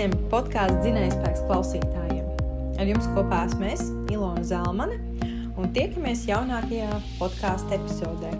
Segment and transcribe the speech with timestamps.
[0.00, 2.28] visiem podkāstu dzinējspēks klausītājiem.
[2.80, 4.94] Ar jums kopā esmu es, Ilona Zelmane,
[5.60, 6.88] un tiekamies jaunākajā
[7.18, 8.30] podkāstu epizodē.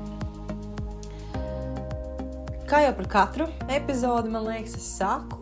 [2.71, 5.37] Kā jau par katru epizodi, man liekas, es saku,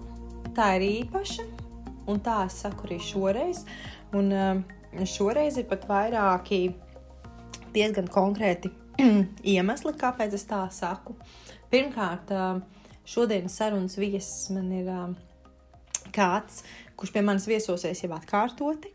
[0.59, 1.47] tā ir īpaša,
[2.11, 3.63] un tā es saku arī šoreiz.
[4.19, 6.65] Un uh, šoreiz ir pat vairāki
[7.79, 8.75] diezgan konkrēti
[9.55, 11.15] iemesli, kāpēc es tā saku.
[11.71, 15.09] Pirmkārt, uh, šodienas sarunas viesis man ir uh,
[16.15, 16.63] kāds,
[16.99, 18.93] kurš pie manis viesosies jau atkārtoti.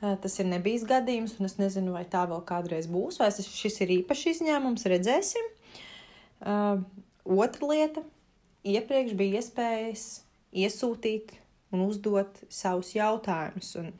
[0.00, 3.94] Tas ir nebijis gadījums, un es nezinu, vai tā vēl kādreiz būs, vai šis ir
[4.02, 4.84] īpašs izņēmums.
[4.92, 5.48] Redzēsim.
[6.36, 6.84] Uh,
[7.24, 8.02] otra lieta-
[8.76, 10.04] iepriekš bija iespējas
[10.52, 11.32] iesūtīt
[11.72, 13.72] un uzdot savus jautājumus.
[13.80, 13.94] Un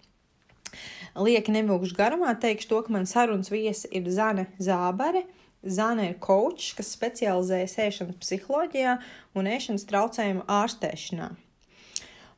[1.17, 5.25] lieki nevilkšu garumā, teikšu to, ka man sarunas viesa ir Zane Zābere.
[5.65, 8.99] Zana ir kočs, kas specializējas ēšanas psiholoģijā
[9.35, 11.33] un ēšanas traucējumu ārstēšanā.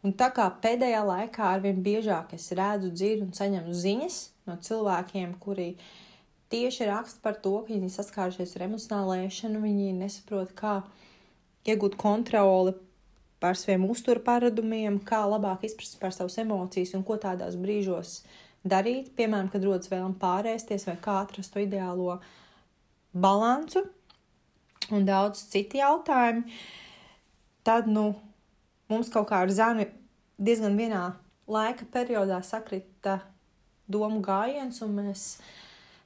[0.06, 5.32] Un tā kā pēdējā laikā arvien biežāk es redzu, dzirdu un saņemu ziņas no cilvēkiem,
[5.42, 5.72] kuri
[6.52, 10.80] tieši raksta par to, ka viņi saskārušies ar emocionālu ēšanu, viņi nesaprot, kā
[11.68, 12.76] iegūt kontroli
[13.42, 18.22] pār saviem uzturu paradumiem, kā labāk izprast par savas emocijas un ko tādās brīžos
[18.66, 22.18] darīt, piemēram, kad rodas vēlme pārēsties vai kā atrast to ideālo
[23.12, 23.84] balansu
[24.94, 26.46] un daudz citu jautājumu.
[27.66, 28.14] Tad, nu,
[28.88, 29.88] mums kaut kā ar zemi
[30.38, 31.04] diezgan vienā
[31.48, 33.18] laika periodā sakrita
[33.88, 35.24] domu gājiens, un mēs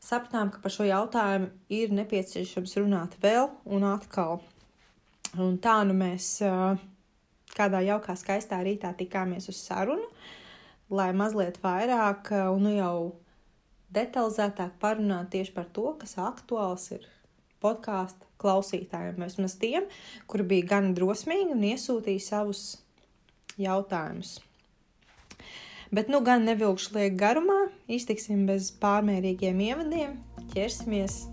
[0.02, 4.40] sapratām, ka par šo jautājumu ir nepieciešams runāt vēl un atkal.
[5.38, 6.36] Un tā nu mēs
[7.56, 10.06] kādā jaukā, skaistā rītā tikāmies uz sarunu,
[10.92, 12.96] lai mazliet vairāk un nu jau
[13.92, 17.06] detalizētāk parunāt tieši par to, kas aktuāls ir
[17.62, 19.86] podkāstu klausītājiem, vismaz tiem,
[20.30, 22.64] kuri bija gan drosmīgi un iesūtīja savus
[23.60, 24.40] jautājumus.
[25.92, 30.16] Bet nu gan nevilkšu lieku garumā, iztiksim bez pārmērīgiem ievadiem,
[30.54, 31.26] ķersimies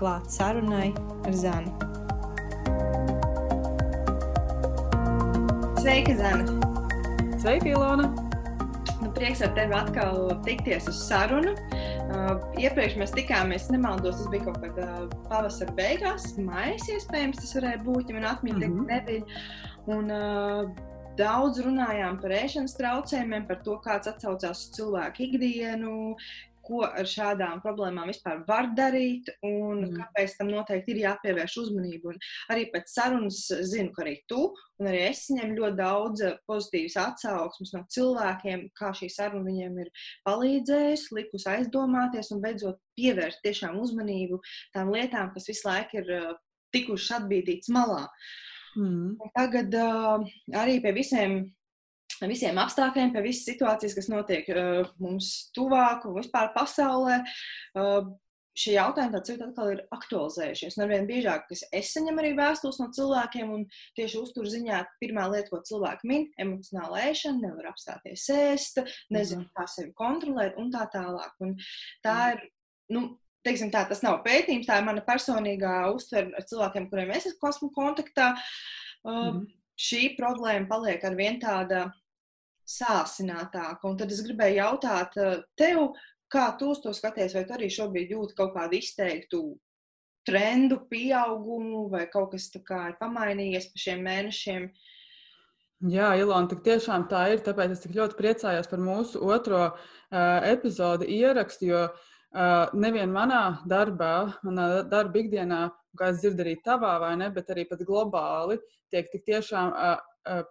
[0.00, 0.90] klāt sarunai
[1.28, 1.70] ar Zani.
[5.80, 6.58] Sveika, Zana!
[7.40, 8.10] Sveika, Ilona!
[9.00, 11.54] Nu, prieks ar tevi atkal tikties uz sarunu.
[11.54, 11.79] Uh,
[12.60, 17.82] iepriekš mēs tikāmies, nemaldos, tas bija kaut kad uh, pavasara beigās, maijas iespējams, tas varēja
[17.86, 18.86] būt, ja man atmiņa mm -hmm.
[18.94, 19.42] nebija.
[19.90, 20.86] Un, uh,
[21.18, 26.14] Daudz runājām par ēšanas traucējumiem, par to, kāds atsaucās uz cilvēku ikdienu,
[26.70, 29.94] ko ar šādām problēmām vispār var darīt un mm.
[29.98, 32.14] kāpēc tam noteikti ir jāpievērš uzmanība.
[32.14, 32.20] Un
[32.54, 33.42] arī pēc sarunas
[33.72, 34.46] zinu, ka arī tu
[34.80, 39.90] un arī es saņemu ļoti daudz pozitīvas atsauksmes no cilvēkiem, kā šī saruna viņiem ir
[40.28, 44.40] palīdzējusi, likusi aizdomāties un beidzot pievērst tiešām uzmanību
[44.76, 46.30] tām lietām, kas visu laiku ir uh,
[46.74, 48.06] tikušas atbīdītas malā.
[48.78, 49.16] Mm.
[49.18, 51.40] Un tagad uh, arī pie visiem
[52.28, 57.22] visiem apstākļiem, pie visas situācijas, kas notiek uh, mums tuvāk un vispār pasaulē.
[57.78, 58.10] Uh,
[58.58, 60.74] Šie jautājumi tāds ir atkal ir aktualizējušies.
[60.76, 63.62] Un arvien biežāk es saņemu arī vēstules no cilvēkiem, un
[63.96, 68.82] tieši uzturziņā pirmā lieta, ko cilvēki min, ir emocionāla ēšana, nevar apstāties ēst,
[69.14, 71.32] nezinu, kā sevi kontrolēt un tā tālāk.
[71.46, 71.54] Un
[72.04, 72.42] tā ir,
[72.92, 73.06] nu,
[73.46, 77.70] teiksim tā, tas nav pētījums, tā ir mana personīgā uztvere ar cilvēkiem, kuriem es esmu
[77.76, 78.34] kontaktā.
[79.06, 79.46] Uh, mm.
[79.80, 81.86] Šī problēma paliek ar vien tāda
[82.70, 83.88] sāsinātāka.
[83.88, 85.90] Un tad es gribēju jautāt eh, tev,
[86.30, 89.42] kā tu uz to skaties, vai tu arī šobrīd jūti kaut kādu izteiktu
[90.28, 94.70] trendu, pieaugumu, vai kaut kas tāds ir pamainījies pa šiem mēnešiem.
[95.90, 97.40] Jā, Ilona, tik tiešām tā ir.
[97.40, 99.78] Tāpēc es tik ļoti priecājos par mūsu otro uh,
[100.44, 104.12] epizodu ierakstu, jo uh, nevien manā darbā,
[104.44, 105.62] manā darba ikdienā,
[105.96, 108.60] kā es dzirdu arī tavā, vai ne, bet arī pat globāli,
[108.92, 109.96] tiek tik tiešām uh,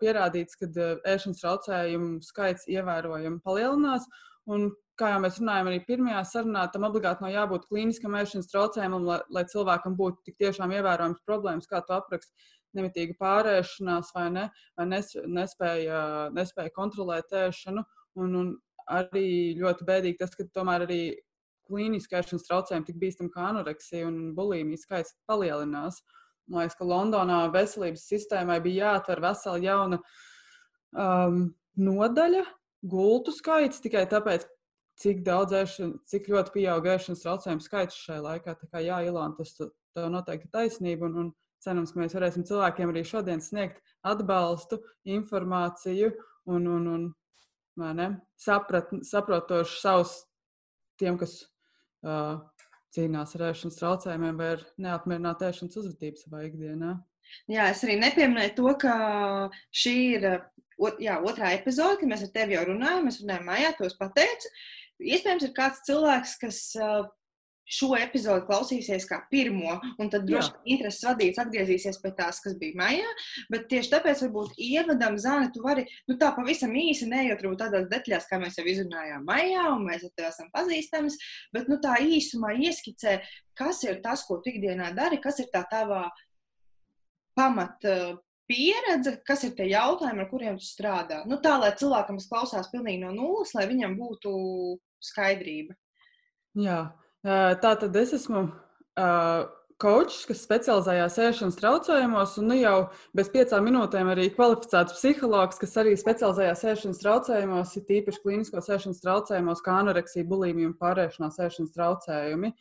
[0.02, 0.70] pierādīts, ka
[1.08, 4.08] ēšanas traucējumu skaits ievērojami palielinās.
[4.50, 9.06] Un, kā jau mēs runājām arī pirmajā sarunā, tam obligāti nav jābūt klīniskam ēšanas traucējumam,
[9.08, 12.34] lai, lai cilvēkam būtu tik tiešām ievērojams problēmas, kā tu apraksti,
[12.78, 16.02] nemitīga pārēšanās vai, ne, vai nes, nespēja,
[16.36, 17.86] nespēja kontrolēt ēšanu.
[18.20, 18.52] Un, un
[18.90, 21.02] arī ļoti bēdīgi tas, ka tomēr arī
[21.70, 26.02] klīniski ēšanas traucējumi tik bīstami kā anoreksija un bulimija skaits palielinās.
[26.02, 30.00] Uh, Man liekas, ka Londonā veselības sistēmai bija jāatver vesela jauna
[30.98, 31.44] um,
[31.80, 32.46] nodaļa,
[32.90, 34.48] gultu skaits tikai tāpēc,
[35.00, 38.56] cik daudz ēšana, cik ļoti pieauga ēšanas traucējumu skaits šajā laikā.
[38.60, 41.08] Tā kā jā, Ilona, tas tev noteikti taisnība.
[41.08, 41.30] Un, un
[41.64, 46.12] cerams, mēs varēsim cilvēkiem arī šodien sniegt atbalstu, informāciju
[46.52, 46.90] un, un,
[47.80, 50.16] un saprat, saprotošu savus
[51.00, 51.38] tiem, kas
[52.04, 52.40] uh,
[52.96, 56.96] cīnās ar ēšanas traucējumiem vai ar neapmierinātu ēšanas uzvedību savā ikdienā.
[57.52, 58.94] Jā, es arī nepieminēju to, ka
[59.76, 60.28] šī ir
[60.80, 64.52] ot, jā, otrā epizode, kad mēs ar tevi jau runājam, mēs runājam mājā, tos pateicu.
[65.00, 66.62] Iespējams, ir kāds cilvēks, kas
[67.70, 72.56] šo epizodu klausīsies kā pirmo, un tad droši vien intereses vadīts atgriezīsies pie tās, kas
[72.60, 73.10] bija maijā.
[73.54, 78.30] Bet tieši tāpēc, varbūt ievadam, Zāne, tu vari nu, tā pavisam īsi, varbūt tādās detaļās,
[78.30, 81.14] kā mēs jau izrunājām maijā, un mēs ar tevi esam pazīstami,
[81.54, 83.20] bet nu, tā īsumā ieskicē,
[83.60, 86.08] kas ir tas, ko tu ikdienā dari, kas ir tā tava
[87.38, 88.18] pamata
[88.50, 91.22] pieredze, kas ir tie jautājumi, ar kuriem tu strādā.
[91.30, 94.32] Nu, tā, lai cilvēkam, kas klausās pilnīgi no nulles, lai viņam būtu
[95.06, 95.78] skaidrība.
[96.58, 96.80] Jā,
[97.26, 98.46] Tā tad es esmu
[99.80, 102.76] kočs, kas specializējās ēšanas traucējumos, un nu jau
[103.16, 109.00] bez piecām minūtēm arī kvalificēts psihologs, kas arī specializējās ēšanas traucējumos, ir tīpaši klīniskos ēšanas
[109.04, 112.52] traucējumos, kā anoreksija, bulimija un pārēšanās ēšanas traucējumi.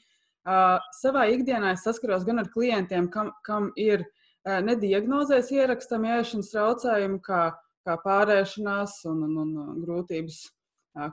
[0.99, 4.07] Savā ikdienā es saskaros gan ar klientiem, kam, kam ir
[4.47, 7.43] nediagnozēs ierakstami ēšanas traucējumi, kā,
[7.87, 10.41] kā pārēšanās un, un, un grūtības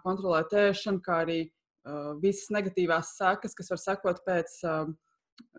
[0.06, 1.40] kontrolēt ēšanu, kā arī
[2.22, 4.90] visas negatīvās sekas, kas var sekot pēc uh,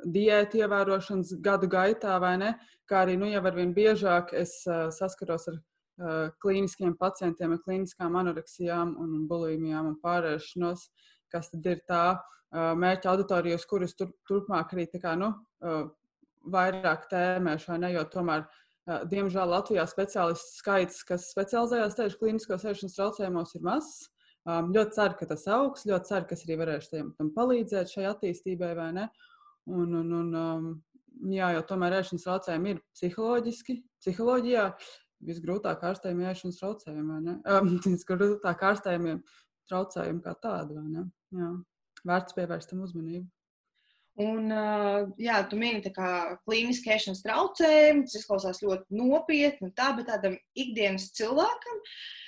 [0.05, 2.55] diētu ievērošanas gadu gaitā, vai ne?
[2.87, 7.63] Kā arī nu, jau ar vien biežāk es uh, saskaros ar uh, klīniskiem pacientiem ar
[7.65, 10.89] klīniskām anoreksijām un bulimijām un pārēšanos,
[11.33, 15.33] kas tad ir tā uh, mērķa auditorija, uz kuras tur, turpmāk arī kā, nu,
[15.67, 15.89] uh,
[16.47, 17.93] vairāk tēmēšu, vai ne?
[17.97, 23.97] Jo tomēr uh, Diemžēl Latvijā speciālistu skaits, kas specializējās tieši klīniskos ēšanas traucējumos, ir mazs.
[24.47, 27.91] Um, ļoti ceru, ka tas augs, ļoti ceru, ka es arī varēšu tam, tam palīdzēt
[27.91, 29.07] šai attīstībai, vai ne?
[29.67, 30.69] Un, un, un, um,
[31.35, 34.67] jā, jo tomēr ēšanas traucējumi ir psiholoģiski, psiholoģijā
[35.27, 37.35] visgrūtāk ārstējumi ēšanas traucējumi, vai ne?
[37.57, 39.17] Um, visgrūtāk ārstējumi
[39.67, 41.03] traucējumi kā tādi, vai ne?
[41.35, 41.49] Jā,
[42.07, 43.27] vērts pievērst tam uzmanību.
[44.23, 44.47] Un,
[45.21, 46.13] jā, tu mini kā
[46.47, 52.23] klīniski ēšanas traucējumi, tas izklausās ļoti nopietni, tā, bet tādam ikdienas cilvēkam, uh,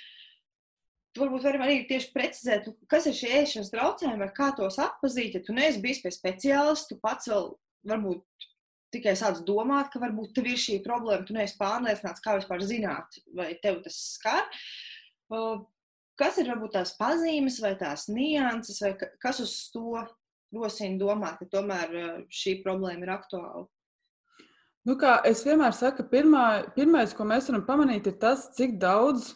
[1.17, 5.37] varbūt varam arī tieši precizēt, kas ir šie ēšanas traucējumi, vai kā tos atpazīt.
[5.37, 7.49] Ja tu neesi bijis pie speciālista, tu pats vēl
[7.89, 8.47] varbūt
[8.93, 13.19] tikai sāc domāt, ka varbūt tev ir šī problēma, tu neesi pārliecināts, kā vispār zināt,
[13.37, 14.45] vai tev tas skar.
[16.19, 20.01] Kas ir varbūt tās pazīmes vai tās nianses, vai kas uz to
[20.53, 23.67] rosina domāt, ka tomēr šī problēma ir aktuāla?
[24.87, 29.35] Nu, kā es vienmēr saku, pirmā, pirmais, ko mēs varam pamanīt, ir tas, cik daudz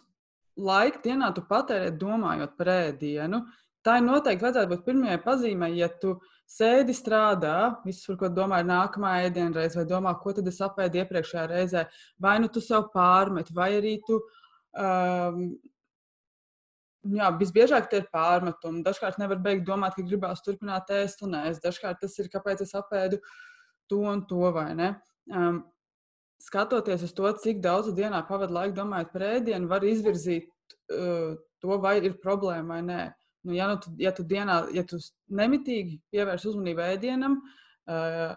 [0.57, 3.43] laika dienā tu patērē domājot par ēdienu.
[3.83, 6.15] Tā ir noteikti vajadzētu būt pirmajai pazīmei, ja tu
[6.47, 11.01] sēdi strādā, viss, par ko domā, ir nākamā ēdienreize, vai domā, ko tad es apēdu
[11.01, 11.83] iepriekšējā reizē,
[12.21, 14.21] vai nu tu sev pārmeti, vai arī tu.
[14.73, 15.53] Um,
[17.03, 18.79] Jā, visbiežāk tie ir pārmetumi.
[18.85, 21.59] Dažkārt nevar beigt domāt, ka gribās turpināt ēst un ēst.
[21.65, 23.19] Dažkārt tas ir, kāpēc es apēdu
[23.91, 24.87] to un to, vai ne?
[25.27, 25.57] Um,
[26.43, 30.49] skatoties uz to, cik daudz dienā pavadu laiku domājot par ēdienu, var izvirzīt
[30.91, 33.03] uh, to, vai ir problēma vai nē.
[33.43, 34.99] Nu, ja, nu, tu, ja tu dienā, ja tu
[35.35, 37.39] nemitīgi pievērš uzmanību ēdienam,
[37.91, 38.35] uh,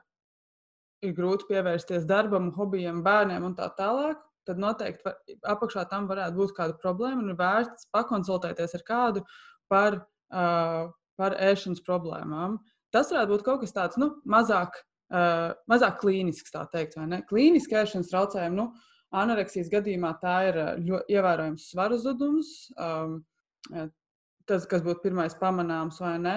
[1.06, 5.18] ir grūti pievērsties darbam, hobijam, bērniem un tā tālāk, tad noteikti var,
[5.54, 9.22] apakšā tam varētu būt kāda problēma un ir vērts pakonsultēties ar kādu
[9.70, 10.00] par,
[10.34, 12.60] uh, par ēšanas problēmām.
[12.94, 14.78] Tas varētu būt kaut kas tāds nu, mazāk
[15.14, 17.22] uh, mazāk klīnisks, tā teikt, vai ne?
[17.28, 18.70] Klīniski ēšanas traucējumi, nu,
[19.16, 22.52] anoreksijas gadījumā tā ir ļoti ievērojams svaru zudums.
[22.76, 23.20] Um,
[24.46, 26.36] tas, kas būtu pirmais pamanāms, vai ne?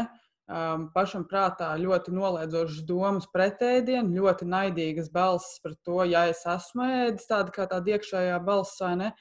[0.49, 6.41] Um, pašam prātā ļoti noliedzošas domas pret ēdienu, ļoti naidīgas balss par to, ja es
[6.49, 9.11] esmu ēdis, tāda kā tāda iekšējā balss, vai ne?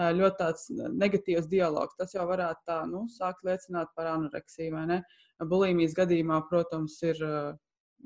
[0.00, 1.96] Ļoti tāds negatīvs dialogs.
[1.98, 5.02] Tas jau varētu tā, nu, sākt liecināt par anoreksiju?
[5.50, 7.50] Bulimijas gadījumā, protams, ir uh,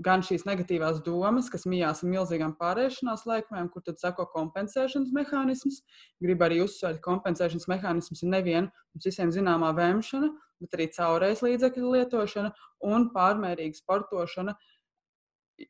[0.03, 5.83] gan šīs negatīvās domas, kas mijās ar milzīgām pārēšanās laikmēm, kur tad sako kompensēšanas mehānisms.
[6.23, 10.31] Gribu arī uzsvērt, ka kompensēšanas mehānisms ir nevien mums visiem zināmā vēmšana,
[10.65, 12.55] bet arī caurējas līdzekļu lietošana
[12.91, 14.57] un pārmērīga sportošana.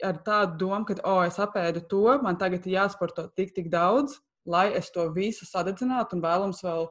[0.01, 4.17] Ar tādu domu, ka, oh, es apēdu to, man tagad ir jāsporto tik, tik daudz,
[4.49, 6.89] lai es to visu sadedzinātu, un vēlams vēl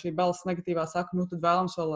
[0.00, 1.94] šī balss negatīvā saka, nu tad vēlams vēl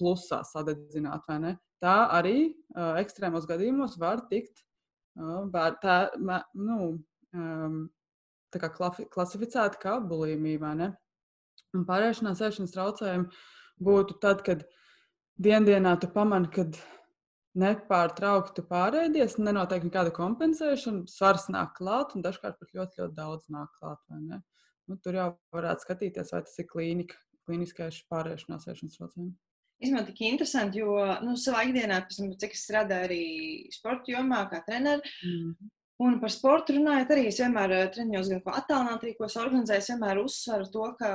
[0.00, 1.52] plusā sadedzināt, vai ne?
[1.82, 4.62] tā arī uh, ekstrēmos gadījumos var tikt
[5.18, 5.48] uh,
[5.82, 6.92] tā, mē, nu,
[7.34, 7.80] um,
[8.54, 8.70] tā kā
[9.12, 10.92] klasificēta kā bulimija.
[11.72, 13.28] Un pārēšanās ēšanas traucējumi
[13.82, 14.66] būtu tad, kad
[15.42, 16.76] dienā tu pamani, kad
[17.58, 23.72] nepārtraukti pārēdies, nenotiek nekāda kompensēšana, svars nāk klāt, un dažkārt pat ļoti, ļoti daudz nāk
[23.80, 24.00] klāt.
[24.12, 29.40] Nu, tur jau varētu skatīties, vai tas ir klīnika, klīniskais pārēšanās ēšanas traucējums
[29.82, 30.96] īstenībā tik interesanti, jo
[31.26, 33.22] nu, savā ikdienā, pēc, cik es strādāju arī
[33.74, 35.16] sporta jomā, kā treneris.
[35.26, 35.72] Mm.
[36.02, 40.70] Un par sportu runājot, arī es vienmēr eh, treniņos, gan ko es organizēju, vienmēr uzsveru
[40.72, 41.10] to, ka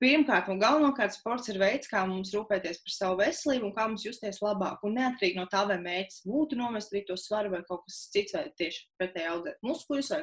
[0.00, 4.06] pirmkārt un galvenokārt sports ir veids, kā mums rūpēties par savu veselību un kā mums
[4.06, 4.80] justies labāk.
[4.88, 8.36] Un neatkarīgi no tā, vai mērķis būtu nomest arī to svaru vai kaut kas cits,
[8.38, 10.22] vai tieši pretēji audzēt muskuļus vai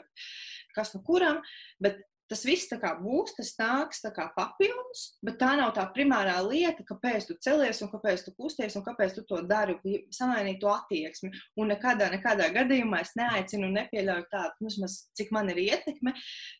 [0.77, 1.43] kas no kuram,
[1.83, 2.67] bet Tas viss
[2.99, 4.01] būs, tas nāks
[4.35, 8.83] papildus, bet tā nav tā primārā lieta, kāpēc tu celies un kāpēc tu kusties un
[8.83, 9.77] kāpēc tu to dari,
[10.11, 11.31] samainīt to attieksmi.
[11.57, 16.13] Un nekādā, nekādā gadījumā es neaicinu un nepieļauju tādu, nu, vismaz, cik man ir ietekme,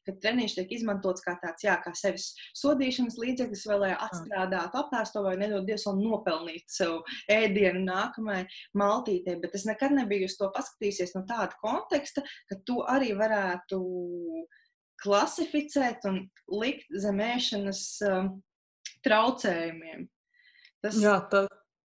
[0.08, 5.24] ka treniņš tiek izmantots kā tāds, jā, kā sevis sodīšanas līdzeklis, vai lai atstrādātu apēsto
[5.26, 8.48] vai nedod Dievs vēl nopelnīt sev ēdienu nākamajai
[8.78, 9.36] maltītei.
[9.42, 13.82] Bet es nekad nebiju uz to paskatījusies no tāda konteksta, ka tu arī varētu
[15.02, 18.34] klasificēt un likt zemēšanas um,
[19.06, 20.08] traucējumiem.
[20.84, 20.98] Tas...
[21.02, 21.46] Jā, tā,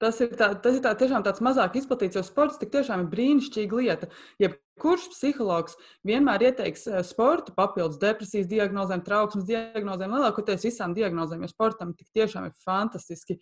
[0.04, 3.80] tas ir, tā, tas ir tā, tiešām tāds mazāk izplatīts, jo sports tiešām ir brīnišķīga
[3.80, 4.10] lieta.
[4.42, 11.52] Jebkurš psihologs vienmēr ieteiks uh, sportu papildus depresijas diagnozēm, trauksmes diagnozēm, lielākoties visām diagnozēm, jo
[11.52, 13.40] sportam tiešām ir fantastiski.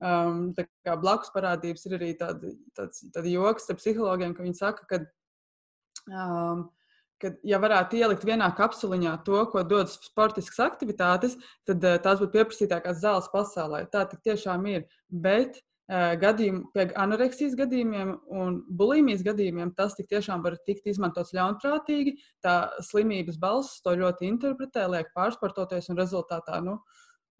[0.00, 0.54] Um,
[1.02, 5.02] blakus parādības ir arī tādi, tāds, tādi joks ar psihologiem, ka viņi saka, ka
[6.08, 6.70] um,
[7.20, 11.36] ka, ja varētu ielikt vienā kapsuliņā to, ko dod sportiskas aktivitātes,
[11.68, 13.84] tad uh, tās būtu pieprasītākās zāles pasaulē.
[13.92, 14.86] Tā tiešām ir.
[15.10, 22.16] Bet uh, gadījum, pie anoreksijas gadījumiem un bulimijas gadījumiem tas tiešām var tikt izmantots ļaunprātīgi.
[22.44, 26.80] Tā slimības balss to ļoti interpretē, liek pārsportoties un rezultātā nu,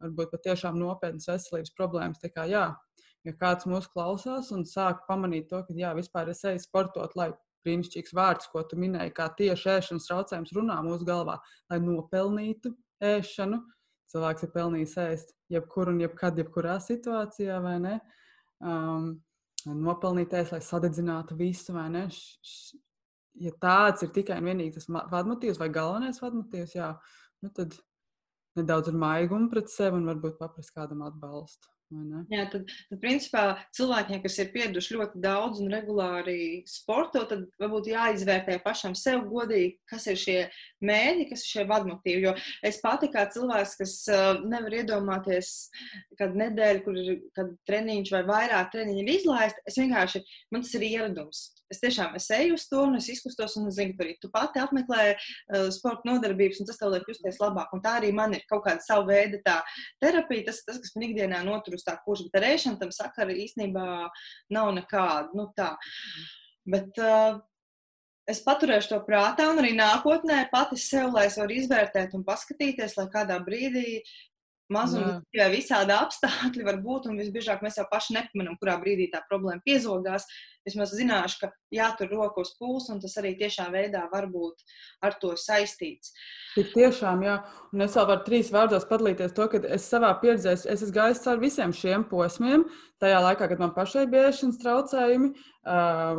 [0.01, 2.21] varbūt patiešām nopietnas veselības problēmas.
[2.23, 2.67] Tā kā, jā,
[3.27, 7.31] ja kāds mūs klausās un sāk pamanīt to, ka jā, vispār es eju sportot, lai
[7.67, 11.39] brīnišķīgs vārds, ko tu minēji, kā tieši ēšanas traucējums runā mūsu galvā,
[11.71, 12.75] lai nopelnītu
[13.05, 13.61] ēšanu.
[14.11, 17.97] Cilvēks ir pelnījis ēst jebkur un jebkad, jebkurā situācijā, vai ne?
[18.61, 19.13] Um,
[19.67, 22.07] nopelnīt ēst, lai sadedzinātu visu, vai ne?
[22.11, 22.81] Š,
[23.41, 26.91] ja tāds ir tikai un vienīgi tas vadmotīvs vai galvenais vadmotīvs, jā,
[27.45, 27.77] nu tad
[28.59, 31.71] nedaudz ar maigumu pret sevi un varbūt paprast kādam atbalstu.
[32.31, 33.43] Jā, tad, tad, principā,
[33.75, 39.73] cilvēkiem, kas ir pieraduši ļoti daudz un regulāri sporto, tad varbūt jāizvērtē pašam sev godīgi,
[39.91, 40.39] kas ir šie
[40.87, 42.23] mēģi, kas ir šie vadmotīvi.
[42.29, 42.37] Jo
[42.71, 45.55] es pati kā cilvēks, kas uh, nevar iedomāties,
[46.21, 50.23] kad nedēļa, kur ir treniņš vai vairāk treniņi ir izlaista, es vienkārši,
[50.55, 51.49] man tas ir ieradums.
[51.71, 54.63] Es tiešām es eju uz to, un es izkustos, un es zinu, ka tu pati
[54.63, 57.71] apmeklē uh, sporta nodarbības, un tas tev liek justies labāk.
[57.77, 59.61] Un tā arī man ir kaut kāda sava veida tā
[60.03, 63.37] terapija, tas, tas kas man ikdienā notur uz tā kursa, bet ar ēšanu tam sakara
[63.47, 63.87] īstenībā
[64.57, 65.31] nav nekāda.
[65.39, 65.77] Nu, tā.
[66.71, 67.39] Bet, uh,
[68.31, 72.97] es paturēšu to prātā, un arī nākotnē pati sev, lai es varu izvērtēt un paskatīties,
[72.99, 74.01] lai kādā brīdī
[74.73, 75.19] mazuma
[75.53, 80.27] visādi apstākļi var būt, un visbiežāk mēs jau paši nepamanām, kurā brīdī tā problēma piezogās.
[80.67, 84.61] Vismaz zināšu, ka jātur roku uz pulsa, un tas arī tiešā veidā var būt
[85.07, 86.13] ar to saistīts.
[86.53, 87.39] Tik tiešām, jā,
[87.73, 91.23] un es vēl varu trīs vārdos padalīties to, ka es savā pieredzē, es esmu gājis
[91.25, 92.67] cauri visiem šiem posmiem,
[93.01, 95.33] tajā laikā, kad man pašai bija ēšanas traucējumi,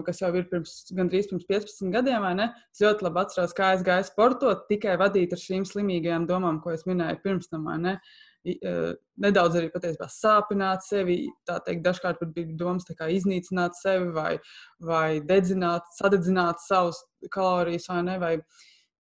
[0.08, 2.50] kas jau ir pirms, gandrīz pirms 15 gadiem, vai ne?
[2.74, 6.74] Es ļoti labi atceros, kā es gāju sportot, tikai vadīt ar šīm slimīgajām domām, ko
[6.76, 7.96] es minēju pirms tam, vai ne?
[8.42, 11.20] Uh, nedaudz arī patiesībā sāpināt sevi.
[11.46, 14.34] Tā teikt, dažkārt pat bija domas iznīcināt sevi vai,
[14.82, 17.04] vai dedzināt, sadedzināt savus
[17.34, 18.18] kalorijas vai ne.
[18.22, 18.36] Vai,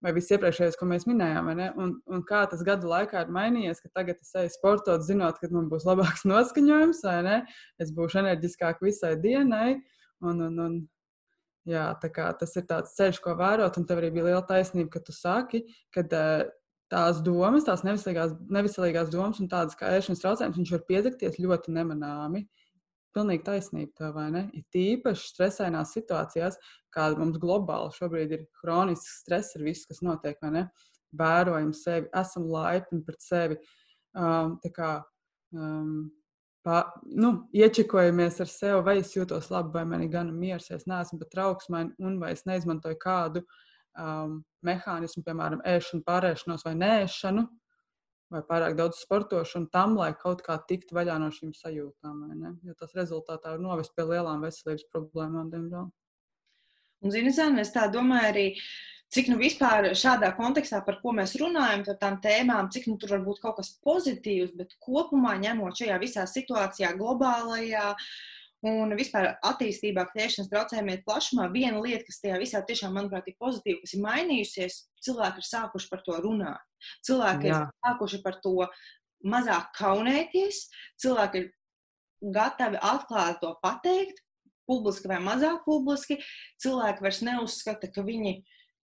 [0.01, 3.91] vai viss iepriekšējais, ko mēs minējām, un, un kā tas gadu laikā ir mainījies, ka
[3.99, 7.37] tagad es eju sportot, zinot, ka man būs labāks noskaņojums, vai ne?
[7.81, 9.79] Es būšu enerģiskāk visai dienai.
[10.21, 10.79] Un, un, un,
[11.69, 15.15] jā, tas ir tāds ceļš, ko vērot, un tev arī bija liela taisnība, ka tu
[15.15, 15.63] saki,
[15.93, 16.05] ka
[16.91, 21.75] tās domas, tās neviselīgās, neviselīgās domas un tādas kā ēšanas traucējums, viņš var piedegties ļoti
[21.77, 22.45] nemanāmi.
[23.11, 24.45] Pilnīgi taisnība, tā vai ne?
[24.55, 26.55] Ir tīpaši stresainās situācijās,
[26.95, 30.63] kāda mums globāli šobrīd ir kronisks stress ar visu, kas notiek, vai ne?
[31.19, 33.59] Vērojam sevi, esam laipni pret sevi.
[34.15, 34.93] Um, kā,
[35.51, 36.07] um,
[36.65, 40.87] pa, nu, iečekojamies ar sevi, vai es jūtos labi, vai man ir gana miers, es
[40.89, 47.47] neesmu pat trauksmaini un vai es neizmantoju kādu um, mehānismu, piemēram, ēšanu, pārēšanos vai nēšanu,
[48.31, 52.21] vai pārāk daudz sportošanu tam, lai kaut kā tiktu vaļā no šīm sajūtām.
[52.63, 55.89] Jo tas rezultātā var novest pie lielām veselības problēmām, diemžēl.
[57.01, 58.47] Un, Zana, es tā domāju arī,
[59.11, 63.17] cik nu vispār šādā kontekstā, par ko mēs runājam, par tām tēmām, cik nu tur
[63.17, 67.95] var būt kaut kas pozitīvs, bet kopumā ņemot šajā visā situācijā, globālajā,
[68.61, 73.79] Un vispār attīstībā, kliešanas traucējumiem plašumā, viena lieta, kas tajā visā tiešām, manuprāt, ir pozitīva,
[73.81, 76.67] kas ir mainījusies, cilvēki ir sākuši par to runāt.
[77.07, 77.57] Cilvēki Jā.
[77.57, 78.67] ir sākuši par to
[79.33, 80.61] mazāk kaunēties,
[81.01, 81.49] cilvēki ir
[82.37, 84.21] gatavi atklāti to pateikt,
[84.69, 86.19] publiski vai mazāk publiski.
[86.61, 88.43] Cilvēki vairs neuzskata, ka viņi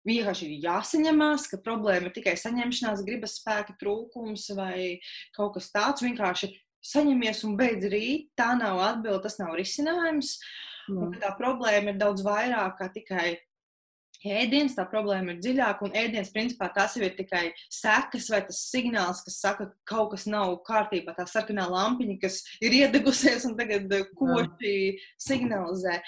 [0.08, 5.00] vienkārši ir jāsaņemās, ka problēma ir tikai saņemšanās, gribas spēka trūkums vai
[5.36, 6.04] kaut kas tāds.
[6.04, 6.52] Vienkārši
[6.84, 8.30] saņemies un beidz rīt.
[8.38, 10.36] Tā nav atbilde, tas nav risinājums.
[10.92, 13.28] Un, tā problēma ir daudz vairāk kā tikai
[14.32, 18.60] ēdiens, tā problēma ir dziļāka, un ēdiens, principā, tas jau ir tikai sekas vai tas
[18.70, 23.56] signāls, kas saka, ka kaut kas nav kārtībā, tā sarkanā lampiņa, kas ir iedegusies un
[23.58, 24.76] tagad eh, koši
[25.20, 25.98] signalizē.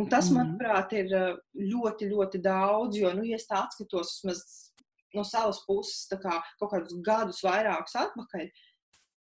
[0.00, 0.38] Un tas, mm.
[0.40, 1.34] manuprāt, ir eh,
[1.74, 4.18] ļoti, ļoti daudz, jo, nu, ja es tā atskatos
[5.16, 8.48] no savas puses, kā kaut kādus gadus vairākus atpakaļ,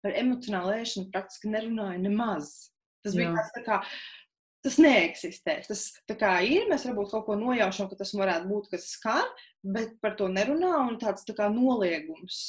[0.04, 2.52] par emocionālu ēšanu praktiski nerunāju nemaz.
[3.04, 3.78] Tas bija tāds tā kā
[4.64, 5.60] tas neeksistē.
[5.68, 5.84] Tas
[6.46, 9.26] ir, mēs varbūt kaut ko nojaušam, ka tas varētu būt, kas skar,
[9.62, 12.40] bet par to nerunā un tāds tā kā noliegums.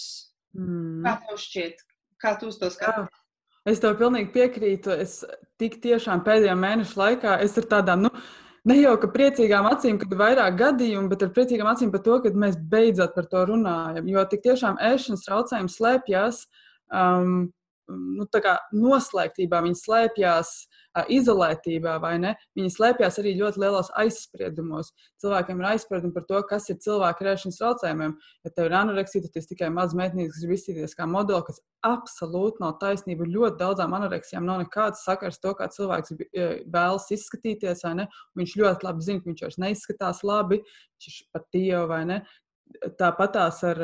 [0.58, 1.06] Mm.
[1.06, 1.86] Kā tev šķiet?
[2.20, 3.10] Kā tu uz to skaties?
[3.68, 4.94] Es tev pilnīgi piekrītu.
[5.04, 5.20] Es
[5.62, 8.12] tik tiešām pēdējā mēneša laikā es ar tādām, nu,
[8.70, 12.18] ne jau ka priecīgām acīm, kad ir vairāk gadījumu, bet ar priecīgām acīm par to,
[12.24, 14.10] ka mēs beidzot par to runājam.
[14.10, 16.44] Jo tik tiešām ēšanas traucējumi slēpjas
[16.88, 17.50] um,
[17.90, 18.26] nu,
[18.80, 20.52] noslēgtībā, viņi slēpjas
[21.10, 22.34] izolētībā, vai ne?
[22.58, 24.92] Viņi slēpjas arī ļoti lielos aizspriedumos.
[25.22, 28.16] Cilvēkiem ir aizspriedumi par to, kas ir cilvēka rēšanas traucējumiem.
[28.46, 31.62] Ja tev ir anoreksija, tad tas tikai maz meitnītes, kas grib izskatīties kā modeli, kas
[31.88, 33.30] absolūti nav taisnība.
[33.30, 36.18] Ļoti daudzām anoreksijām nav nekāds sakars to, kā cilvēks
[36.68, 37.86] vēlas izskatīties?
[38.40, 42.22] Viņš ļoti labi zina, ka viņš vairs neizskatās labi, viņš ir par dievu vai ne.
[43.00, 43.80] Tāpat tās ar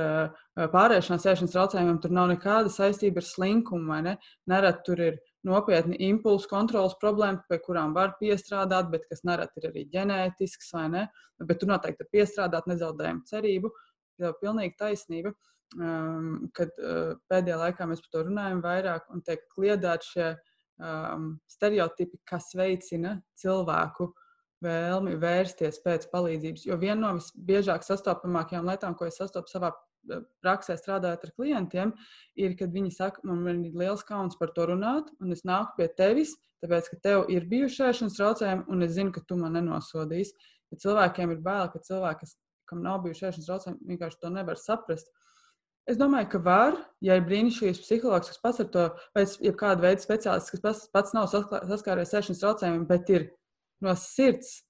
[0.72, 4.14] pārēšanās ēšanas traucējumiem tur nav nekāda saistība ar slinkumu, ne?
[4.52, 9.70] Nerad tur ir nopietni impulsu kontrolas problēmas, pie kurām var piestrādāt, bet kas nereti ir
[9.72, 11.04] arī ģenētisks, vai ne?
[11.42, 13.74] Bet tur noteikti ir piestrādāt, nezaudējam cerību.
[14.22, 15.34] Tā ir pilnīgi taisnība,
[15.76, 21.34] um, kad uh, pēdējā laikā mēs par to runājam vairāk un tiek kliedēti šie um,
[21.52, 24.12] stereotipi, kas veicina cilvēku
[24.66, 26.66] vēlmi vērsties pēc palīdzības.
[26.68, 29.72] Jo viena no visbiežāk sastopamākajām lietām, ko es sastopu savā
[30.44, 31.94] praksē strādājot ar klientiem,
[32.38, 35.90] ir, kad viņi saka, man ir liels kauns par to runāt, un es nāku pie
[35.98, 40.36] tevis, tāpēc, ka tev ir bijuši ēšanas traucējumi, un es zinu, ka tu man nenosodīsi.
[40.74, 42.30] Ja cilvēkiem ir bail, ka cilvēki,
[42.70, 45.12] kam nav bijuši ēšanas traucējumi, vienkārši to nevar saprast.
[45.86, 49.26] Es domāju, ka var, ja ir brīnišķīgs psihologs, kas pats ar to, vai
[49.60, 53.28] kāda veida speciālists, kas pats, pats nav saskāries ēšanas traucējumiem, bet ir
[53.84, 54.62] no sirds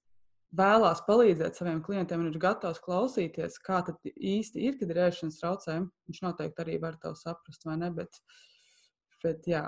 [0.56, 5.40] vēlās palīdzēt saviem klientiem un ir gatavs klausīties, kā tas īsti ir, kad ir ēšanas
[5.40, 7.90] traucējumi, viņš noteikti arī var to saprast, vai ne?
[7.94, 8.20] Bet,
[9.24, 9.64] bet jā,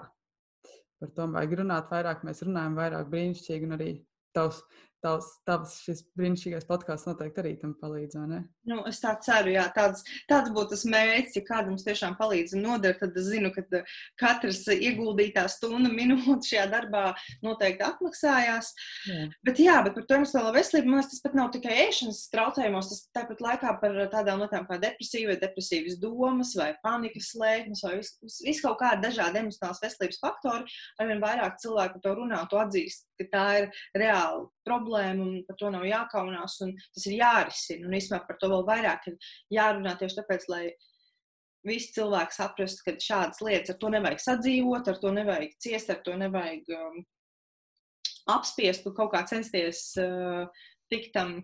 [1.00, 2.24] par to vajag runāt vairāk.
[2.26, 3.90] Mēs runājam vairāk brīnišķīgi, un arī
[4.36, 4.62] tavs
[5.04, 8.18] tavs, tavs šis brīnišķīgais podkāsts noteikti arī tam palīdz.
[8.68, 11.38] Nu, es tā ceru, jā, tāds, tāds būtu tas mērķis.
[11.38, 16.50] Ja kādam tiešām palīdz un noder, tad es zinu, ka uh, katrs ieguldītā stunda minūte
[16.50, 17.04] šajā darbā
[17.44, 18.72] noteikti atmaksājās.
[19.08, 19.28] Jā.
[19.46, 23.04] Bet, jā, bet par to emocionālo veselību man tas pat nav tikai ēšanas traucējumos, tas
[23.16, 28.42] tāpat laikā par tādām lietām kā depresija vai depresīvas domas vai panikas slēgnes vai viss
[28.44, 30.78] vis kaut kādi dažādi emocionālās veselības faktori.
[31.00, 35.72] Arvien vairāk cilvēku to runā, to atzīst, ka tā ir reāla problēma un par to
[35.72, 37.88] nav jākaunās un tas ir jārisina.
[37.88, 39.18] Un īstenībā par to vēl vairāk ir
[39.56, 40.64] jārunā tieši tāpēc, lai
[41.66, 46.02] visi cilvēki saprastu, ka šādas lietas ar to nevajag sadzīvot, ar to nevajag ciest, ar
[46.06, 46.98] to nevajag um,
[48.36, 50.46] apspiest un kaut kā censties uh,
[50.92, 51.40] tikt tam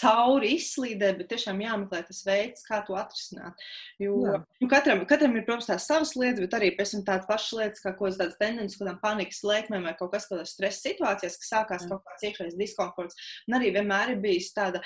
[0.00, 3.64] cauri izslīdē, bet tiešām jāmeklē tas veids, kā to atrisināt.
[4.00, 7.56] Jo nu, katram, katram ir, protams, tās savas lietas, bet arī pēc tam tādas pašas
[7.58, 11.52] lietas, kā kaut kādas tendences, kādām panikas lēkmēm vai kaut kas kādās stresa situācijās, kas
[11.54, 11.90] sākās Jā.
[11.92, 13.20] kaut kāds iekšējais diskomforts.
[13.48, 14.82] Un arī vienmēr ir bijis tāda,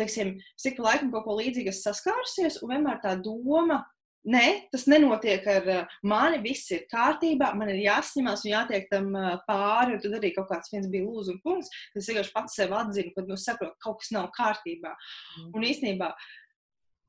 [0.00, 3.82] teiksim, cik pa laikam kaut ko līdzīgu saskārusies, un vienmēr tā doma
[4.28, 6.42] Nē, tas nenotiek ar uh, mani.
[6.44, 9.96] Viss ir kārtībā, man ir jāsņemās un jātiek tam uh, pāri.
[10.02, 13.24] Tad arī kaut kāds viens bija lūzuma punkts, kad es vienkārši pats sev atzinu, ka
[13.24, 14.92] nu, saprotu, ka kaut kas nav kārtībā.
[14.92, 15.48] Mm.
[15.56, 16.10] Un īstenībā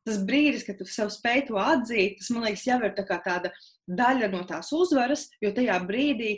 [0.08, 3.52] tas brīdis, kad tu sev spēj to atzīt, tas man liekas, jau ir tā tāda
[3.92, 6.38] daļa no tās uzvaras, jo tajā brīdī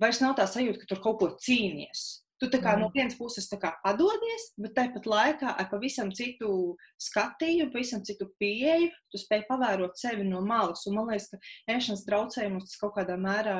[0.00, 2.19] vairs nav tā sajūta, ka tur kaut ko cīnies.
[2.40, 3.48] Tu kā, no vienas puses
[3.84, 10.24] padodies, bet tāpat laikā ar pavisam citu skatījumu, pavisam citu pieeju, tu spēj pavērot sevi
[10.24, 10.86] no malas.
[10.88, 13.58] Un man liekas, ka ēšanas traucējumos tas kaut kādā mērā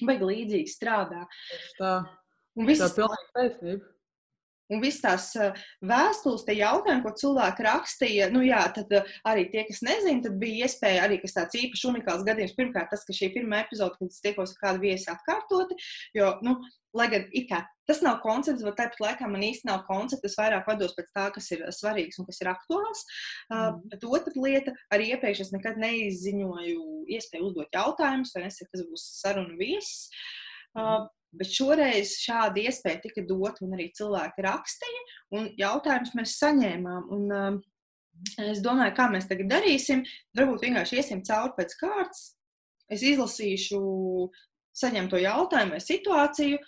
[0.00, 1.26] baigi līdzīgi strādā.
[1.76, 1.94] Tā,
[2.56, 3.96] tā ir pilnīgi taisnība.
[4.70, 5.32] Un viss tās
[5.82, 8.92] vēstules, tie jautājumi, ko cilvēki rakstīja, nu jā, tad
[9.26, 12.54] arī tie, kas nezina, tad bija iespēja arī, kas tāds īpašs unikāls gadījums.
[12.58, 15.74] Pirmkārt, tas, ka šī pirmā epizode, kad es tiekos ar kādu viesi atkārtoti,
[16.14, 16.54] jo, nu,
[16.96, 20.32] lai gan kā, tas nav koncepts, bet tāpat laikā man īsti nav koncepts.
[20.32, 23.04] Es vairāk vados pēc tā, kas ir svarīgs un kas ir aktuāls.
[23.50, 23.56] Mm.
[23.56, 28.86] Uh, bet otra lieta, arī iepriekš es nekad neizziņoju iespēju uzdot jautājumus, vai nesaku, kas
[28.90, 30.10] būs saruna viesis.
[30.74, 35.02] Uh, Bet šoreiz šāda iespēja tika dota, un arī cilvēki rakstīja,
[35.38, 37.04] un jautājumus mēs saņēmām.
[37.14, 40.02] Un, uh, es domāju, kā mēs tagad darīsim.
[40.34, 42.24] Varbūt vienkārši iesim cauri pēc kārtas.
[42.90, 43.78] Es izlasīšu
[44.80, 46.58] saņemto jautājumu vai situāciju,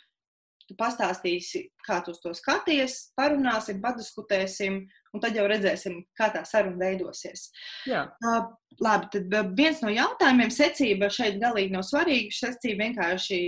[0.72, 4.80] tu pastāstīsi, kā tu to skaties, parunāsim, padiskutēsim,
[5.12, 7.50] un tad jau redzēsim, kā tā saruna veidosies.
[7.88, 8.06] Jā.
[8.24, 8.48] Uh,
[8.80, 12.32] labi, tad viens no jautājumiem, secība šeit galīgi nav svarīga.
[12.38, 13.42] Secība vienkārši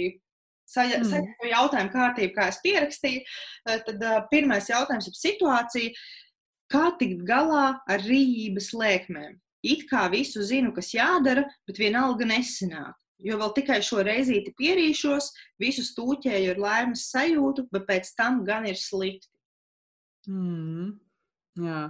[0.70, 1.30] saņem mm.
[1.50, 3.24] jautājumu kārtību, kā es pierakstīju.
[3.64, 6.04] Uh, tad uh, pirmais jautājums ir situācija,
[6.72, 9.40] kā tikt galā ar rījības lēkmēm.
[9.64, 12.98] It kā visu zinu, kas jādara, bet vienalga nesanāk.
[13.22, 15.30] Jo vēl tikai šo reizīti pierīšos,
[15.62, 19.30] visu stūķēju ar laimes sajūtu, bet pēc tam gan ir slikti.
[20.26, 20.94] Mm.
[21.62, 21.80] Jā,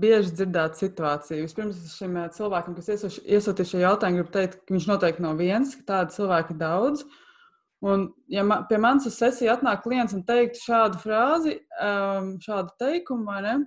[0.00, 1.44] bieži dzirdēta situācija.
[1.44, 2.88] Vispirms šim cilvēkam, kas
[3.20, 7.02] iesūtīja šo jautājumu, gribu teikt, ka viņš noteikti nav viens, ka tādu cilvēku ir daudz.
[7.84, 11.58] Un, ja man, pie manis uz sesiju atnāk klients un teikt šādu frāzi,
[12.46, 13.58] šādu teikumu, ne?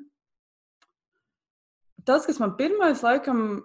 [2.09, 3.61] Tas, kas man pirmais, laikam,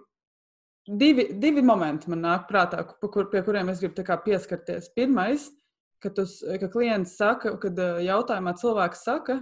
[0.87, 4.91] divi, divi momenti man nāk prātā, kur, pie kuriem es gribu pieskarties.
[4.95, 5.49] Pirmais,
[6.03, 6.25] kad, tu,
[6.61, 9.41] ka klients saka, kad jautājumā cilvēks saka,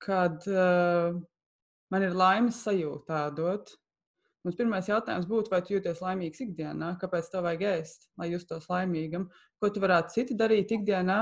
[0.00, 1.14] kad uh,
[1.92, 3.74] man ir laimes sajūta dot.
[4.40, 8.70] Mums pirmais jautājums būtu, vai tu jūties laimīgs ikdienā, kāpēc tev vajag ēst, lai justos
[8.70, 9.26] laimīgam,
[9.60, 11.18] ko tu varētu citi darīt ikdienā,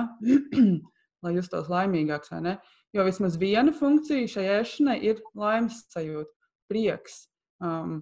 [1.27, 2.31] lai justos laimīgāks?
[2.95, 6.31] Jo vismaz viena funkcija šai ēšanai ir laimes sajūta,
[6.71, 7.25] prieks,
[7.59, 7.99] um,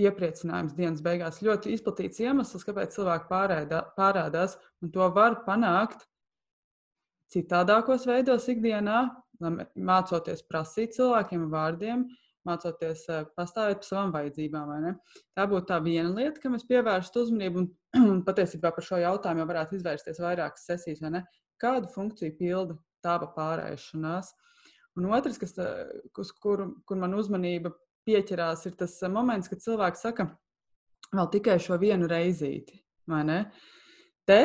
[0.00, 1.42] iepriecinājums dienas beigās.
[1.44, 6.06] Ļoti izplatīts iemesls, kāpēc cilvēki pārēdā, pārādās, un to var panākt
[7.34, 9.06] citādākos veidos ikdienā,
[9.74, 12.04] mācoties prasīt cilvēkiem vārdiem,
[12.48, 14.72] mācoties eh, pastāvēt par savām vajadzībām.
[15.36, 17.64] Tā būtu tā viena lieta, kam es pievērstu uzmanību,
[18.00, 21.04] un, patiesībā par šo jautājumu jau varētu izvērsties vairākas sesijas,
[21.60, 24.34] kādu funkciju pilda tava pārēšanās.
[24.98, 27.74] Un otrs, kas, eh, uz kur, kur man uzmanība
[28.08, 30.28] pieķerās, ir tas moments, kad cilvēks saka,
[31.14, 32.80] vēl tikai šo vienu reizīti.
[34.24, 34.40] Te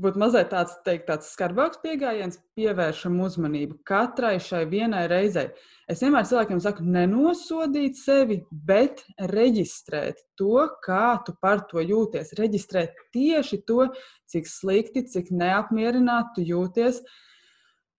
[0.00, 5.50] būtu mazliet tāds, teikt, tāds skarbāks pieejams, pievēršam uzmanību katrai šai vienai reizei.
[5.90, 9.02] Es vienmēr cilvēkiem saku, nenosodīt sevi, bet
[9.32, 12.34] reģistrēt to, kā tu par to jūties.
[12.38, 13.90] Reģistrēt tieši to,
[14.30, 17.02] cik slikti, cik neapmierināti tu jūties.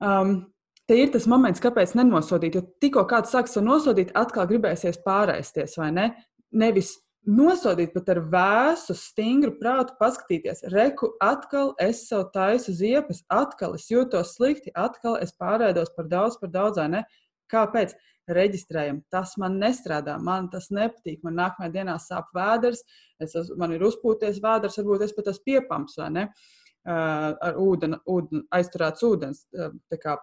[0.02, 0.51] Um,
[0.92, 2.58] te ir tas moments, kāpēc nenosodīt.
[2.58, 6.08] Jo tikko kāds sāks to nosodīt, atkal gribēsies pārēsties, vai ne?
[6.52, 6.98] Nevis
[7.32, 10.66] nosodīt, bet ar vēsu, stingru prātu paskatīties.
[10.74, 16.40] Reku, atkal es sev taisu ziepes, atkal es jūtos slikti, atkal es pārēdos par daudz,
[16.42, 17.06] par daudz, vai ne?
[17.52, 17.96] Kāpēc?
[18.32, 21.24] Reģistrējam, tas man nestrādā, man tas nepatīk.
[21.26, 22.84] Man nākamajā dienā sāp vēders,
[23.20, 26.28] es, man ir uzpūties vēders, varbūt es pat esmu piepams, vai ne?
[26.30, 29.46] Uh, ar ūdeni, ūdeni aizturēts ūdens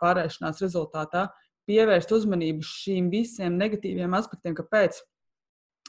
[0.03, 1.29] pārēšanās rezultātā,
[1.69, 5.03] pievērst uzmanību šīm visiem negatīviem aspektiem, kāpēc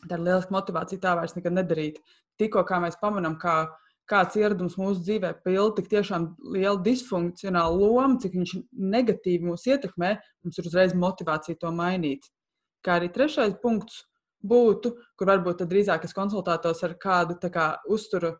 [0.07, 2.01] tā ir liela motivācija tā vairs nekad nedarīt.
[2.39, 3.67] Tikko mēs pamanām, kā
[4.09, 10.15] kāds ieradums mūsu dzīvē pilda tik tiešām lielu disfunkcionālu lomu, cik viņš negatīvi mūs ietekmē,
[10.43, 12.25] mums ir uzreiz motivācija to mainīt.
[12.85, 14.05] Kā arī trešais punkts
[14.45, 18.37] būtu, kur varbūt drīzāk es konsultētos ar kādu kā, uzturu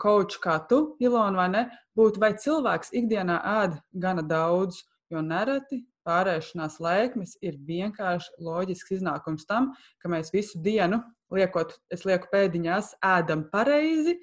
[0.00, 1.64] koču kā tu, Ilona, vai ne,
[1.98, 4.82] būtu, vai cilvēks ikdienā ēd gana daudz,
[5.12, 11.00] jo nereti pārēšanās lēkmes ir vienkārši loģisks iznākums tam, ka mēs visu dienu,
[11.34, 14.18] liekot, es lieku pēdiņās, ēdam pareizi,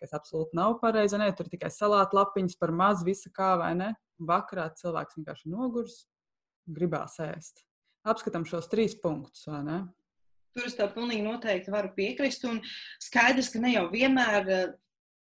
[0.00, 3.92] kas absolūti nav pareizi, ne, tur tikai salāta lapiņas par maz, visa kā vai ne,
[4.20, 6.04] vakarā cilvēks vienkārši nogurs,
[6.66, 7.64] gribās ēst.
[8.06, 9.78] Apskatām šos trīs punktus, vai ne?
[10.56, 12.46] Tur es tev pilnīgi noteikti varu piekrist.
[12.48, 12.62] Un
[13.04, 14.66] skaidrs, ka ne jau vienmēr eh,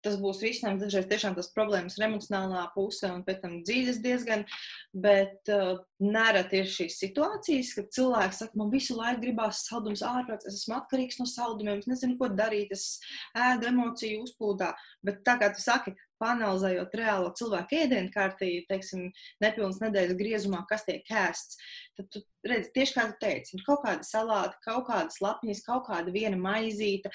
[0.05, 0.83] tas būs risinājums.
[0.85, 4.45] Dažreiz tiešām tas problēmas ir emocionālā puse un pēc tam dzīves diezgan.
[4.93, 10.49] Bet uh, nereti ir šīs situācijas, kad cilvēks saka, man visu laiku gribās saldumus ārprāts,
[10.51, 12.99] es esmu atkarīgs no saldumiem, es nezinu, ko darīt, es
[13.39, 14.73] ēdu emociju uzplūdā.
[15.07, 19.09] Bet tā kā tu saki, panalizējot reālo cilvēku ēdienu kārtību, teiksim,
[19.43, 21.59] nepilnas nedēļas griezumā, kas tiek ēsts,
[21.99, 26.15] tad tu redzi, tieši kā tu teici, kaut kāda salāta, kaut kādas lapņas, kaut kāda
[26.15, 27.13] viena maizīte.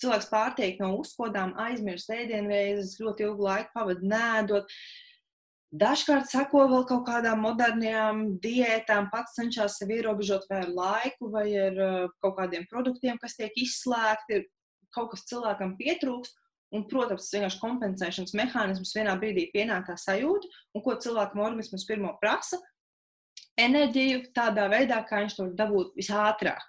[0.00, 4.76] Cilvēks pārtiek no uzkodām, aizmirst ēdienreizes, ļoti ilgu laiku pavadīt nēdot.
[5.80, 11.46] Dažkārt sako vēl kaut kādām modernām diētām, pats cenšas sevi ierobežot vai ar laiku, vai
[11.66, 14.46] ar uh, kaut kādiem produktiem, kas tiek izslēgti.
[14.90, 20.46] Kaut kas cilvēkam pietrūkst, Un, protams, tas vienkārši kompensēšanas mehānisms vienā brīdī pienāk tā sajūta,
[20.76, 22.60] un ko cilvēkam organisms pirmo prasa-
[23.66, 26.62] enerģiju tādā veidā, kā viņš to var dabūt visātrāk.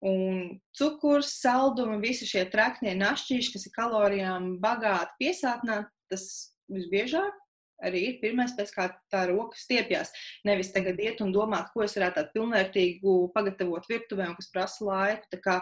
[0.00, 6.24] Un cukurs, saldumi, visi šie traknie našķīši, kas ir kalorijām bagāti piesātināti, tas
[6.72, 7.36] visbiežāk
[7.84, 10.12] arī ir pirmais, pēc kā tā roka stiepjas.
[10.46, 14.86] Nevis tagad iet un domāt, ko es varētu tādu pilnvērtīgu pagatavot virtuvē, un kas prasa
[14.86, 15.30] laiku.
[15.32, 15.56] Tā, kā,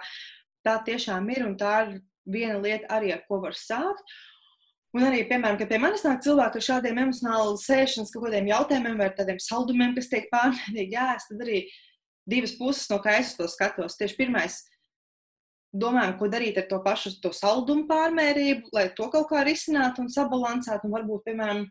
[0.66, 1.94] tā tiešām ir, un tā ir
[2.28, 4.18] viena lieta arī, ar ko var sākt.
[4.96, 8.96] Un arī, piemēram, kad pie manis nāk cilvēki ar šādiem emocionāli sēšanas kaut kādiem jautājumiem
[9.02, 11.60] vai tādiem saldumiem, kas tiek pārmērīgi jāēst, tad arī
[12.28, 13.96] divas puses, no kā es to skatos.
[13.98, 14.60] Tieši pirmais,
[15.72, 20.12] domājam, ko darīt ar to pašu to saldumu pārmērību, lai to kaut kā risinātu un
[20.12, 20.88] sabalansētu.
[20.88, 21.64] Un varbūt, piemēram,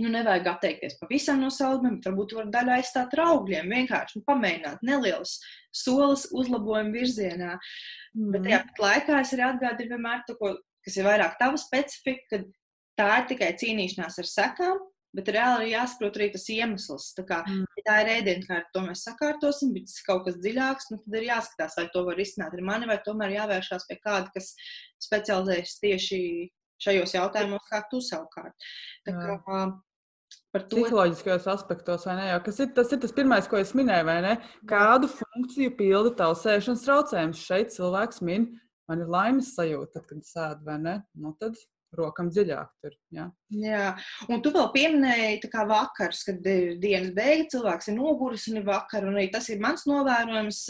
[0.00, 3.72] nu, nevajag atteikties pavisam no saldumiem, bet varbūt var daļu aizstāt ar augļiem.
[3.78, 5.38] Vienkārši nu, pamēģināt nelielus
[5.74, 7.56] solis uzlabojumu virzienā.
[8.16, 8.32] Mm.
[8.34, 10.56] Bet tajā pat laikā es arī atgādinu vienmēr to, ko,
[10.86, 12.42] kas ir vairāk tava specifika, ka
[12.96, 14.84] tā ir tikai cīnīšanās ar sekām,
[15.16, 17.08] bet reāli ir jāsaprot arī tas iemesls.
[17.16, 17.64] Tā, kā, mm.
[17.80, 21.28] ja tā ir ēdienkārta, to mēs sakārtosim, bet tas kaut kas dziļāks, nu, tad ir
[21.30, 24.52] jāskatās, vai to var izsnākt ar mani, vai tomēr jāvēršās pie kāda, kas
[25.08, 26.20] specializējas tieši
[26.86, 28.70] šajos jautājumos, kā tu savukārt.
[29.08, 29.66] Tā kā,
[30.54, 32.28] Par to psiholoģiskajos aspektos, vai ne?
[32.30, 34.34] Jo, ir, tas ir tas pirmais, ko es minēju, vai ne?
[34.70, 37.42] Kādu funkciju pilda tavs sēšanas traucējums?
[37.44, 38.46] Šeit cilvēks min,
[38.88, 40.94] man ir laimes sajūta, tad, kad sēž, vai ne?
[41.20, 41.58] Nu, tad
[41.96, 42.72] rokam dziļāk.
[42.82, 43.26] Tur, ja?
[43.54, 43.84] Jā,
[44.30, 48.66] un tu vēl pieminēji, kā vakars, kad ir dienas beigas, cilvēks ir noguris un ir
[48.66, 49.06] vakar.
[49.06, 50.64] Un tas ir mans novērojums,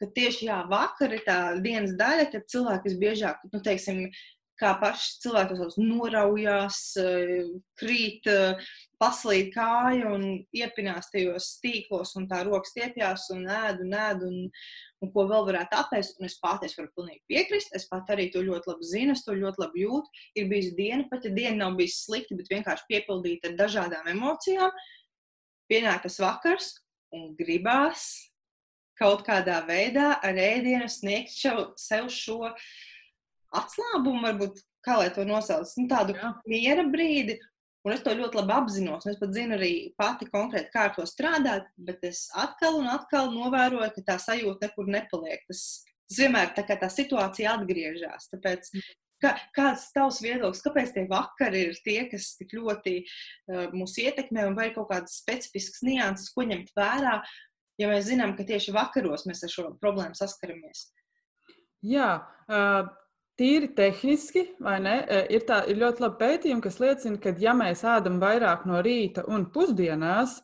[0.00, 4.06] ka tieši jā, vakar ir tā dienas daļa, kad cilvēki visbiežāk, nu, teiksim,
[4.60, 6.80] kā paši cilvēki tos noraujās,
[7.80, 8.28] krīt,
[9.00, 14.26] paslīd kāju un iepinās tajos tīklos, un tā rokas stiepjas un ēd un ēd.
[14.28, 14.36] Un,
[15.04, 16.20] un ko vēl varētu apēst.
[16.20, 17.74] Un es pati es varu pilnīgi piekrist.
[17.76, 20.22] Es pat arī to ļoti labi zinu, to ļoti labi jūtu.
[20.38, 24.72] Ir bijusi diena, pat ja diena nav bijusi slikta, bet vienkārši piepildīta ar dažādām emocijām.
[25.70, 26.70] Pienāk tas vakars
[27.14, 28.08] un gribās
[28.98, 32.38] kaut kādā veidā ar ēdienu sniegt sev šo
[33.54, 36.34] atslābumu, varbūt kā lai to nosauc, nu, tādu Jā.
[36.50, 37.38] miera brīdi.
[37.84, 39.04] Un es to ļoti labi apzinos.
[39.10, 43.28] Es pat zinu arī pati konkrēti, kā ar to strādāt, bet es atkal un atkal
[43.34, 45.44] novēroju, ka tā sajūta nekur nepaliek.
[45.50, 48.30] Tas, tas vienmēr tā tā situācija atgriežas.
[48.32, 48.70] Tāpēc,
[49.20, 53.98] kā, kāds ir tavs viedoklis, kāpēc tie vakari ir tie, kas tik ļoti uh, mūs
[54.00, 57.18] ietekmē, un vai ir kaut kādas specifiskas nianses, ko ņemt vērā,
[57.82, 60.86] ja mēs zinām, ka tieši vakaros mēs ar šo problēmu saskaramies?
[61.84, 62.14] Jā,
[62.48, 62.88] uh,
[63.34, 67.82] Tīri tehniski, ne, e, ir, tā, ir ļoti labi pētījumi, kas liecina, ka, ja mēs
[67.82, 70.36] ēdam vairāk no rīta un pusdienās,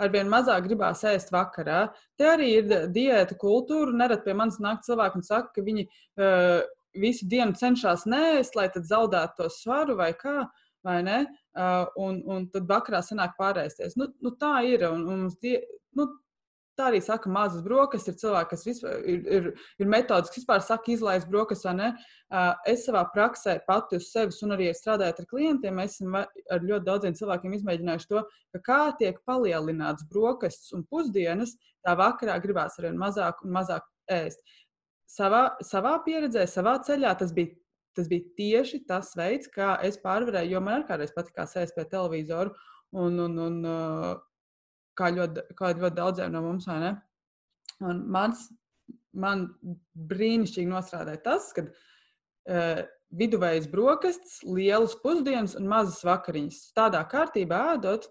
[0.00, 1.88] arvien mazāk gribās ēst vakarā.
[2.16, 3.92] Te arī ir diēta kultūra.
[3.98, 6.62] Nerad pie manis nāk cilvēki un saka, ka viņi uh,
[6.96, 10.46] visu dienu cenšas nēst, lai tad zaudētu to svaru vai kā.
[10.86, 11.24] Vai ne?
[11.58, 13.96] uh, un, un tad vakarā sanāk pārēsties.
[13.98, 14.86] Nu, nu, tā ir.
[14.88, 15.58] Un, un die,
[15.98, 16.06] nu,
[16.78, 18.14] Tā arī saka, mazas brokastis.
[18.14, 19.46] Ir cilvēki, kas vispār, ir, ir,
[19.82, 22.04] ir metodas, kas vispār saka, izlaist brokastis.
[22.70, 27.16] Es savā praksē pati uz sevis un arī strādājot ar klientiem, esam ar ļoti daudziem
[27.18, 28.22] cilvēkiem izmēģinājuši to,
[28.62, 34.44] kā tiek palielināts brokastis un pusdienas, tā vakarā gribās arvien mazāk un mazāk ēst.
[35.08, 37.56] Savā, savā pieredzē, savā ceļā tas bija
[37.98, 41.82] tas bija tieši tas veids, kā es pārvarēju, jo man arī kādreiz patīk sēst pie
[41.90, 42.52] televizoru
[42.94, 43.56] un, un, un
[44.98, 46.68] kā ļoti, kā ļoti daudziem no mums.
[47.78, 48.48] Un mans,
[49.14, 49.46] man
[50.10, 52.82] brīnišķīgi nostrādāja tas, ka uh,
[53.14, 56.60] viduvējas brokastis, lielas pusdienas un mazas vakariņas.
[56.76, 58.08] Tādā kārtībā ēdot,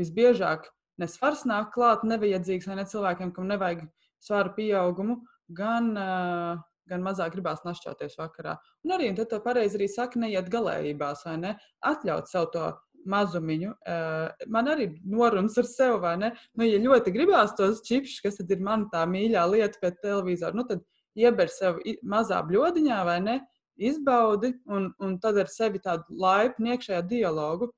[0.00, 3.86] visbiežāk ne svars nāk klāt, nevajadzīgs vai ne cilvēkiem, kam nevajag
[4.20, 5.20] svaru pieaugumu,
[5.56, 8.56] gan, uh, gan mazāk gribās našķoties vakarā.
[8.84, 11.56] Un arī tad to pareizi arī saka, neiet galējībās, vai ne?
[11.86, 12.66] Atļaut sev to
[13.08, 13.72] mazumiņu.
[13.86, 16.32] Uh, man arī norunas ar sevi, vai ne?
[16.58, 20.66] Nu, ja ļoti gribās tos čipsus, kas ir mana tā mīļā lieta pēc televizora, nu,
[20.68, 20.84] tad
[21.18, 23.40] ieber sev mazā bļodiņā, vai ne?
[23.80, 27.70] Izbaudi un, un tad ar sevi tādu laipnu iekšējā dialogu.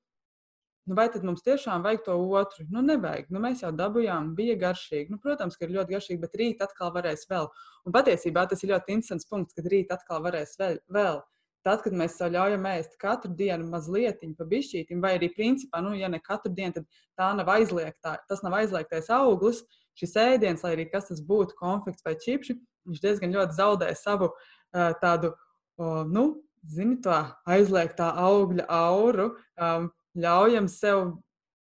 [0.90, 2.64] Nu, vai tad mums tiešām vajag to otru?
[2.74, 3.28] Nu, nevajag.
[3.30, 5.12] Nu, mēs jau dabūjām, bija garšīgi.
[5.14, 7.46] Nu, protams, ka ir ļoti garšīgi, bet rīt atkal varēs vēl.
[7.86, 10.80] Un patiesībā tas ir ļoti interesants punkts, kad rīt atkal varēs vēl.
[10.90, 11.22] vēl.
[11.62, 15.92] Tad, kad mēs sev ļaujam ēst katru dienu mazliet, pa bišķītim, vai arī principā, nu,
[15.94, 16.86] ja ne katru dienu, tad
[17.18, 19.62] tā nav aizliegtā, tas nav aizliegtais auglis.
[19.98, 22.56] Šis ēdiens, lai arī kas tas būtu, konflikts vai čipši,
[22.88, 25.34] viņš diezgan ļoti zaudē savu uh, tādu,
[25.78, 26.24] uh, nu,
[26.66, 29.32] zini, tā aizliegtā augļa auru.
[29.60, 31.04] Um, ļaujam sev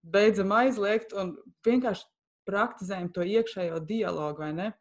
[0.04, 1.36] beidzam aizliegt un
[1.68, 2.08] vienkārši
[2.50, 4.72] praktizējam to iekšējo dialogu, vai ne?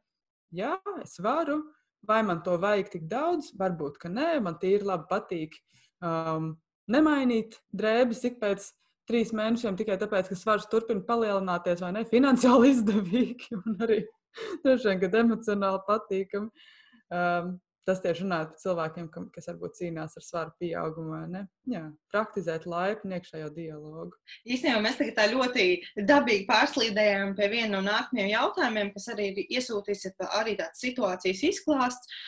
[0.53, 1.61] Jā, es varu,
[2.09, 3.53] Vai man to vajag tik daudz?
[3.59, 5.59] Varbūt, ka nē, man tīri labi patīk
[6.03, 6.55] um,
[6.91, 8.67] nemainīt drēbes ik pēc
[9.11, 12.05] trīs mēnešiem tikai tāpēc, ka svars turpina palielināties, vai ne?
[12.09, 14.01] Finansiāli izdevīgi un arī
[14.65, 16.69] droši vien, kad emocionāli patīkami.
[17.13, 17.55] Um,
[17.89, 21.43] tas tieši runājot par cilvēkiem, kas varbūt cīnās ar svaru pieaugumu?
[21.71, 24.19] Jā, praktizēt laipni iekšējo dialogu.
[24.47, 25.67] Īstenībā mēs tā ļoti
[26.09, 32.19] dabīgi pārslīdējām pie viena no nākamajiem jautājumiem, kas arī ir iesūtījis arī tāds situācijas izklāsts.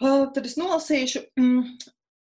[0.00, 1.26] Tad es nolasīšu.
[1.40, 1.74] Mm,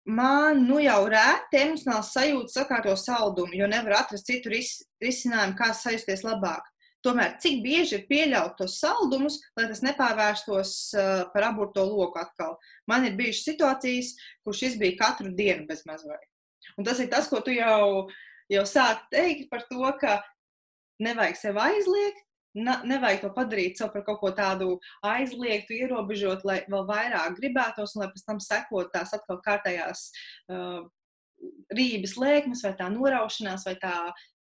[0.06, 5.72] man nu jau rēti emocionāls sajūta sakārto saldumu, jo nevar atrast citu ris risinājumu, kā
[5.74, 6.62] sajusties labāk.
[7.04, 12.56] Tomēr, cik bieži ir pieļaut tos saldumus, lai tas nepārvērstos uh, par aburto loku atkal.
[12.90, 16.18] Man ir bijušas situācijas, kur šis bija katru dienu bez mazvai.
[16.76, 18.08] Un tas ir tas, ko tu jau,
[18.50, 20.18] jau sāk teikt par to, ka
[21.02, 22.22] nevajag sev aizliegt,
[22.56, 24.68] nevajag to padarīt sev par kaut ko tādu
[25.04, 30.06] aizliegtu, ierobežot, lai vēl vairāk gribētos, un lai pēc tam sekot tās atkal kārtējās
[30.50, 30.86] uh,
[31.76, 33.96] rības lēkmes, vai tā noraušanās, vai tā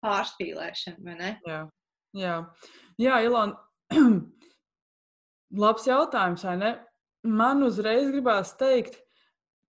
[0.05, 1.33] pārspīlēšana, vai?
[2.13, 2.39] Jā.
[3.01, 3.57] Jā, Ilona,
[5.63, 6.73] labs jautājums, vai ne?
[7.23, 8.99] Man uzreiz gribās teikt,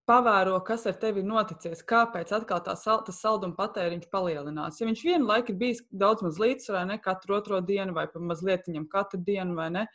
[0.08, 4.80] pavēro, kas ar tevi ir noticis, kāpēc atkal tā sal, tas salduma patēriņš palielinās.
[4.80, 8.26] Ja viņš vienu laiku ir bijis daudz maz līdzsvarā, ne katru otro dienu vai pat
[8.32, 9.86] mazliet viņam katru dienu, vai ne,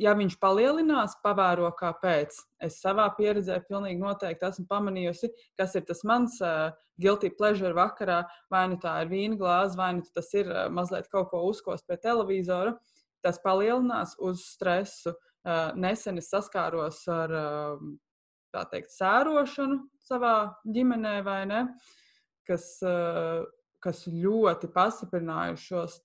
[0.00, 2.36] ja viņš palielinās, pavēro, kāpēc.
[2.62, 8.22] Es savā pieredzē pilnīgi noteikti esmu pamanījusi, kas ir tas mans uh, guilty pleasure vakarā.
[8.52, 11.86] Vai nu tā ir vīna glāze, vai nu tas ir uh, mazliet kaut ko uzkost
[11.88, 12.76] pie televizora.
[13.22, 15.14] Tas palielinās uz stresu.
[15.42, 17.80] Uh, nesen es saskāros ar uh,
[18.70, 21.64] teikt, sērošanu savā ģimenē, vai ne?
[22.46, 23.42] Kas uh,
[23.82, 25.98] kas ļoti pastiprinājuši šos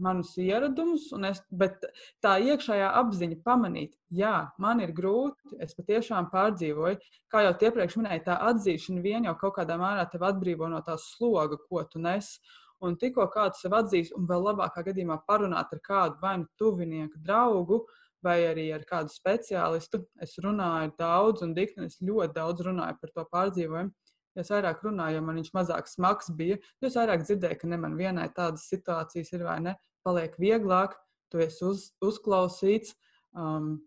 [0.00, 1.84] manus ieradumus, es, bet
[2.24, 6.98] tā iekšējā apziņa pamanīt, jā, man ir grūti, es patiešām pārdzīvoju.
[7.28, 10.96] Kā jau iepriekš minēju, tā atzīšana vien jau kaut kādā mērā tevi atbrīvo no tā
[11.00, 12.38] sloga, ko tu nes.
[12.80, 17.18] Un tikko kāds sev atzīs, un vēl labākā gadījumā parunāt ar kādu vai nu tuvinieku,
[17.26, 17.82] draugu,
[18.22, 23.26] vai arī ar kādu speciālistu, es runāju daudz, un Diknis ļoti daudz runāja par to
[23.34, 24.07] pārdzīvojumu
[24.38, 26.60] Jo vairāk runāju, jo man viņš mazāk smags bija.
[26.82, 29.74] Jo vairāk dzirdēju, ka ne man vienai tādas situācijas ir vai ne,
[30.06, 30.94] paliek vieglāk,
[31.32, 32.94] tu esi uz, uzklausīts,
[33.34, 33.80] um,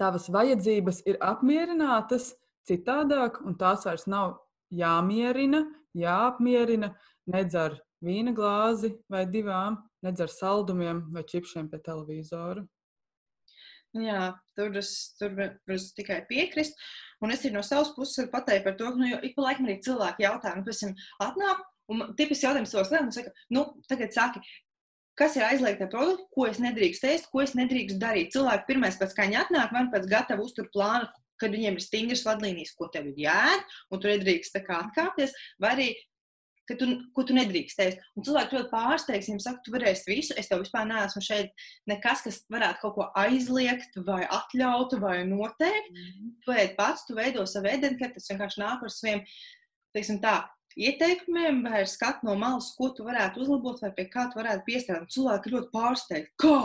[0.00, 2.32] tavas vajadzības ir apmierinātas
[2.68, 4.40] citādāk, un tās vairs nav
[4.74, 5.64] jāmierina,
[5.96, 6.92] jāapmierina
[7.30, 12.64] nedz ar vīna glāzi vai divām, nedz ar saldumiem vai čipšiem pie televizora.
[13.98, 15.32] Jā, tur es, tur
[15.74, 16.76] es tikai piekrītu.
[17.24, 19.80] Un es no savas puses varu pateikt par to, ka nu, ik pa laikam arī
[19.84, 20.84] cilvēki jautā, nu, kas
[21.20, 24.42] atnāk, un tipisks jautājums savos lietām, saka, nu, tagad saki,
[25.18, 28.30] kas ir aizliegta produkta, ko es nedrīkstu ēst, ko es nedrīkstu darīt.
[28.36, 32.22] Cilvēki pirmais pēc kā viņi atnāk, man pēc gatava uztur plānu, kad viņiem ir stingras
[32.28, 35.88] vadlīnijas, ko tev ir jādara, un tu nedrīkst tā kā atkāpties, vai arī
[36.70, 38.04] ka tu, ko tu nedrīkst ēst.
[38.16, 42.24] Un cilvēki ļoti pārsteigts, viņiem saka, tu varēsi visu, es tev vispār neesmu šeit nekas,
[42.26, 45.90] kas varētu kaut ko aizliegt, vai atļaut, vai noteikt.
[45.90, 46.32] Mm -hmm.
[46.46, 49.26] Tu ēd pats, tu veido savu identitāti, tas vienkārši nāk ar saviem,
[49.94, 50.38] teiksim tā,
[50.78, 54.66] ieteikumiem, vai ar skatu no malas, ko tu varētu uzlabot, vai pie kā tu varētu
[54.66, 55.12] piestrādāt.
[55.14, 56.58] Cilvēki ļoti pārsteigti, kā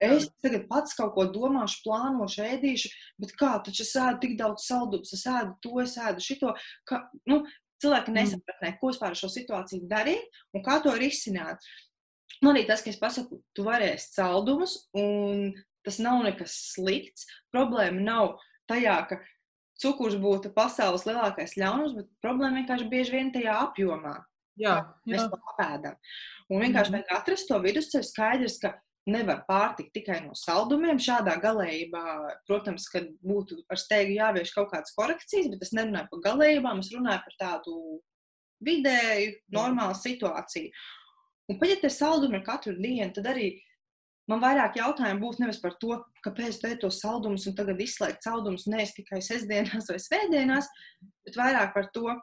[0.00, 4.68] es tagad pats kaut ko domāšu, plānošu, ēdīšu, bet kā taču es ēdu tik daudz
[4.68, 6.54] saldus, es ēdu to, es ēdu šito.
[6.88, 7.42] Kā, nu,
[7.80, 8.18] Cilvēki mm.
[8.18, 11.64] nesapratnē, ko vispār ar šo situāciju darīt un kā to risināt.
[12.40, 15.50] Man arī tas, ka es pasaku, tu varēsi saldumus, un
[15.84, 17.26] tas nav nekas slikts.
[17.52, 18.34] Problēma nav
[18.70, 19.20] tajā, ka
[19.80, 24.18] cukurs būtu pasaules lielākais ļaunums, bet problēma vienkārši bieži vien tajā apjomā.
[24.60, 25.14] Jā, jā.
[25.14, 25.96] Mēs to apēdam.
[26.50, 26.98] Un vienkārši mm.
[26.98, 28.74] vajag atrast to vidusceļu skaidrs, ka
[29.10, 31.00] nevar pārtikt tikai no saldumiem.
[31.02, 32.04] Šādā galējībā,
[32.48, 36.92] protams, kad būtu ar steigu jāvieš kaut kādas korekcijas, bet es nerunāju par galējībām, es
[36.94, 37.74] runāju par tādu
[38.64, 40.70] vidēju, normālu situāciju.
[41.50, 43.50] Un pat ja te saldumi ir katru dienu, tad arī
[44.30, 48.68] man vairāk jautājumu būtu nevis par to, kāpēc tu tos saldumus un tagad izslēgt saldumus
[48.70, 50.68] ēst tikai sestdienās vai svētdienās,
[51.26, 52.14] bet vairāk par to,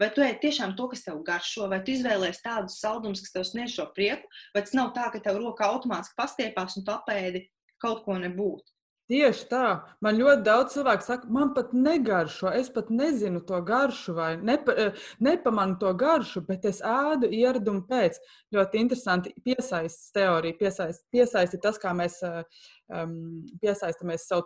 [0.00, 3.46] Vai tu ej tiešām to, kas tev garšo, vai tu izvēlējies tādus saldumus, kas tev
[3.48, 7.46] sniedz šo prieku, vai tas nav tā, ka tev rokā automātiski pastiepās un tu apēdi
[7.80, 8.75] kaut ko nebūtu.
[9.06, 9.66] Tieši tā.
[10.02, 12.50] Man ļoti daudz cilvēku saka, man pat negaršo.
[12.58, 17.84] Es pat nezinu to garšu, vai nepa, eh, nepamanu to garšu, bet es ēdu ieradumu
[17.86, 18.18] pēc.
[18.54, 20.58] Ļoti interesanti piesaistas teorija.
[20.58, 24.42] Piesaist, piesaisti tas, kā mēs um, piesaistamies savu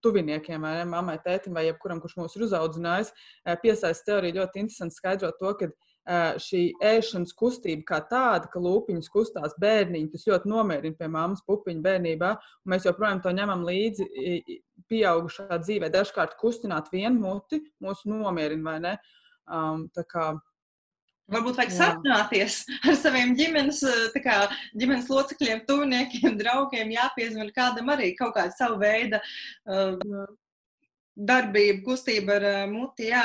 [0.00, 3.10] tuviniekiem, vai ne, mammai, tētim vai jebkuram, kurš mūs ir uzaudzinājis.
[3.66, 5.72] Piesaistas teorija ļoti interesanti skaidrot to, ka
[6.04, 11.84] šī ēšanas kustība kā tāda, ka lūpiņas kustās bērniņi, tas ļoti nomierina pie mammas pupiņu
[11.84, 12.32] bērnībā,
[12.64, 14.08] un mēs joprojām to ņemam līdzi
[14.92, 15.88] pieaugušā dzīvē.
[15.94, 18.98] Dažkārt kustināt vienu muti mūs nomierina, vai ne?
[19.44, 20.34] Um, tā kā
[21.32, 23.78] Varbūt vajag sarunāties ar saviem ģimenes,
[24.20, 24.42] kā,
[24.76, 29.22] ģimenes locekļiem, tuviniekiem, draugiem, jāpiezvan kādam arī kaut kāda sava veida
[29.64, 30.26] uh,
[31.16, 33.08] darbība, kustība ar uh, muti.
[33.10, 33.24] Jā.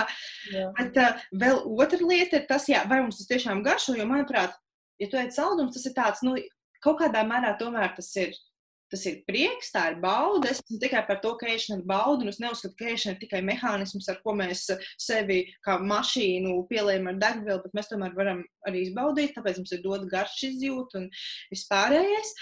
[0.54, 0.68] Jā.
[0.78, 4.56] Bet uh, vēl otra lieta ir tas, jā, vai mums tas tiešām garšo, jo, manuprāt,
[5.02, 6.36] ja tu ēd saldums, tas ir tāds, nu,
[6.84, 8.38] kaut kādā mērā tomēr tas ir
[8.90, 10.50] Tas ir prieks, tā ir bauda.
[10.50, 12.26] Es tikai par to, ka ēšana ir bauda.
[12.32, 14.64] Es neuzskatu, ka ēšana ir tikai mehānisms, ar ko mēs
[14.98, 19.36] sevi kā mašīnu pielējam ar degvielu, bet mēs tomēr varam arī izbaudīt.
[19.38, 21.06] Tāpēc mums ir dota garšas izjūta un
[21.54, 22.34] vispārējais.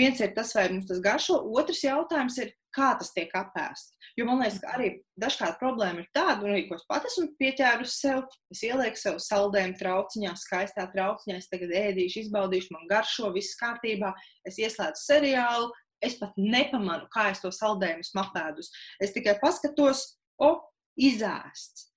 [0.00, 1.36] Viens ir tas, vai mums tas garšo.
[1.60, 3.96] Otrs jautājums ir, kā tas tiek apēsts.
[4.18, 4.90] Jo man liekas, ka arī
[5.20, 9.78] dažkārt problēma ir tāda, arī ko es pat esmu pieķērusi sev, es ielieku sev saldējumu
[9.80, 14.14] trauciņā, skaistā trauciņā, es tagad ēdīšu, izbaudīšu, man garšo, viss kārtībā,
[14.48, 18.70] es ieslēdzu seriālu, Es pat nepamanu, kā es to saldējumu esmu apēdus.
[19.04, 20.06] Es tikai paskatos,
[20.40, 20.54] o,
[20.96, 21.89] izēsts.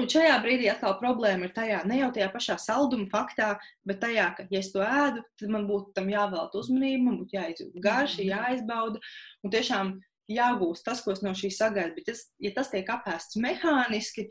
[0.00, 3.50] Un šajā brīdī atkal problēma ir tajā, ne jau tajā pašā salduma faktā,
[3.88, 7.36] bet tajā, ka, ja es to ēdu, tad man būtu tam jāvelta uzmanība, man būtu
[7.36, 8.32] jāizjūt garši, mhm.
[8.32, 9.02] jāizbauda
[9.42, 9.92] un tiešām
[10.32, 11.96] jāgūst tas, ko es no šī sagaidu.
[11.98, 14.28] Bet, tas, ja tas tiek apēsts mehāniski,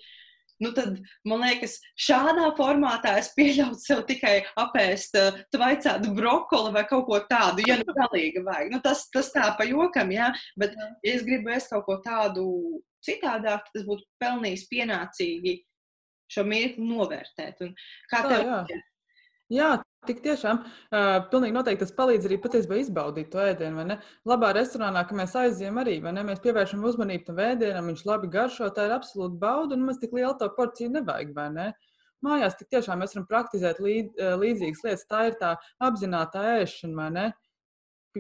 [0.62, 6.86] nu tad, man liekas, šādā formātā es pieļautu sev tikai apēst uh, tvaicātu brokoli vai
[6.90, 8.72] kaut ko tādu, ja nu galīgi vajag.
[8.74, 10.32] Nu, tas, tas tā pa jokam, jā,
[10.62, 12.48] bet ja es gribu ēst kaut ko tādu
[13.06, 15.58] citādāk, tas būtu pelnījis pienācīgi
[16.32, 17.64] šo mirkli novērtēt.
[17.66, 17.74] Un
[18.12, 18.46] kā tev?
[18.46, 18.84] Jā, jā.
[19.58, 19.72] jā
[20.10, 23.98] Tik tiešām, uh, pilnīgi noteikti tas palīdz arī patiesībā izbaudīt to ēdienu, vai ne?
[24.26, 26.24] Labā restorānā, ka mēs aizjām arī, vai ne?
[26.26, 30.18] Mēs pievēršam uzmanību tam ēdienam, viņš labi garšo, tā ir absolūti bauda, un mums tik
[30.18, 31.68] liela to porciju nevajag, vai ne?
[32.26, 35.54] Mājās tik tiešām mēs varam praktizēt līd, līdzīgas lietas, tā ir tā
[35.86, 37.30] apzināta ēšana, vai ne?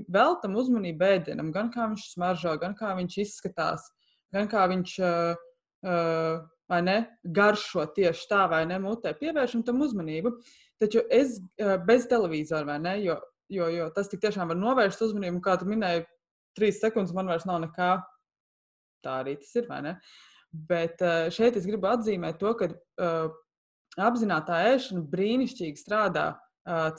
[0.06, 3.90] Veltam uzmanību ēdienam, gan kā viņš smaržo, gan kā viņš izskatās,
[4.38, 5.46] gan kā viņš, uh,
[5.90, 9.18] uh, vai ne, garšo tieši tā, vai ne, mutē.
[9.18, 10.38] Pievēršam tam uzmanību.
[10.38, 11.38] Uh, Taču es
[11.86, 12.96] bez televizora, vai ne?
[13.04, 13.20] Jo,
[13.54, 16.08] jo, jo tas tiešām var novērst uzmanību, kā tu minēji,
[16.58, 17.92] trīs sekundes man vairs nav nekā.
[19.06, 19.96] Tā arī tas ir, vai ne?
[20.52, 21.02] Bet
[21.34, 23.30] šeit es gribu atzīmēt to, ka uh,
[24.02, 26.32] apzināta ēšana brīnišķīgi strādā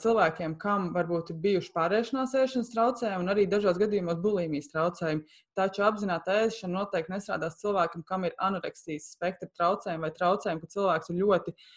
[0.03, 5.23] cilvēkiem, kam varbūt ir bijuši pārēšanās ēšanas traucējumi un arī dažos gadījumos bulimijas traucējumi.
[5.55, 11.13] Taču apzināta ēšana noteikti nestrādās cilvēkam, kam ir anoreksijas spektra traucējumi vai traucējumi, ka cilvēks
[11.13, 11.71] ir ļoti uh,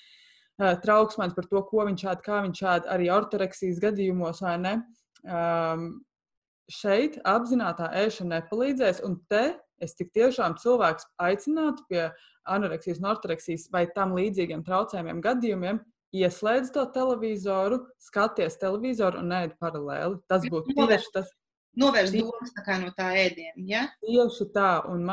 [0.59, 4.75] trauksmēns par to, ko viņš ēd, kā viņš ēd, arī ortoreksijas gadījumos, vai ne?
[5.27, 5.89] Um,
[6.73, 12.07] šeit apzināta ēšana nepalīdzēs, un te es tik tiešām cilvēks aicinātu pie
[12.49, 15.83] anoreksijas, ortoreksijas vai tam līdzīgiem traucējumiem gadījumiem.
[16.17, 20.21] Ieslēdz to televizoru, skaties televizoru un nē, paralēli.
[20.31, 21.33] Tas būtu tieši tas,
[21.81, 23.65] novērst domas no tā ēdiena.
[23.69, 23.83] Ja?
[24.05, 25.05] Tieši tā, un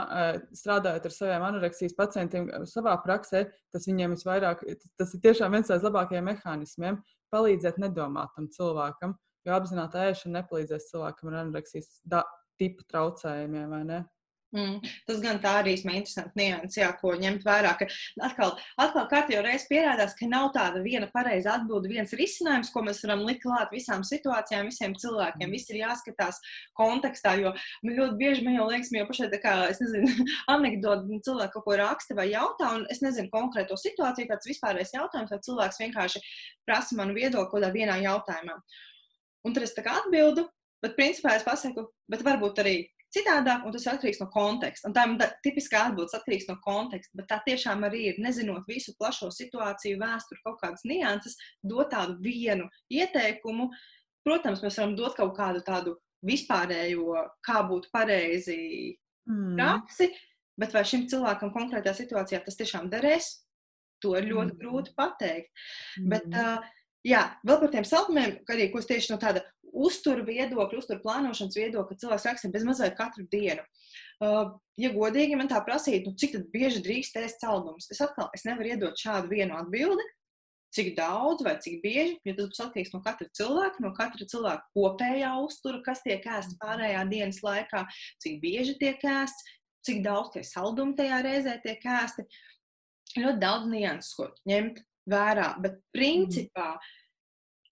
[0.56, 4.64] strādājot ar saviem anoreksijas pacientiem savā praksē, tas viņiem visvairāk,
[5.00, 7.02] tas ir tiešām viens no labākajiem mehānismiem,
[7.34, 9.16] palīdzēt nedomāt tam cilvēkam,
[9.48, 12.02] jo apzināta ēšana nepalīdzēs cilvēkam ar anoreksijas
[12.62, 14.04] tipu traucējumiem, vai ne?
[14.54, 17.72] Mm, tas gan tā arī ir interesants nianses, jā, ko ņemt vērā.
[17.80, 17.88] Ka
[18.28, 23.02] atkal, atkal kārtībā reizes pierādās, ka nav tāda viena pareiza atbilde, viens risinājums, ko mēs
[23.02, 25.48] varam likt klāt visām situācijām, visiem cilvēkiem.
[25.48, 25.56] Mm.
[25.58, 26.38] Viss ir jāskatās
[26.78, 31.22] kontekstā, jo man ļoti bieži man jau liekas, jau pašai tā kā, es nezinu, anekdoti,
[31.26, 35.42] cilvēki kaut ko raksta vai jautā, un es nezinu konkrēto situāciju, tāds vispārējais jautājums, vai
[35.50, 36.22] cilvēks vienkārši
[36.68, 38.58] prasa manu viedokli kādā vienā jautājumā.
[39.44, 40.46] Un tad es tā kā atbildu,
[40.84, 42.76] bet principā es pasaku, bet varbūt arī
[43.14, 44.90] citādāk, un tas atkarīgs no konteksta.
[44.90, 47.18] Un tā ir tipiskā atbilde, atkarīgs no konteksta.
[47.20, 52.18] Bet tā tiešām arī ir, nezinot visu plašo situāciju, vēsturi, kaut kādas nianses, dot tādu
[52.24, 53.70] vienu ieteikumu.
[54.26, 58.60] Protams, mēs varam dot kaut kādu tādu vispārējo, kā būtu pareizi
[59.30, 59.56] mm.
[59.58, 60.10] praksi,
[60.60, 63.34] bet vai šim cilvēkam konkrētajā situācijā tas tiešām derēs,
[64.04, 64.62] to ir ļoti mm.
[64.62, 65.52] grūti pateikt.
[66.00, 66.14] Mm.
[66.14, 66.72] Bet, uh,
[67.08, 69.44] jā, vēl par tiem saldumiem, arī ko es tieši no tāda
[69.74, 73.64] uzturu viedokļa, uzturu plānošanas viedokļa, cilvēks raksta bez mazliet katru dienu.
[74.24, 78.46] Uh, ja godīgi man tā prasītu, nu, cik bieži drīkst ēst saldumus, es atkal es
[78.48, 80.06] nevaru iedot šādu vienu atbildi.
[80.74, 84.72] Cik daudz vai cik bieži, jo tas būs atkarīgs no katra cilvēka, no katra cilvēka
[84.74, 87.84] kopējā uztura, kas tiek ēsts pārējā dienas laikā,
[88.26, 89.46] cik bieži tiek ēsts,
[89.86, 92.26] cik daudz tie saldumi tajā reizē tiek ēsti.
[93.20, 94.82] Ļoti daudz nianses, ko ņemt
[95.14, 97.03] vērā, bet principā mm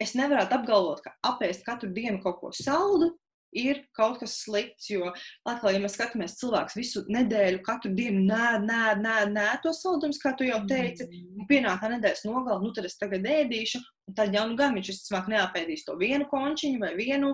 [0.02, 3.12] es nevaru apgalvot, ka apēst katru dienu kaut ko saldu
[3.52, 4.90] ir kaut kas slikts.
[4.92, 5.12] Jo,
[5.48, 10.22] atkal, ja mēs skatāmies, cilvēks visu nedēļu, katru dienu nē, nē, nē, nē to saldumus,
[10.24, 13.82] kā tu jau teici, un pienākā nedēļas nogala, nu tad es tagad ēdīšu.
[14.16, 17.30] Tad jau nu gan viņš visticamāk neapēdīs to vienu končiņu vai vienu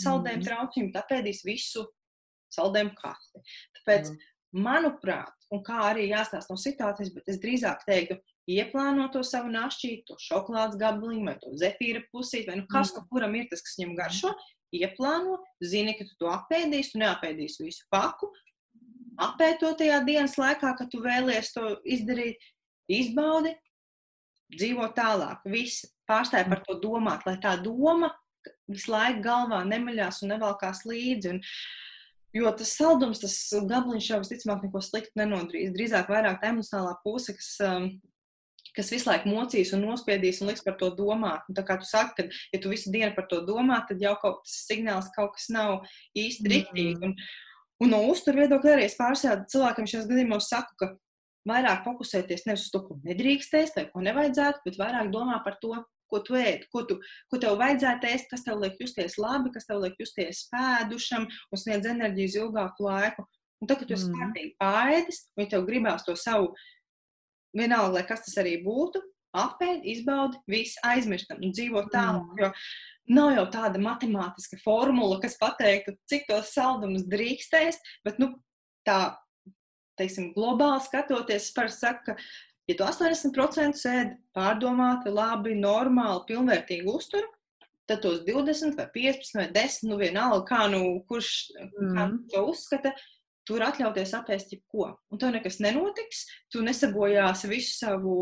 [0.00, 0.46] saldējumu mm.
[0.46, 1.82] trauciņu, bet apēdīs visu
[2.54, 3.42] saldējumu kasti.
[3.80, 4.62] Tāpēc, mm.
[4.64, 8.16] manuprāt, un kā arī jāstāsta no situācijas, bet es drīzāk teiktu,
[8.50, 12.98] ieplāno to savu našķītu, to šokolādes gabaliņu vai to zefīra pusīti, vai nu kas mm.
[12.98, 14.32] no kuram ir tas, kas viņam garšo,
[14.74, 18.30] ieplāno, zini, ka tu to apēdīsi, tu neapēdīsi visu paku,
[19.22, 22.42] apēd to tajā dienas laikā, kad tu vēlies to izdarīt,
[22.90, 23.54] izbaudi,
[24.54, 25.40] dzīvo tālāk.
[25.48, 28.12] Viss pārstāja par to domāt, lai tā doma
[28.68, 31.36] visu laiku galvā nemaļās un nevalkās līdzi.
[31.36, 31.42] Un,
[32.34, 35.68] Jo tas saldums, tas gabaliņš jau visticamāk neko sliktu nenodrīs.
[35.70, 37.84] Drīzāk vairāk tā emocionālā puse, kas, um,
[38.76, 41.46] kas visu laiku mocīs un nospiedīs un liks par to domāt.
[41.48, 44.14] Un tā kā tu saki, ka, ja tu visu dienu par to domā, tad jau
[44.22, 45.86] kaut kas signāls kaut kas nav
[46.18, 47.00] īsti riktīgi.
[47.06, 47.16] Un,
[47.84, 50.92] un no uzturu viedokļa arī es pārsēdu cilvēkam šajos gadījumos saku, ka
[51.48, 55.76] vairāk fokusēties nevis uz to, ko nedrīkstēs vai ko nevajadzētu, bet vairāk domā par to,
[56.10, 56.98] ko tu ēd, ko, tu,
[57.32, 61.60] ko tev vajadzētu ēst, kas tev liek justies labi, kas tev liek justies spēdušam un
[61.60, 63.26] sniedz enerģiju uz ilgāku laiku.
[63.62, 64.20] Un tad, kad tu esi mm.
[64.20, 66.52] kārtīgi pāēdis, un ja tev gribās to savu,
[67.56, 69.02] vienalga, lai kas tas arī būtu,
[69.34, 72.30] apēd, izbaudi, visu aizmirstam un dzīvo tālāk.
[72.34, 72.42] Mm.
[72.44, 72.52] Jo
[73.14, 77.76] nav jau tāda matemātiska formula, kas pateiktu, cik tos saldumus drīkstēs,
[78.06, 78.30] bet nu,
[78.88, 79.18] tā,
[80.00, 82.16] teiksim, globāli skatoties, es parasti saku, ka
[82.64, 87.28] Ja tu 80% sēdi pārdomāti, labi, normāli, pilnvērtīgi uzturu,
[87.88, 90.80] tad tos 20 vai 15 vai 10, nu vienalga, kā nu
[91.10, 91.90] kurš mm.
[91.92, 92.94] kā to uzskata,
[93.48, 94.88] tur atļauties apēst jebko.
[95.12, 98.14] Un tev nekas nenotiks, tu nesabojāsi visu savu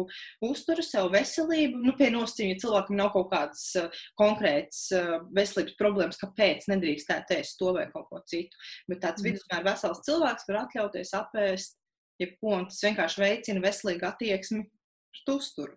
[0.44, 1.82] uzturu, savu veselību.
[1.86, 7.38] Nu, pie nosacījuma, ja cilvēkam nav kaut kādas uh, konkrētas uh, veselības problēmas, kāpēc nedrīkstētu
[7.38, 8.58] ēst to vai kaut ko citu.
[8.90, 9.30] Bet tāds mm.
[9.30, 11.78] vidusmēra vesels cilvēks var atļauties apēst
[12.22, 14.66] jebko, un tas vienkārši veicina veselīgu attieksmi
[15.12, 15.76] pret uzturu.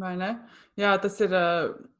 [0.00, 0.28] Vai ne?
[0.80, 1.34] Jā, tas ir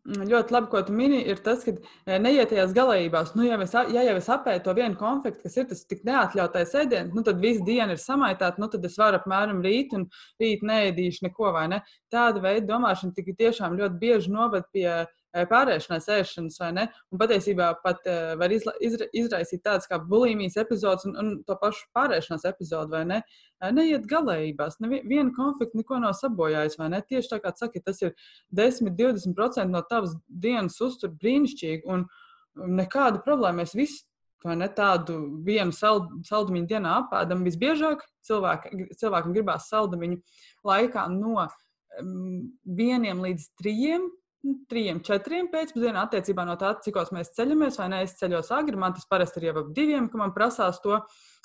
[0.03, 1.21] ļoti labi, ko tu mini.
[1.29, 1.75] Ir tas, ka
[2.23, 3.35] neiet tajās galējībās.
[3.37, 6.73] Nu, ja, es, ja jau es apēdu to vienu konfekti, kas ir tas tik neatļautais
[6.83, 10.09] ēdiens, nu, tad visu dienu ir samaitāta, nu, tad es varu apmēram rīt un
[10.41, 11.83] rīt neēdīšu neko, ne?
[12.13, 14.89] Tāda veida domāšana tik tiešām ļoti bieži noved pie
[15.33, 16.85] pārēšanās ēšanas, vai ne?
[17.13, 21.57] Un patiesībā pat uh, var izla, izra, izraisīt tādas kā bulimijas epizodes un, un to
[21.61, 23.21] pašu pārēšanās epizodu, vai ne?
[23.73, 27.03] Neiet galējībās, neviena konflikta neko nav sabojājis, vai ne?
[27.09, 28.15] Tieši tā kā saka, tas ir
[28.59, 32.07] 10-20% no tavas dienas uztur brīnišķīgi un
[32.83, 33.63] nekāda problēma.
[33.63, 34.03] Mēs visi
[34.59, 37.45] ne tādu vienu sald, saldumiņu dienā apēdam.
[37.47, 40.19] Visbiežāk cilvēki, cilvēkam gribās saldumiņu
[40.67, 44.11] laikā no um, vieniem līdz trijiem
[44.43, 48.95] Trijiem, četriem pēcpusdienā, attiecībā no tā, cik mēs ceļamies, vai ne, es ceļos agri, man
[48.97, 50.99] tas parasti ir jau ap diviem, ka man prasās to,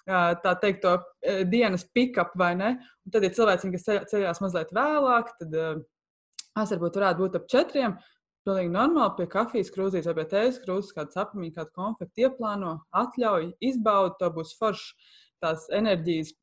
[0.08, 2.72] tā teikt, to dienas pick-up, vai ne,
[3.06, 7.98] un tad, ja cilvēks, kas ceļās mazliet vēlāk, tad es varbūt varētu būt ap četriem,
[8.48, 13.52] pilnīgi normāli pie kafijas krūzīs vai pie tējas krūzes, kādu sapņu, kādu konfektu ieplāno, atļauj,
[13.70, 16.34] izbaudi, to būs foršs tās enerģijas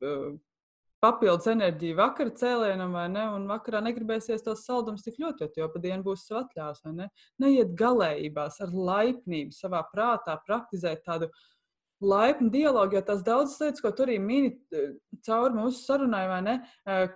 [1.05, 3.25] papildus enerģiju vakara cēlienam, vai ne?
[3.37, 7.09] Un vakarā negribēsies tos saldumus tik ļoti, jo pa dienu būs sev atļaus, vai ne?
[7.41, 11.29] Neiet galējībās ar laipnību savā prātā, praktizēt tādu
[12.03, 14.51] laipnu dialogu, jo tās daudzas lietas, ko tur arī mini
[15.25, 16.55] cauri mūsu sarunai, vai ne?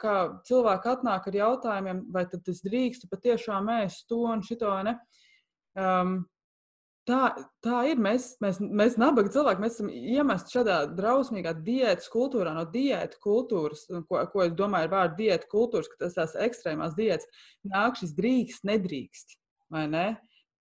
[0.01, 0.15] Kā
[0.47, 4.99] cilvēki atnāk ar jautājumiem, vai tad es drīkstu patiešām ēst to un šito, vai ne?
[5.79, 6.19] Um,
[7.09, 7.31] Tā,
[7.65, 7.97] tā ir.
[8.01, 13.87] Mēs, mēs, mēs nabaga cilvēki, mēs esam iemesti šādā drausmīgā diētas kultūrā, no diētas kultūras,
[14.09, 17.25] ko, ko es domāju ar vārdu diētas kultūras, ka tas tās ekstrēmās diētas
[17.71, 19.39] nāk šis drīkst, nedrīkst.
[19.73, 20.05] Vai ne?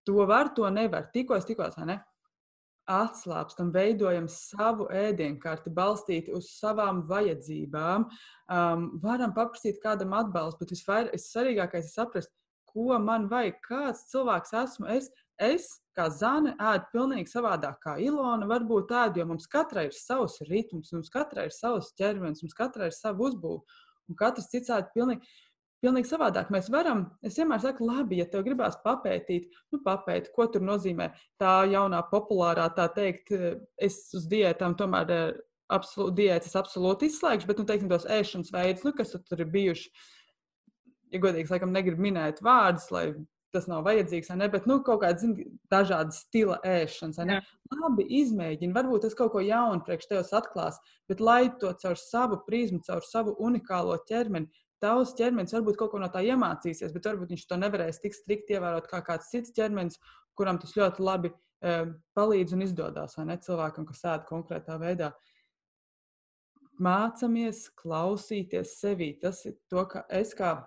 [0.08, 1.10] To var, to nevar.
[1.12, 1.98] Tikos, tikos, vai ne?
[2.88, 8.08] Atslābstam, veidojam savu ēdienkarti, balstīti uz savām vajadzībām.
[8.48, 10.72] Um, varam paprasīt kādam atbalstu, bet
[11.12, 12.32] vissvarīgākais ir saprast,
[12.72, 18.46] ko man vajag, kāds cilvēks esmu es Es, kā zāne, ēdu pilnīgi savādāk kā Ilona.
[18.50, 22.90] Varbūt ēdu, jo mums katrai ir savs ritms, mums katrai ir savs ķermenis, mums katrai
[22.90, 23.62] ir sava uzbūve.
[24.08, 25.22] Un katrs cits ēd pilnīgi,
[25.84, 26.50] pilnīgi savādāk.
[26.54, 31.12] Mēs varam, es vienmēr saku, labi, ja tev gribās papētīt, nu, papētīt, ko tur nozīmē
[31.38, 33.30] tā jaunā populārā, tā teikt,
[33.78, 35.38] es uz diētām tomēr
[35.70, 39.90] absolūti diētas absolūti izslēgšu, bet, nu, teiksim, tos ēšanas veidus, nu, kas tur ir bijuši.
[41.12, 43.06] Ja godīgi, laikam, negribu minēt vārdus, lai
[43.54, 45.32] tas nav vajadzīgs, ne, bet nu, kaut kāda
[45.72, 47.20] dažāda stila ēšanas.
[47.72, 50.78] Labi, izmēģini, varbūt tas kaut ko jaunu priekš tevis atklās,
[51.08, 54.50] bet lai to caur savu prizmu, caur savu unikālo ķermeni.
[54.82, 58.52] Tavs ķermenis varbūt kaut ko no tā iemācīsies, bet varbūt viņš to nevarēs tik strikt
[58.54, 59.98] ievērot kā kāds cits ķermenis,
[60.38, 61.72] kuram tas ļoti labi e,
[62.14, 63.16] palīdz un izdodas.
[63.18, 65.10] Vai ne cilvēkam, kas ēd konkrētā veidā.
[66.78, 69.16] Mācāmies klausīties sevi.
[69.18, 70.60] Tas ir to, ka es kā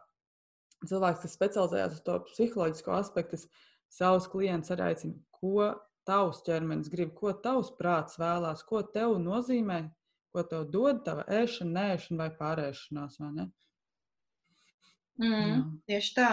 [0.87, 3.39] cilvēks, kas specializējas uz to psiholoģisko aspektu,
[3.91, 5.71] savus klientus arī aicina, ko
[6.07, 9.83] tavs ķermenis grib, ko tavs prāts vēlās, ko tev nozīmē,
[10.31, 13.19] ko tev dod tava ēšana, nēšana vai pārēšanās.
[13.21, 13.47] Vai ne?
[15.21, 15.59] mm, Jā.
[15.91, 16.29] tieši tā.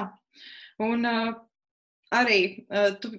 [0.84, 1.32] Un uh,
[2.14, 3.12] arī uh, tu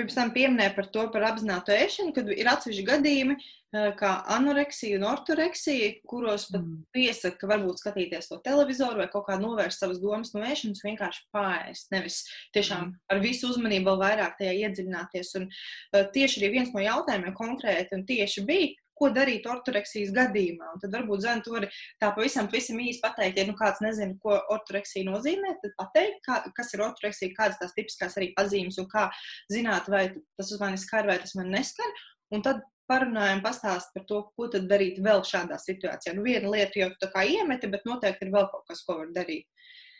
[0.00, 4.96] pirms tam pieminēja par to, par apzinātu ēšanu, kad ir atsevišķi gadījumi, eh, kā anoreksija
[4.96, 6.78] un ortoreksija, kuros pat mm.
[6.96, 11.26] piesaka, ka varbūt skatīties to televizoru vai kaut kā novērst savas domas no ēšanas, vienkārši
[11.36, 11.90] pārēst.
[11.92, 12.22] Nevis
[12.56, 12.98] tiešām mm.
[13.12, 15.34] ar visu uzmanību vēl vairāk tajā iedziļināties.
[15.42, 20.74] Un uh, tieši arī viens no jautājumiem konkrēti un tieši bija, ko darīt ortoreksijas gadījumā.
[20.74, 21.66] Un tad varbūt Zana to var
[22.02, 26.40] tā pavisam, pavisam īsi pateikt, ja nu kāds nezina, ko ortoreksija nozīmē, tad pateikt, kā,
[26.56, 29.08] kas ir ortoreksija, kādas tās tipiskās arī pazīmes un kā
[29.52, 31.96] zināt, vai tas uz mani skar vai tas man neskar.
[32.34, 36.14] Un tad parunājam, pastāst par to, ko tad darīt vēl šādā situācijā.
[36.16, 39.12] Nu, viena lieta jau tā kā iemeti, bet noteikti ir vēl kaut kas, ko var
[39.14, 39.46] darīt.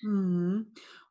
[0.04, 0.64] Mm.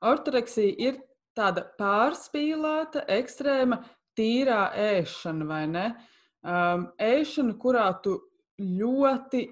[0.10, 1.02] Ortoreksija ir
[1.38, 3.82] tāda pārspīlēta, ekstrēma,
[4.20, 5.86] tīrā ēšana, vai ne?
[5.90, 8.18] Uh, um, ēšanu, kurā tu
[8.60, 9.46] ļoti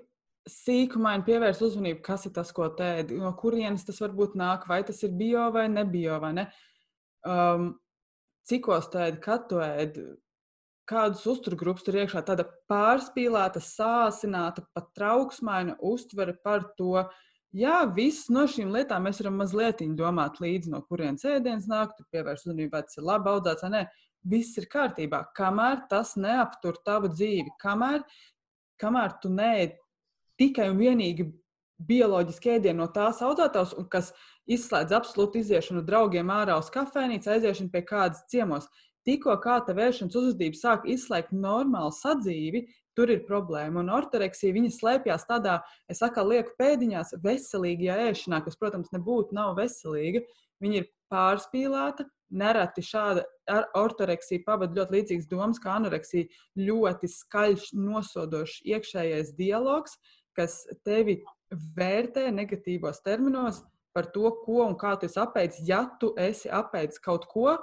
[0.48, 5.02] sīkumaini pievērs uzmanību, kas ir tas, ko tēdi, no kurienes tas varbūt nāk, vai tas
[5.04, 6.48] ir bio vai nebio, vai ne?
[7.28, 7.74] Um,
[8.48, 10.06] cikos tēdi, kad tu ēdi,
[10.88, 17.04] kādus uzturgrupus tur iekšā, tāda pārspīlēta, sāsināta, pat trauksmaina uztvere par to.
[17.58, 22.08] Jā, visas no šīm lietām mēs varam mazliet domāt līdzi, no kurienes ēdiens nāk, tur
[22.14, 23.84] pievērst uzmanību, vai tas ir labi audzēts vai nē
[24.24, 25.26] viss ir kārtībā.
[25.38, 28.06] Kamēr tas neaptur tavu dzīvi, kamēr,
[28.82, 29.78] kamēr tu neēd
[30.40, 31.28] tikai un vienīgi
[31.88, 34.12] bioloģiski ēdienu no tās audzētājs, kas
[34.50, 38.70] izslēdz absolūti iziešanu draugiem ārā uz kafejnīcu, aiziešanu pie kādas ciemos.
[39.08, 42.66] Tikko kā tā vēršanas uzvedība sāk izslēgt normālu sadzīvi,
[42.98, 43.84] tur ir problēma.
[43.84, 49.54] Un ortoreksija viņa slēpjas tādā, es atkal lieku pēdiņās, veselīgajā ēšanā, kas, protams, nebūtu nav
[49.60, 50.26] veselīga.
[50.64, 53.24] Viņa ir pārspīlēta, nereti šāda
[53.78, 56.28] ortoreksija pavada ļoti līdzīgas domas, kā anoreksija.
[56.60, 59.98] Ļoti skaļš, nosodošs iekšējais dialogs,
[60.38, 61.22] kas tevi
[61.78, 63.64] vērtē negatīvos terminos
[63.96, 65.64] par to, ko un kā tu esi apēdis.
[65.66, 67.56] Ja tu esi apēdis kaut ko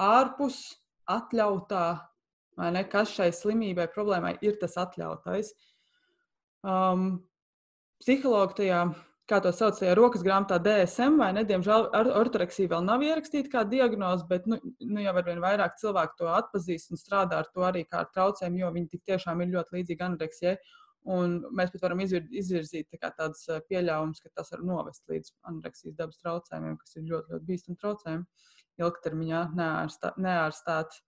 [0.00, 0.60] ārpus
[1.10, 1.86] atļautā,
[2.70, 5.54] ne, kas šai slimībai, problēmai ir tas atļautais.
[6.60, 7.24] Um,
[8.02, 8.84] psihologi tajā
[9.30, 11.44] kā to sauc, ja rokas grāmatā DSM, vai ne?
[11.46, 11.86] Diemžēl
[12.18, 16.28] ortoreksija vēl nav ierakstīta kā diagnoze, bet nu, nu jau ar vien vairāk cilvēku to
[16.34, 20.06] atpazīst un strādā ar to arī kā ar traucējumu, jo viņi tiešām ir ļoti līdzīgi
[20.06, 20.56] anoreksijai.
[21.10, 25.96] Un mēs pat varam izvir, izvirzīt tā tādas pieļaujumus, ka tas var novest līdz anoreksijas
[25.96, 28.48] dabas traucējumiem, kas ir ļoti, ļoti bīstami traucējumi.
[28.80, 30.98] Ilgtermiņā neārstāt, neārstāt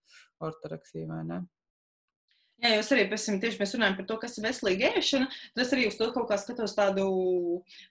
[0.45, 1.43] ortoreksiju vai ne.
[2.63, 5.27] Jā, jūs arī esam tieši mēs runājam par to, kas ir veselīga ēšana.
[5.55, 7.07] Tad es arī uz to kaut kā skatos tādu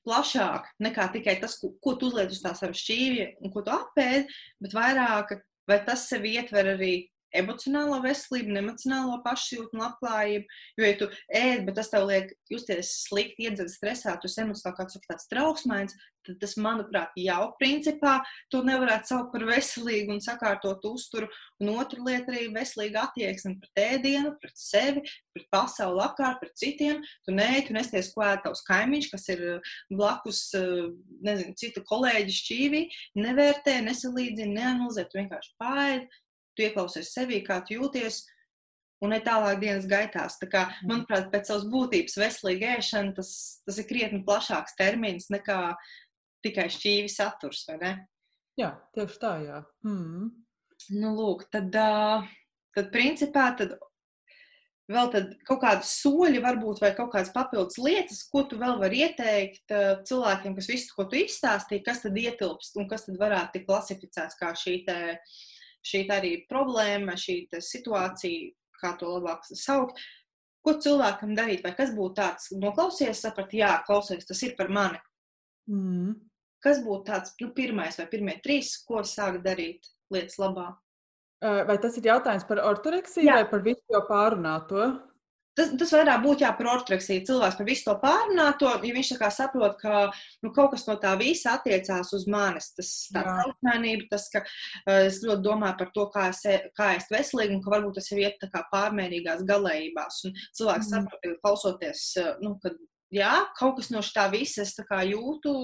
[0.07, 3.73] plašāk nekā tikai tas, ko, ko tu uzliec uz tā sava šķīvja un ko tu
[3.75, 4.31] apēdi,
[4.63, 5.35] bet vairāk,
[5.67, 6.93] vai tas sevi ietver arī
[7.37, 10.59] emocionālo veselību, emocionālo pašjūtu un labklājību.
[10.79, 11.09] Jo, ja tu
[11.41, 15.95] ēd, bet tas tev liek justies slikti, iedzert stresā, tu esi emocionāli kāds tāds trauksmains,
[16.25, 18.19] tad tas, manuprāt, jau principā
[18.53, 21.29] to nevarētu saukt par veselīgu un sakārtot uzturu.
[21.61, 25.03] Un otra lieta arī veselīga attieksme pret ēdienu, pret sevi,
[25.35, 27.01] pret pasauli apkārt, pret citiem.
[27.25, 29.45] Tu nē, tu nesties ko ēd tavs kaimiņš, kas ir
[29.89, 30.43] blakus,
[31.25, 32.83] nezinu, citu kolēģi šķīvī,
[33.21, 36.09] nevērtē, nesalīdzina, neanalizē, tu vienkārši pārēd
[36.55, 38.23] tu ieklausies sevī, kā tu jūties.
[39.01, 40.37] Un ne tālāk dienas gaitās.
[40.37, 40.91] Tā kā, mhm.
[40.91, 43.31] manuprāt, pēc savas būtības veselīga ēšana tas,
[43.65, 45.61] tas ir krietni plašāks termins nekā
[46.45, 47.93] tikai šķīvi saturs, vai ne?
[48.59, 49.61] Jā, tieši tā, jā.
[49.87, 50.29] Mm.
[50.97, 51.73] Nu, lūk, tad,
[52.75, 53.77] tad principā, tad
[54.91, 59.03] vēl tad kaut kādi soļi, varbūt, vai kaut kādas papildus lietas, ko tu vēl vari
[59.05, 59.73] ieteikt
[60.09, 64.39] cilvēkiem, kas visu, ko tu izstāstīji, kas tad ietilpst un kas tad varētu tikt klasificēts
[64.41, 65.37] kā šī uh,
[65.85, 68.51] šī arī problēma, šī situācija,
[68.81, 70.01] kā to labāk saukt.
[70.61, 74.99] Ko cilvēkam darīt, vai kas būtu tāds, noklausies, saprat, jā, klausies, tas ir par mani.
[75.71, 76.13] Mm.
[76.61, 80.67] Kas būtu tāds nu, pirmais vai pirmie trīs, ko sākt darīt lietas labā?
[81.41, 83.39] Vai tas ir jautājums par ortoreksiju jā.
[83.39, 84.91] vai par visu jau pārunāto?
[85.57, 87.25] Tas, tas vairāk būtu jā, par ortoreksiju.
[87.27, 90.05] Cilvēks par visu to pārunāto, ja viņš saprot, ka
[90.45, 92.69] nu, kaut kas no tā visa attiecās uz manis.
[92.77, 96.93] Tas tā trauksmēnība, tas, ka uh, es ļoti domāju par to, kā es, e, kā
[96.95, 100.21] es veselīgi, un ka varbūt tas ir iet tā kā pārmērīgās galējībās.
[100.29, 100.93] Un cilvēks mm.
[100.93, 102.71] saprot, klausoties, uh, nu, ka
[103.11, 105.57] jā, kaut kas no tā visa es jūtu,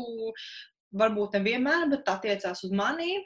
[1.00, 3.24] varbūt nevienmēr, bet attiecās uz manīm.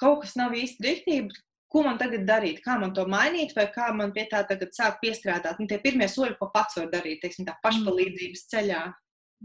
[0.00, 3.90] Kaut kas nav īsti rīktīgi, ko man tagad darīt, kā man to mainīt, vai kā
[3.96, 5.60] man pie tā tagad sāk piestrādāt.
[5.60, 8.86] Nu, tie pirmie soļi, ko pats var darīt, teiksim, tā pašpalīdzības ceļā.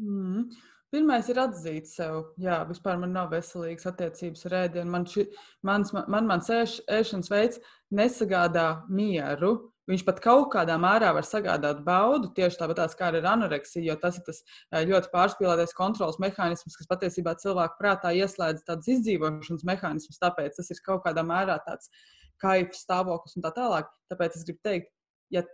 [0.01, 0.47] Mm.
[0.95, 4.91] Pirmais ir atzīt sev, jā, vispār man nav veselīgas attiecības ar ēdienu.
[4.93, 5.25] Man, ši,
[5.67, 7.59] mans, man, man mans ēš, ēšanas veids
[7.91, 9.55] nesagādā mieru.
[9.85, 14.17] Viņš pat kaut kādā mērā var sagādāt baudu, tieši tāpat kā ar anoreksiju, jo tas
[14.17, 14.41] ir tas
[14.73, 20.21] ļoti pārspīlētais kontrols mehānisms, kas patiesībā cilvēku prātā ieslēdz tādas izdzīvošanas mehānismus.
[20.23, 21.93] Tāpēc tas ir kaut kādā mērā tāds
[22.41, 23.93] kaifa stāvoklis un tā tālāk.
[24.09, 24.89] Tāpēc es gribu teikt,
[25.33, 25.45] ja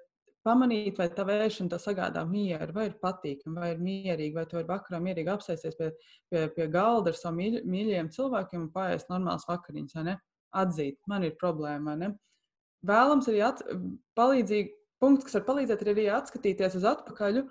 [0.47, 4.71] pamanīt, vai tā vēršana sagādā mieru, vai ir patīkama, vai ir mierīga, vai tu vari
[4.71, 5.91] vakarā mierīgi apsēsties pie,
[6.31, 10.17] pie, pie galda ar saviem mīļ, mīļajiem cilvēkiem un pāriest normāls vakariņas?
[10.51, 12.15] Atzīt, man ir problēma, ne?
[12.87, 13.61] Vēlams arī at,
[14.17, 17.43] palīdzīgi, punkts, kas var palīdzēt, ir arī atskatīties uz atpakaļ,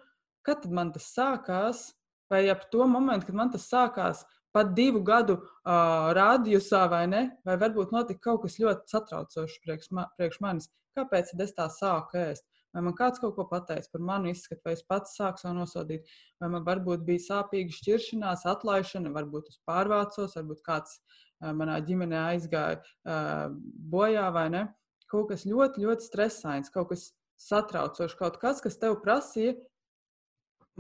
[0.47, 1.87] kad man tas sākās,
[2.31, 4.24] vai ap to momentu, kad man tas sākās,
[4.55, 7.24] pat divu gadu uh, rādījusā, vai ne?
[7.47, 10.70] Vai varbūt notika kaut kas ļoti satraucošs priekš, ma priekš manis.
[10.99, 12.47] Kāpēc es tā sāku ēst?
[12.74, 16.11] Vai man kāds kaut ko pateica par manu izskatu, vai es pats sāku sev nosodīt,
[16.43, 22.20] vai man varbūt bija sāpīga šķiršanās, atlaišana, varbūt es pārvācos, varbūt kāds uh, manā ģimenē
[22.35, 23.49] aizgāja uh,
[23.95, 24.68] bojā, vai ne?
[25.11, 29.57] Kaut kas ļoti, ļoti stresains, kaut kas satraucošs, kaut kas, kas tev prasīja,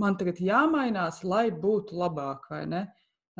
[0.00, 2.82] man tagad jāmainās, lai būtu labāk, vai ne?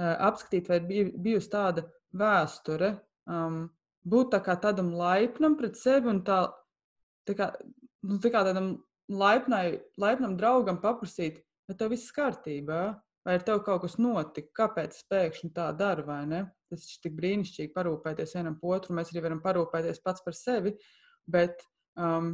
[0.01, 1.85] Uh, apskatīt, vai ir bijusi tāda
[2.17, 2.95] vēsture,
[3.31, 3.67] um,
[4.07, 6.43] būt tā kā tādam laipnam pret sevi un tā,
[7.29, 7.51] tā kā
[8.07, 8.73] nu, tā kā tādam
[9.11, 12.83] laipnai, laipnam draugam paprasīt, vai tev viss kārtībā,
[13.27, 16.45] vai ar tevi kaut kas notika, kāpēc pēkšņi tā daru, vai ne?
[16.71, 20.75] Tas ir tik brīnišķīgi parūpēties vienam par otru, mēs arī varam parūpēties pats par sevi,
[21.31, 21.65] bet,
[21.99, 22.33] um,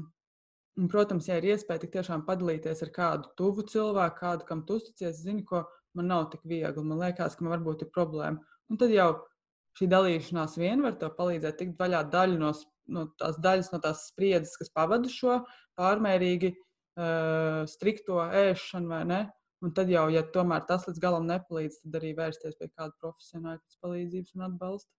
[0.77, 4.79] un, protams, ja ir iespēja tik tiešām padalīties ar kādu tuvu cilvēku, kādu, kam tu
[4.81, 5.65] uzticies, zini, ko
[5.97, 8.45] man nav tik viegli, man liekas, ka man varbūt ir problēma.
[8.71, 9.11] Un tad jau
[9.79, 12.53] šī dalīšanās vien var tev palīdzēt tikt vaļā daļu no
[12.93, 15.41] no tās daļas no tās spriedzes, kas pavada šo
[15.79, 19.21] pārmērīgi uh, strikto ēšanu, vai ne?
[19.67, 23.59] Un tad jau, ja tomēr tas līdz galam nepalīdz, tad arī vērsties pie kāda profesionāla
[23.83, 24.93] palīdzības un atbalsta.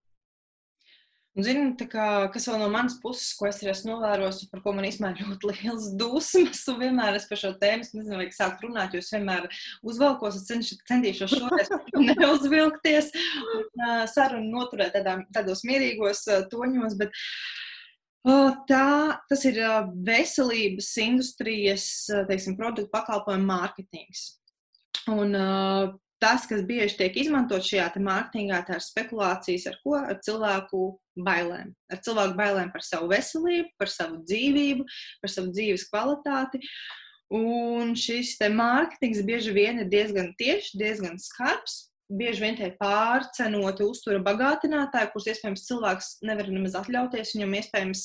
[1.38, 4.72] Un, zini, kā, kas vēl no manas puses, ko es arī esmu novērojusi, par ko
[4.74, 8.96] man īstenībā ļoti liels dusmas, un vienmēr es par šo tēmu, nezinu, vai sākt runāt,
[8.96, 9.46] jo es vienmēr
[9.86, 11.72] uzvelkos, es cenš, centīšos šoreiz
[12.10, 13.12] neuzvilkties,
[13.54, 17.24] un, uh, sarunu noturēt tādā, tādos mierīgos uh, toņos, bet uh,
[18.68, 19.60] Tā, tas ir
[20.04, 21.86] veselības industrijas
[22.28, 24.37] teiksim, produktu pakalpojumu mārketings.
[25.08, 25.34] Un,
[26.22, 29.96] tas, kas bieži tiek izmantots šajā mārketingā, tā ir spekulācijas ar ko?
[29.98, 30.84] Ar cilvēku
[31.24, 31.74] bailēm.
[31.92, 34.86] Ar cilvēku bailēm par savu veselību, par savu dzīvību,
[35.22, 36.62] par savu dzīves kvalitāti.
[37.34, 44.20] Un šis mārketings bieži vien ir diezgan tieši, diezgan skarbs bieži vien tie pārcenoti uztura
[44.24, 47.34] bagātinātāji, kurus iespējams cilvēks nevar nemaz atļauties.
[47.36, 48.04] Viņam iespējams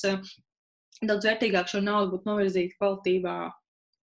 [1.08, 3.38] daudz vērtīgāk šo naudu būtu novirzīt kvalitīvā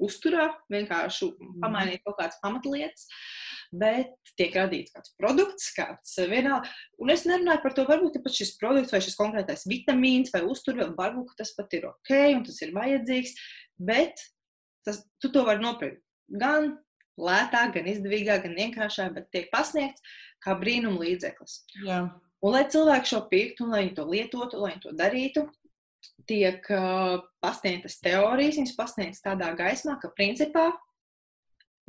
[0.03, 1.55] uzturā, vienkārši mm.
[1.63, 3.07] pamainīt kaut kādas pamatlietas,
[3.71, 6.71] bet tiek radīts kāds produkts, kāds eh, vienalga.
[7.03, 10.81] Un es nerunāju par to, varbūt pat šis produkts vai šis konkrētais vitamīns vai uztur,
[10.99, 13.37] varbūt tas pat ir ok un tas ir vajadzīgs,
[13.79, 14.25] bet
[14.87, 16.03] tas, tu to vari nopirkt
[16.41, 16.75] gan
[17.21, 20.03] lētāk, gan izdevīgāk, gan vienkāršāk, bet tiek pasniegts
[20.45, 21.57] kā brīnuma līdzeklis.
[21.85, 22.05] Jā.
[22.41, 25.43] Un, lai cilvēki šo pirktu, un lai viņi to lietotu, lai viņi to darītu,
[26.29, 26.65] tiek
[27.43, 30.71] pasniegtas teorijas, viņas pasniegtas tādā gaismā, ka principā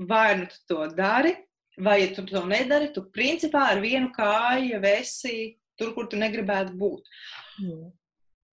[0.07, 1.35] vai nu tu to dari,
[1.77, 6.77] vai ja tu to nedari, tu principā ar vienu kāju esi tur, kur tu negribētu
[6.77, 7.09] būt.
[7.61, 7.89] Mm.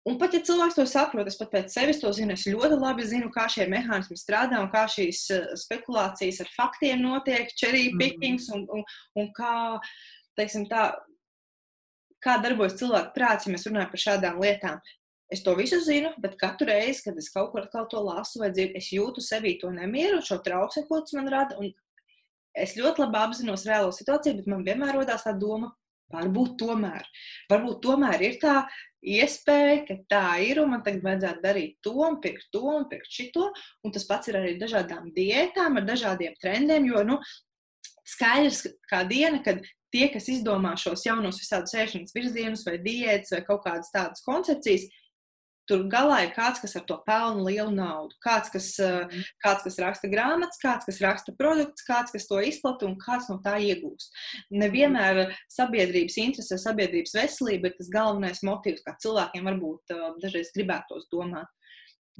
[0.09, 3.05] Un pat ja cilvēks to saprot, es pat pēc sevis to zinu, es ļoti labi
[3.05, 5.27] zinu, kā šie mehānismi strādā un kā šīs
[5.61, 7.99] spekulācijas ar faktiem notiek, cherry mhm.
[8.01, 8.81] pickings un, un,
[9.21, 9.53] un kā,
[10.39, 10.87] teiksim, tā,
[12.21, 14.81] kā darbojas cilvēku prāts, ja mēs runājam par šādām lietām.
[15.31, 18.49] Es to visu zinu, bet katru reizi, kad es kaut kur atkal to lasu vai
[18.51, 21.55] dzirdu, es jūtu sevī to nemieru, šo trauksmi, ko tas man rada.
[22.51, 25.71] Es ļoti labi apzinos reālo situāciju, bet man vienmēr rodās tā doma,
[26.11, 27.05] Varbūt tomēr,
[27.51, 28.55] varbūt tomēr ir tā
[29.01, 33.11] iespēja, ka tā ir un man tagad vajadzētu darīt to, un pirkt to, un pirkt
[33.11, 33.47] šito.
[33.85, 36.89] Un tas pats ir arī dažādām diētām, ar dažādiem trendiem.
[36.91, 37.19] Jo nu,
[38.15, 39.63] skaidrs, kā diena, kad
[39.93, 44.89] tie, kas izdomā šos jaunos visādus ēšanas virzienus, vai diētas, vai kaut kādas tādas koncepcijas,
[45.69, 48.15] Tur galā ir kāds, kas ar to pelna lielu naudu.
[48.23, 49.27] Kāds, kas, mm.
[49.43, 53.37] kāds, kas raksta grāmatas, kāds, kas raksta produktus, kāds, kas to izplata un kāds no
[53.45, 54.11] tā iegūst.
[54.63, 61.07] Nevienmēr sabiedrības interese, sabiedrības veselība ir tas galvenais motīvs, kā cilvēkiem varbūt uh, dažreiz gribētos
[61.13, 61.49] domāt.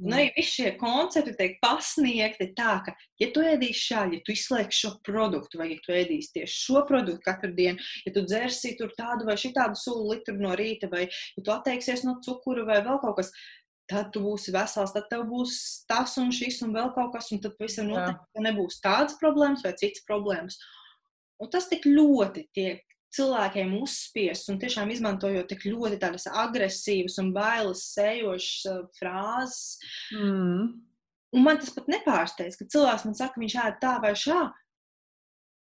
[0.02, 4.34] Un arī visi šie koncepti tiek pasniegti tā, ka, ja tu ēdīsi šādi, ja tu
[4.34, 8.74] izslēgsi šo produktu, vai ja tu ēdīsi tieši šo produktu katru dienu, ja tu dzersi
[8.80, 12.80] tur tādu vai šitādu sulu litru no rīta, vai ja tu atteiksies no cukura vai
[12.82, 13.30] vēl kaut kas,
[13.90, 15.56] tad tu būsi vesels, tad tev būs
[15.90, 19.74] tas un šis un vēl kaut kas, un tad pavisam noteikti nebūs tādas problēmas vai
[19.78, 20.58] citas problēmas.
[21.42, 22.82] Un tas tik ļoti tiek
[23.16, 29.76] cilvēkiem uzspiests un tiešām izmantojot tik ļoti tādas agresīvas un bailes sējošas uh, frāzes.
[30.16, 30.72] Mm.
[31.32, 34.42] Un man tas pat nepārsteidz, ka cilvēks man saka, viņš ēd tā vai šā.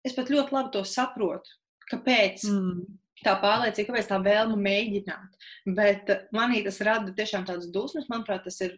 [0.04, 1.56] Es pat ļoti labi to saprotu,
[1.92, 2.44] kāpēc.
[2.50, 2.84] Mm.
[3.24, 5.46] tā pārliecība, kāpēc tā vēlme mēģināt.
[5.76, 8.10] Bet manī tas rada tiešām tādas dusmas.
[8.12, 8.74] Manuprāt, tas ir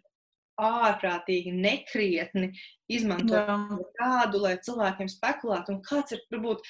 [0.57, 2.51] ārprātīgi nekrietni
[2.89, 5.75] izmantot tādu, lai cilvēkiem spekulētu.
[5.75, 6.63] Un kāds ir, varbūt,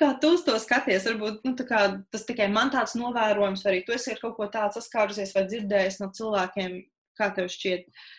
[0.00, 1.06] kā tu uz to skaties?
[1.10, 1.82] Varbūt nu, kā,
[2.12, 5.46] tas tikai man tāds novērojums, vai arī tu esi ar kaut ko tādu saskārusies vai
[5.50, 6.82] dzirdējis no cilvēkiem,
[7.18, 7.88] kā tev šķiet.
[7.88, 8.10] Uh,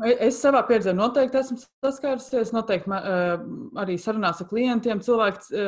[0.00, 2.52] Es savā pieredzē noteikti esmu saskārusies.
[2.56, 3.04] Noteikti man,
[3.82, 5.58] arī sarunās ar klientiem cilvēki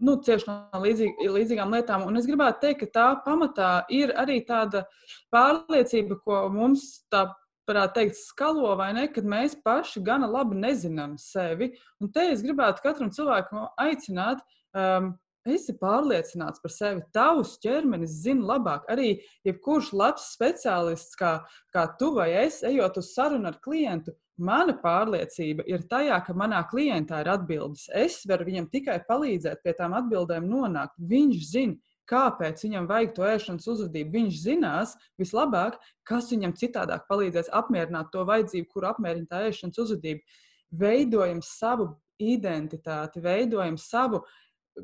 [0.00, 2.06] nu, cieši no līdzīgi, līdzīgām lietām.
[2.08, 4.86] Un es gribētu teikt, ka tā pamatā ir arī tāda
[5.34, 7.26] pārliecība, ko mums tā
[7.68, 11.74] varētu teikt, skalo vai ne, kad mēs paši gana labi nezinām sevi.
[12.00, 14.40] Un te es gribētu katram cilvēkam aicināt.
[14.72, 15.12] Um,
[15.48, 17.02] esi pārliecināts par sevi.
[17.14, 18.86] Tavs ķermenis zina labāk.
[18.92, 19.16] Arī
[19.46, 21.40] jebkurš labs speciālists, kā,
[21.74, 26.62] kā tu vai es, ejot uz sarunu ar klientu, mana pārliecība ir tajā, ka manā
[26.70, 27.88] klientā ir atbildes.
[27.94, 30.94] Es varu viņam tikai palīdzēt pie tām atbildēm nonākt.
[30.98, 31.78] Viņš zina.
[32.12, 34.10] Kāpēc viņam vajag to ēšanas uzvedību?
[34.16, 40.40] Viņš zinās vislabāk, kas viņam citādāk palīdzēs apmierināt to vajadzību, kuru apmierina tā ēšanas uzvedība.
[40.82, 44.34] Veidojam savu identitāti, veidojam savu uh,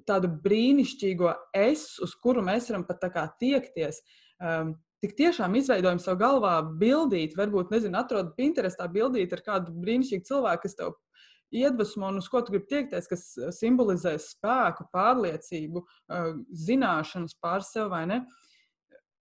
[0.08, 4.02] tādu brīnišķīgo es, uz kuru mēs varam pat tā kā tiekties.
[4.38, 10.28] Um, tik tiešām izveidojam savu galvā bildīt, varbūt, nezinu, atrodam Pinterestā bildīt ar kādu brīnišķīgu
[10.28, 10.96] cilvēku, kas tev
[11.54, 13.24] iedvesmo un uz ko tu gribi tiekties, kas
[13.56, 16.32] simbolizē spēku, pārliecību, uh,
[16.66, 18.22] zināšanas pār sevi vai ne.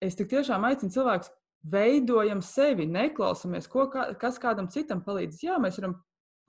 [0.02, 1.30] Es tik tiešām aicinu cilvēkus,
[1.72, 3.86] veidojam sevi, neklausāmies, ko,
[4.18, 5.42] kas kādam citam palīdz.
[5.46, 5.96] Jā, mēs varam,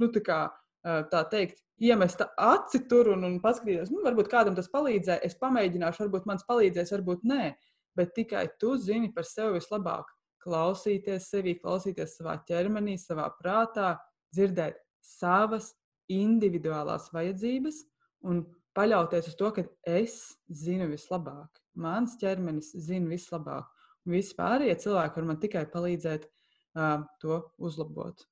[0.01, 0.39] nu, tā kā
[0.83, 5.23] tā teikt, iemest aci tur un, un paskatīties, nu, varbūt kādam tas palīdzēja.
[5.25, 7.53] Es pamēģināšu, varbūt mans palīdzēs, varbūt nē.
[7.97, 10.09] Bet tikai tu zini par sevi vislabāk.
[10.43, 13.95] Klausīties sevi, klausīties savā ķermenī, savā prātā,
[14.33, 15.71] dzirdēt savas
[16.11, 17.79] individuālās vajadzības
[18.27, 18.43] un
[18.75, 20.17] paļauties uz to, ka es
[20.49, 21.61] zinu vislabāk.
[21.79, 23.69] Mans ķermenis zina vislabāk.
[24.09, 28.25] Vispārējie cilvēki var man tikai palīdzēt uh, to uzlabot.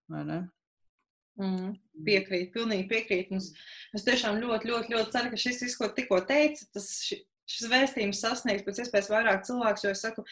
[1.40, 1.76] Mm,
[2.06, 3.32] piekrīt, pilnīgi piekrīt.
[3.32, 3.40] Un
[3.96, 8.20] es tiešām ļoti, ļoti, ļoti ceru, ka šis viss, ko tikko teica, tas šis vēstījums
[8.24, 9.86] sasniegs pēc iespējas vairāk cilvēku.
[9.86, 10.26] Jo es saku,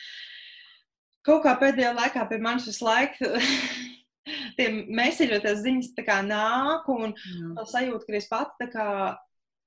[1.28, 3.32] kaut kā pēdējā laikā pie manis visu laiku
[4.60, 4.68] tie
[5.00, 7.16] mēsīļoties ziņas tā kā nāk, un
[7.58, 8.88] tā sajūta, ka es pati tā kā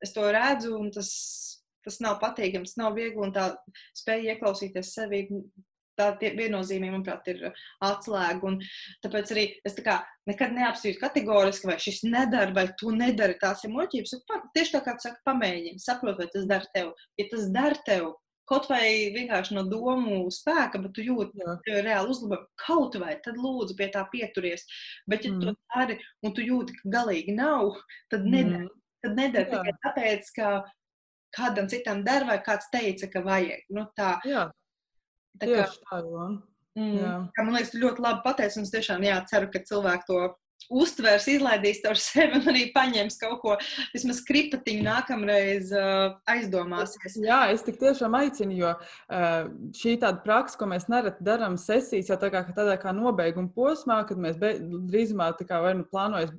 [0.03, 1.11] es to redzu, un tas,
[1.87, 3.53] tas nav patīkams, nav viegli, un tā
[3.97, 5.27] spēja ieklausīties sevī
[6.03, 8.49] tā viennozīmīgi, manuprāt, ir uh, atslēga.
[8.49, 8.59] Un
[9.05, 9.99] tāpēc arī es tā kā
[10.31, 14.19] nekad neapstrīdu kategoriski, vai šis nedara, vai tu nedari tās ir muļķības.
[14.57, 16.93] Tieši tā kā tu saki, pamēģini, saproti, vai tas dara tev.
[17.21, 18.13] Ja tas dara tev,
[18.51, 18.85] kaut vai
[19.15, 24.05] vienkārši no domu spēka, bet tu jūti, reāli uzlabojumi, kaut vai tad lūdzu pie tā
[24.13, 24.67] pieturies.
[25.09, 25.43] Bet, ja mm.
[25.43, 27.77] tu dari un tu jūti, ka galīgi nav,
[28.13, 28.67] tad nedari.
[28.67, 28.79] Mm.
[29.03, 30.51] Tad nedari tikai tāpēc, ka
[31.35, 33.65] kādam citam der, vai kāds teica, ka vajag.
[33.75, 34.17] Nu, tā.
[34.29, 34.47] Jā.
[35.41, 36.29] Tā kā, Tieši tā, jā.
[36.79, 37.17] Mm, jā.
[37.37, 40.21] Kā, man liekas, tu ļoti labi pateici, un es tiešām jā, ceru, ka cilvēki to
[40.71, 43.57] uztvers, izlaidīs to ar sevi un arī paņems kaut ko,
[43.95, 47.19] vismaz kripatiņu nākamreiz uh, aizdomāsies.
[47.25, 52.13] Jā, es tik tiešām aicinu, jo uh, šī tāda praksa, ko mēs nereti darām sesijas,
[52.13, 56.35] jau tā kā tādā kā nobeiguma posmā, kad mēs drīzumā tā kā vai nu plānojas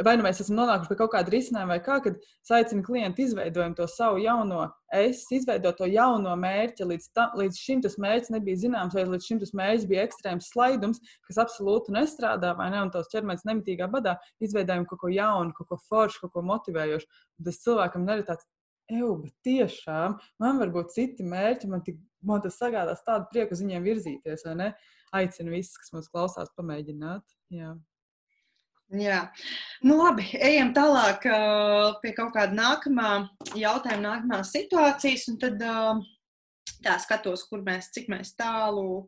[0.00, 3.74] vai nu mēs esam nonākuši pie kaut kāda risinājuma, vai kā, kad aicinu klientu izveidojam
[3.76, 4.64] to savu jauno
[4.96, 6.86] es, izveidot to jauno mērķi.
[6.88, 10.48] Līdz, ta, līdz šim tas mērķis nebija zināms, vai līdz šim tas mērķis bija ekstrēms
[10.54, 15.52] slaidums, kas absolūti nestrādā, vai ne, un tos ķermenis nemitīgā badā izveidojam kaut ko jaunu,
[15.58, 17.22] kaut ko foršu, kaut ko motivējošu.
[17.44, 18.48] Tas cilvēkam ir tāds.
[18.92, 23.54] Eju, bet tiešām man var būt citi mērķi, man, tik, man tas sagādās tādu prieku
[23.54, 24.44] uz viņiem virzīties.
[25.12, 27.24] Aicinu visus, kas mums klausās, pamēģināt.
[27.54, 27.76] Jā.
[28.92, 29.22] Jā,
[29.88, 31.24] nu labi, ejam tālāk
[32.02, 33.12] pie kaut kāda nākamā
[33.56, 35.30] jautājuma, nākamās situācijas.
[35.40, 36.02] Tad uh,
[36.84, 39.06] tā skatos, kur mēs, cik mēs tālu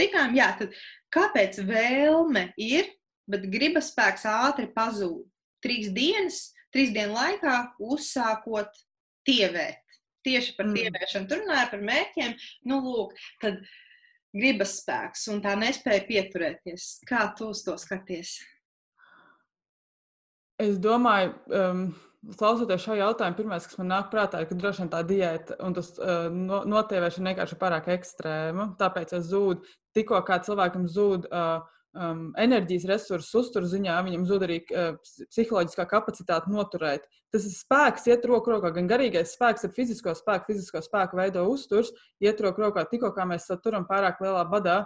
[0.00, 0.34] tikām.
[0.34, 0.74] Jā, tad
[1.14, 2.90] kāpēc vēlme ir,
[3.30, 5.22] bet gribas spēks ātri pazūd?
[5.62, 6.40] Trīs dienas,
[6.74, 8.74] trīs dienu laikā uzsākot
[9.26, 9.82] tievēt.
[10.26, 10.76] Tieši par mm.
[10.80, 12.34] tievēšanu tur runāja par mērķiem.
[12.66, 13.62] Nu, lūk, tad
[14.34, 16.90] gribas spēks un tā nespēja pieturēties.
[17.06, 18.34] Kā tu uz to skaties?
[20.62, 21.80] Es domāju, um,
[22.38, 25.76] klausoties šo jautājumu, pirmais, kas man nāk prātā, ir, ka droši vien tā diēta un
[25.76, 28.70] tas uh, notievēšana vienkārši ir pārāk ekstrēma.
[28.80, 31.60] Tāpēc es zūdu, tikko kā cilvēkam zūd uh,
[31.92, 34.96] um, enerģijas resursu uzturu ziņā, viņam zūd arī uh,
[35.28, 37.04] psiholoģiskā kapacitāte noturēt.
[37.34, 41.44] Tas ir spēks, iet roku rokā, gan garīgais spēks ar fizisko spēku, fizisko spēku veido
[41.52, 41.92] uzturs,
[42.24, 44.84] iet roku rokā tikko kā mēs turam pārāk lielā badā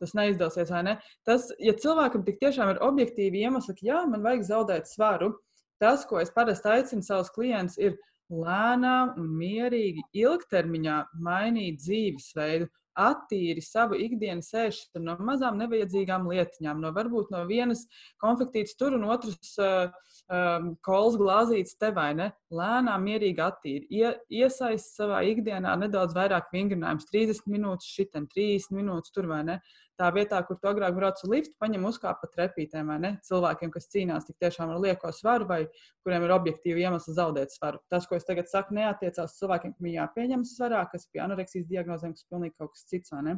[0.00, 0.96] tas neizdosies, ne?
[1.28, 5.34] Tas, ja cilvēkam tik tiešām ir objektīvi iemesli, ka jā, man vajag zaudēt svaru,
[5.80, 7.96] tas, ko es parasti aicinu savus klientus, ir
[8.30, 12.68] lēnām un mierīgi ilgtermiņā mainīt dzīvesveidu,
[13.00, 17.86] attīri savu ikdienas ēšanu no mazām nevajadzīgām lietiņām, no varbūt no vienas
[18.22, 19.92] konfektītes tur un otras uh,
[20.26, 22.30] um, kolas glāzītes te vai ne.
[22.54, 23.86] Lēnām, mierīgi attīri.
[23.94, 24.10] Ie,
[24.42, 29.60] iesaist savā ikdienā nedaudz vairāk vingrinājumus, 30 minūtes šitam, 30 minūtes tur vai ne
[30.00, 33.10] tā vietā, kur tu agrāk brauc uz liftu, paņem uzkāpt pa trepītēm, vai ne?
[33.26, 35.60] Cilvēkiem, kas cīnās tik tiešām ar lieko svaru, vai
[36.06, 37.82] kuriem ir objektīvi iemesli zaudēt svaru.
[37.92, 42.16] Tas, ko es tagad saku, neatiecās cilvēkiem, kam jāpieņem svarā, kas ir pie anoreksijas diagnozēm,
[42.16, 43.36] kas ir pilnīgi kaut kas cits, vai ne?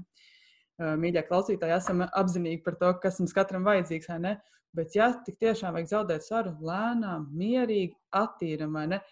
[1.03, 4.37] Mīļie klausītāji, esam apzinīgi par to, kas mums katram vajadzīgs, vai ne?
[4.73, 9.03] Bet, ja tik tiešām vajag zaudēt svaru, lēnām, mierīgi, attīram, vai ne?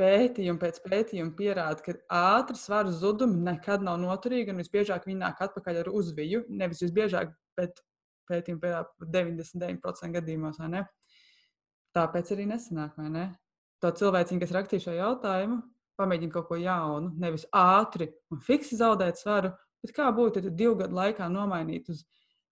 [0.00, 5.40] Pētījumi pēc pētījuma pierāda, ka ātri svaru zudumi nekad nav noturīgi, un visbiežāk viņi nāk
[5.46, 6.44] atpakaļ ar uzviju.
[6.48, 7.80] Nevis visbiežāk, bet
[8.30, 10.60] pētījumi pierāda 99% gadījumos.
[11.96, 13.26] Tāpēc arī nesanāk, vai ne?
[13.80, 15.62] To cilvēciņu, kas rakstīja šo jautājumu,
[16.00, 19.52] pamēģina kaut ko jaunu, nevis ātri un fiksi zaudēt svaru,
[19.84, 22.04] bet kā būtu, ja divu gadu laikā nomainīt uz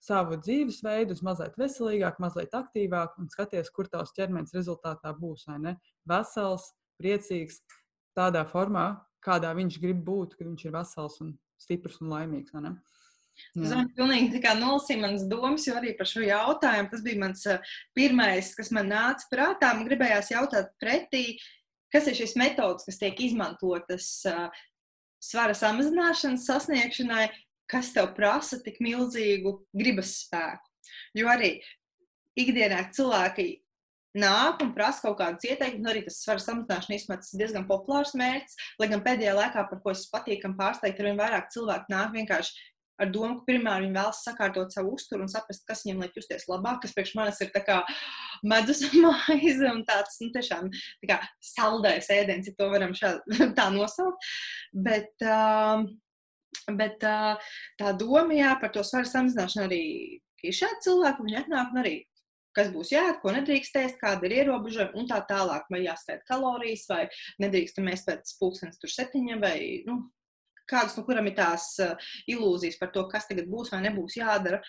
[0.04, 5.74] savu dzīvesveidu, mazliet veselīgāku, mazliet aktīvāku un skaties, kur tavs ķermenis rezultātā būs, vai ne?
[6.08, 6.70] Vesels,
[7.04, 7.60] priecīgs
[8.16, 8.88] tādā formā,
[9.24, 12.54] kādā viņš grib būt, kad viņš ir vesels un stiprs un laimīgs.
[13.58, 17.42] Zinu, pilnīgi tā kā nolasīja manas domas, jo arī par šo jautājumu tas bija mans
[17.96, 19.72] pirmais, kas man nāca prātā.
[19.74, 21.40] Man gribējās jautāt pretī,
[21.90, 24.12] kas ir šīs metodas, kas tiek izmantotas
[25.24, 27.26] svara samazināšanas sasniegšanai,
[27.70, 30.70] kas tev prasa tik milzīgu gribas spēku.
[31.16, 31.56] Jo arī
[32.38, 33.63] ikdienā cilvēki
[34.18, 35.90] nāk un prasa kaut kādus ieteikumus.
[35.90, 38.60] Arī tas svara samazināšana īstenībā tas ir diezgan populārs mērķis.
[38.82, 42.70] Lai gan pēdējā laikā, par ko es patīkam pārsteigt, ar vien vairāk cilvēku nāk vienkārši
[43.02, 46.46] ar domu, ka pirmā viņi vēlas sakārtot savu uzturu un saprast, kas viņiem liek justies
[46.50, 47.50] labāk, kas priekš manis ir
[48.44, 50.70] medus maize un tāds nu, tiešām
[51.02, 53.16] tā kā saldējs ēdiens, ja to varam šā,
[53.58, 54.30] tā nosaukt.
[54.72, 55.82] Bet, uh,
[56.78, 59.84] bet uh, tā doma jā, par to svaru samazināšanu arī
[60.44, 61.96] ir šādi cilvēki, viņi atnāk un arī
[62.56, 65.68] kas būs jāēd, ko nedrīkst ēst, kāda ir ierobežojuma un tā tālāk.
[65.72, 67.04] Vai jāskaita kalorijas, vai
[67.42, 69.56] nedrīkstam ēst pēc pulkstenes tur septiņiem, vai
[69.88, 70.00] nu,
[70.70, 71.94] kādas, no kuram ir tās uh,
[72.30, 74.62] ilūzijas par to, kas tagad būs vai nebūs jādara.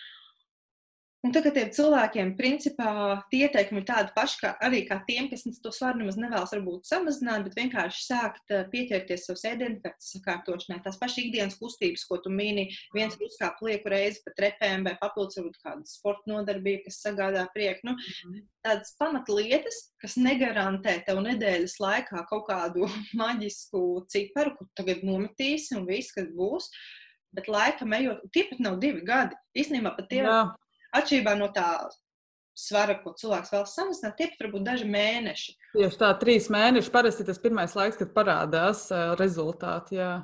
[1.26, 2.90] Un tagad tiem cilvēkiem, principā,
[3.32, 6.86] tie ieteikumi ir tādi paši kā arī kā tiem, kas to svaru nemaz nevēlas varbūt
[6.86, 10.78] samazināt, bet vienkārši sākt eh, pieķerties savas ēdienkartes sakārtošanai.
[10.84, 15.40] Tās pašas ikdienas kustības, ko tu mīni, viens uzkāp lieku reizi pa trepēm vai papildus
[15.40, 17.88] varbūt kāda sporta nodarbība, kas sagādā prieku.
[17.88, 18.44] Nu, mhm.
[18.68, 22.86] tādas pamatlietas, kas negarantē tev nedēļas laikā kaut kādu
[23.22, 23.82] maģisku
[24.14, 26.70] ciparu, kur tagad nometīsi un viss, kas būs.
[27.34, 29.34] Bet laikam ejot, tie pat nav divi gadi.
[29.58, 30.30] Īstenībā pat tie ir
[30.94, 31.68] atšķirībā no tā
[32.56, 35.58] svara, ko cilvēks vēlas samazināt, tie pat var būt daži mēneši.
[35.74, 38.86] Tieši tā, trīs mēneši parasti tas pirmais laiks, kad parādās
[39.20, 39.98] rezultāti.
[40.00, 40.14] Jā.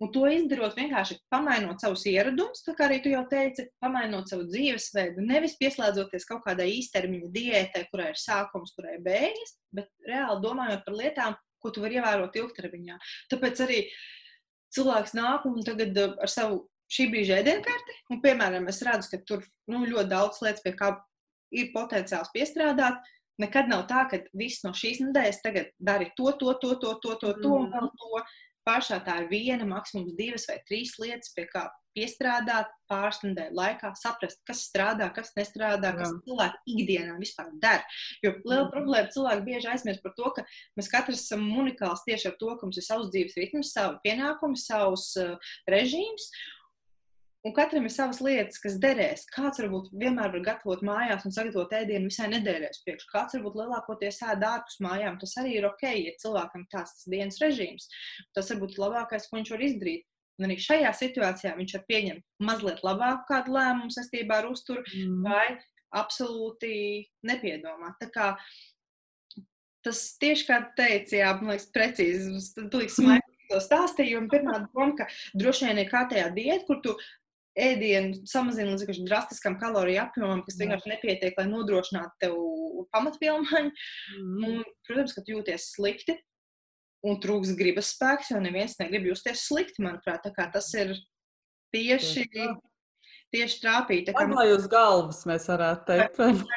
[0.00, 5.26] Un to izdarot vienkārši pamainot savus ieradumus, kā arī tu jau teici, pamainot savu dzīvesveidu.
[5.28, 10.86] Nevis pieslēdzoties kaut kādai īstermiņa diētai, kurai ir sākums, kurai ir beigas, bet reāli domājot
[10.86, 12.96] par lietām, ko tu vari ievērot ilgtermiņā.
[13.34, 13.82] Tāpēc arī
[14.72, 19.46] cilvēks nāk un tagad ar savu šī brīža ēdienkarti, un, piemēram, es redzu, ka tur
[19.70, 20.92] nu, ļoti daudz lietas, pie kā
[21.54, 23.00] ir potenciāls piestrādāt.
[23.40, 27.16] Nekad nav tā, ka viss no šīs nedēļas tagad dari to, to, to, to, to,
[27.22, 28.24] to, to un vēl to.
[28.68, 31.62] Pašā tā ir viena, maksimums divas vai trīs lietas, pie kā
[31.96, 37.82] piestrādāt pāris nedēļu laikā, saprast, kas strādā, kas nestrādā, kas cilvēki ikdienā vispār dara.
[38.24, 38.70] Jo liela mm.
[38.74, 40.44] problēma cilvēki bieži aizmirst par to, ka
[40.78, 44.60] mēs katrs esam unikāls tieši ar to, ka mums ir savs dzīves ritms, savi pienākumi,
[44.60, 46.30] savs uh, režīms.
[47.40, 49.22] Un katram ir savas lietas, kas derēs.
[49.32, 53.06] Kāds varbūt vienmēr var gatavot mājās un sagatavot ēdienu visai nedēļas priekš.
[53.08, 55.16] Kāds varbūt lielākoties ēd ārpus mājām.
[55.22, 57.88] Tas arī ir ok, ja cilvēkam tāds tas dienas režīms.
[58.36, 60.04] Tas varbūt labākais, ko viņš var izdarīt.
[60.40, 65.16] Un arī šajā situācijā viņš var pieņemt mazliet labāku kādu lēmumu saistībā ar uzturu mm.
[65.24, 65.46] vai
[65.96, 66.74] absolūti
[67.28, 67.96] nepiedomāt.
[68.00, 68.28] Tā kā
[69.84, 74.30] tas tieši kā teica, jā, man liekas, precīzi, tu liekas, smaiņas to stāstījumu.
[74.32, 75.08] Pirmā doma, ka
[75.40, 76.94] droši vien ir kārtējā diēta, kur tu
[77.58, 82.38] ēdienu samazina līdz drastiskam kaloriju apjomam, kas vienkārši nepietiek, lai nodrošinātu tev
[82.94, 83.74] pamatpilnvaņu.
[84.16, 84.48] Mm.
[84.48, 86.16] Un, protams, ka tu jūties slikti
[87.06, 90.26] un trūks gribas spēks, jo neviens negrib justies slikti, manuprāt.
[90.36, 90.98] Tas ir
[91.74, 92.28] tieši.
[93.30, 94.08] Tieši trāpīt.
[94.08, 96.16] Tā kā uz galvas mēs varētu teikt.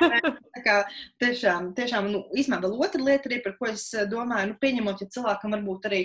[0.56, 0.78] tā kā
[1.22, 5.14] tiešām, tiešām nu, īstenībā vēl otra lieta arī, par ko es domāju, nu, pieņemot, ja
[5.14, 6.00] cilvēkam varbūt arī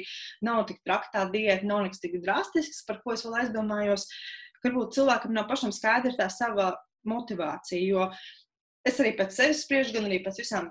[0.44, 4.04] nav tik traktā diēta, nav nekas tik drastisks, par ko es vēl aizdomājos.
[4.04, 6.72] Uh, varbūt cilvēkam nav pašam skaidra tā sava
[7.08, 7.80] motivācija.
[7.82, 8.08] Jo
[8.88, 10.70] es arī pēc sevis spriežu, gan arī pēc visām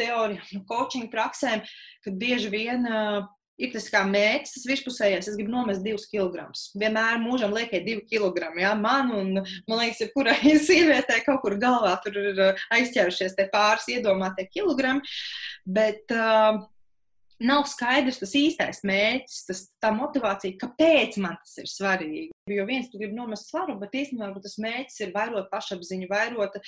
[0.00, 1.62] teorijām, no coaching praksēm,
[2.04, 3.26] kad bieži vien uh,
[3.60, 5.28] ir tas kā mērķis, tas virspusējais.
[5.28, 6.70] Es gribu nomest divus kilogramus.
[6.78, 8.64] Vienmēr mūžam liekai divi kilogrami.
[8.64, 8.72] Ja?
[8.78, 9.32] Man un,
[9.68, 12.42] man liekas, ja kurai sievietē kaut kur galvā tur ir
[12.74, 15.04] aizķērušies tie pāris iedomātie kilogrami.
[15.68, 16.64] Bet, uh,
[17.44, 22.30] nav skaidrs tas īstais mērķis, tas, tā motivācija, kāpēc man tas ir svarīgi.
[22.50, 26.58] Jo viens tu gribi nomest svaru, bet īstenībā tas mērķis ir vairot pašapziņu, vairot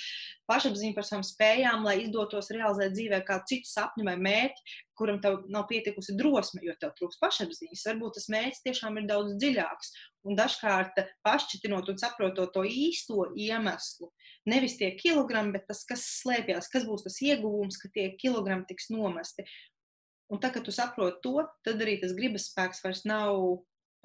[0.47, 5.41] pašapziņu par savām spējām, lai izdotos realizēt dzīvē kādu citu sapņu vai mērķi, kuram tev
[5.51, 7.83] nav pietikusi drosme, jo tev trūks pašapziņas.
[7.89, 9.91] Varbūt tas mērķis tiešām ir daudz dziļāks.
[10.25, 14.09] Un dažkārt pašķitinot un saprotot to īsto iemeslu,
[14.49, 18.89] nevis tie kilogrami, bet tas, kas slēpjas, kas būs tas ieguvums, ka tie kilogrami tiks
[18.95, 19.45] nomesti.
[20.33, 23.37] Un tā, kad tu saproti to, tad arī tas gribas spēks vairs nav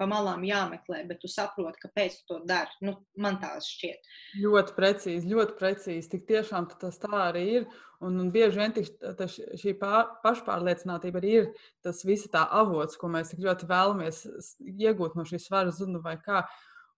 [0.01, 2.73] pa malām jāmeklē, bet tu saproti, kāpēc tu to dari.
[2.85, 4.07] Nu, man tā šķiet.
[4.41, 6.09] Ļoti precīzi, ļoti precīzi.
[6.09, 7.67] Tik tiešām tas tā arī ir.
[8.01, 11.51] Un, un bieži vien tik, tas, šī pār, pašpārliecinātība arī ir
[11.85, 14.23] tas visa tā avots, ko mēs tik ļoti vēlamies
[14.71, 16.47] iegūt no šīs svaru zunu vai kā.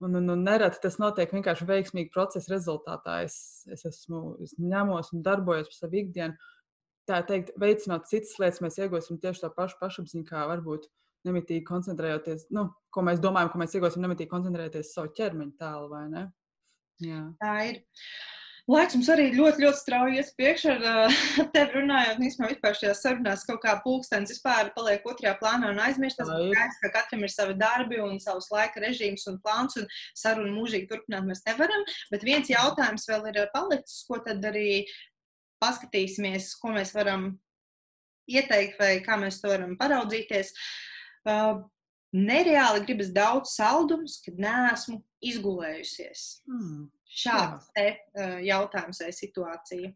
[0.04, 3.20] Un, un, un nereti tas notiek vienkārši veiksmīgi procesa rezultātā.
[3.28, 3.36] Es,
[3.72, 6.40] es esmu es ņemos un darbojos par savu ikdienu
[7.10, 10.90] tā teikt, veicinot citas lietas, mēs iegūsim tieši to pašu pašapziņu, kā varbūt
[11.28, 16.06] nemitīgi koncentrējoties, nu, ko mēs domājam, ko mēs iegūsim nemitīgi koncentrēties savu ķermeņa tēlu, vai
[16.12, 16.28] ne?
[17.04, 17.26] Jā.
[17.42, 17.84] Tā ir.
[18.72, 21.16] Laiks mums arī ļoti, ļoti strauji iet priekšā ar
[21.56, 22.22] tevi runājot.
[22.24, 26.22] Īstenībā, vispār šajās sarunās kaut kā pulkstenis vispār paliek otrajā plānā un aizmirst.
[26.22, 29.90] Tas ir skaidrs, ka katram ir savi darbi un savs laika režīms un plāns, un
[30.16, 31.84] sarunu mūžīgi turpināt mēs nevaram.
[32.14, 34.86] Bet viens jautājums vēl ir palicis, ko tad arī
[35.64, 37.32] paskatīsimies, ko mēs varam
[38.30, 40.54] ieteikt vai kā mēs to varam paraudzīties.
[41.24, 41.64] Uh,
[42.14, 46.28] nereāli gribas daudz saldumus, kad neesmu izgulējusies.
[46.52, 46.86] Mm.
[47.14, 47.88] Šāds te,
[48.18, 49.94] uh, jautājums vai situācija.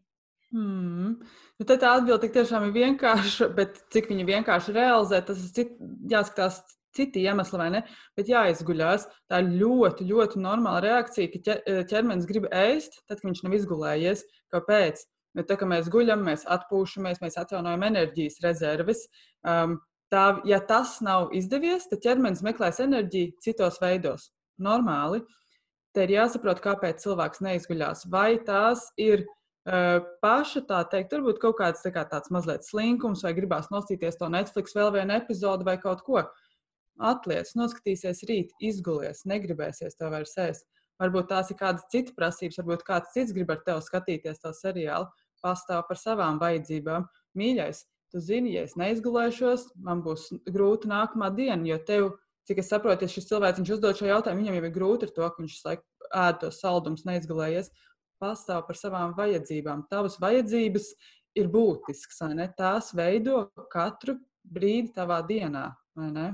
[0.54, 1.18] Mm.
[1.60, 5.74] Nu, tā atbilde tiešām ir vienkārša, bet cik viņa vienkārši realizē, tas ir cit,
[6.08, 6.62] jāskatās
[6.96, 7.82] citi iemesli, vai ne?
[8.16, 9.04] Bet jāizguļās.
[9.28, 11.58] Tā ir ļoti, ļoti normāla reakcija, ka
[11.90, 14.24] ķermenis grib ēst, tad, kad viņš nav izgulējies.
[14.54, 15.04] Kāpēc?
[15.38, 19.04] Bet tā kā mēs guļam, mēs atpūšamies, mēs atjaunojam enerģijas rezerves.
[19.46, 19.76] Um,
[20.10, 24.32] tā, ja tas nav izdevies, tad ķermenis meklēs enerģiju citos veidos.
[24.58, 25.22] Normāli.
[25.94, 28.08] Te ir jāsaprot, kāpēc cilvēks neizguļās.
[28.10, 33.22] Vai tās ir uh, paša, tā teikt, varbūt kaut kāds tā kā tāds mazliet slinkums,
[33.22, 36.24] vai gribās nostīties to Netflix vēl vienu epizodu vai kaut ko.
[36.98, 40.66] Atliec, noskatīsies rīt, izgulies, negribēsies to vairs ēst.
[40.98, 45.06] Varbūt tās ir kādas citas prasības, varbūt kāds cits grib ar tevi skatīties to seriālu,
[45.44, 47.06] pastāv par savām vajadzībām.
[47.38, 47.82] Mīļais,
[48.12, 52.08] tu zini, ja es neizgulēšos, man būs grūti nākamā diena, jo tev,
[52.48, 55.28] cik es saprotu, ja šis cilvēks uzdod šo jautājumu, viņam jau ir grūti ar to,
[55.28, 57.70] ka viņš laiku ēd tos saldumus, neizgulējies.
[58.18, 59.84] Pastāv par savām vajadzībām.
[59.92, 60.88] Tavas vajadzības
[61.38, 62.48] ir būtiskas, vai ne?
[62.58, 66.28] Tās veido katru brīdi tavā dienā, vai ne?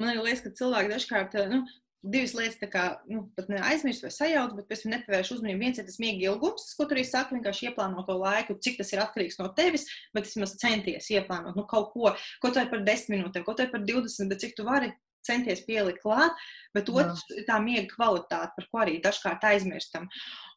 [0.00, 1.60] Man liekas, ka cilvēki dažkārt nu,
[2.02, 5.62] divas lietas, kā, nu, pat neaizmirst vai sajaukt, bet pēc tam nepievērš uzmanību.
[5.62, 8.90] Viens ir tas miega ilgums, ko tur arī saka, vienkārši ieplāno to laiku, cik tas
[8.94, 9.86] ir atkarīgs no tevis,
[10.16, 13.86] bet vismaz centies ieplānot nu, kaut ko, ko ir par 10 minūtēm, ko ir par
[13.86, 14.90] 20, bet cik tu vari
[15.26, 16.34] centies pielikt klāt,
[16.74, 20.08] bet otrs ir tā miega kvalitāte, par ko arī dažkārt aizmirstam.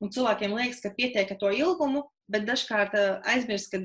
[0.02, 2.98] Un cilvēkiem liekas, ka pietiek ar to ilgumu, bet dažkārt
[3.30, 3.84] aizmirst, ka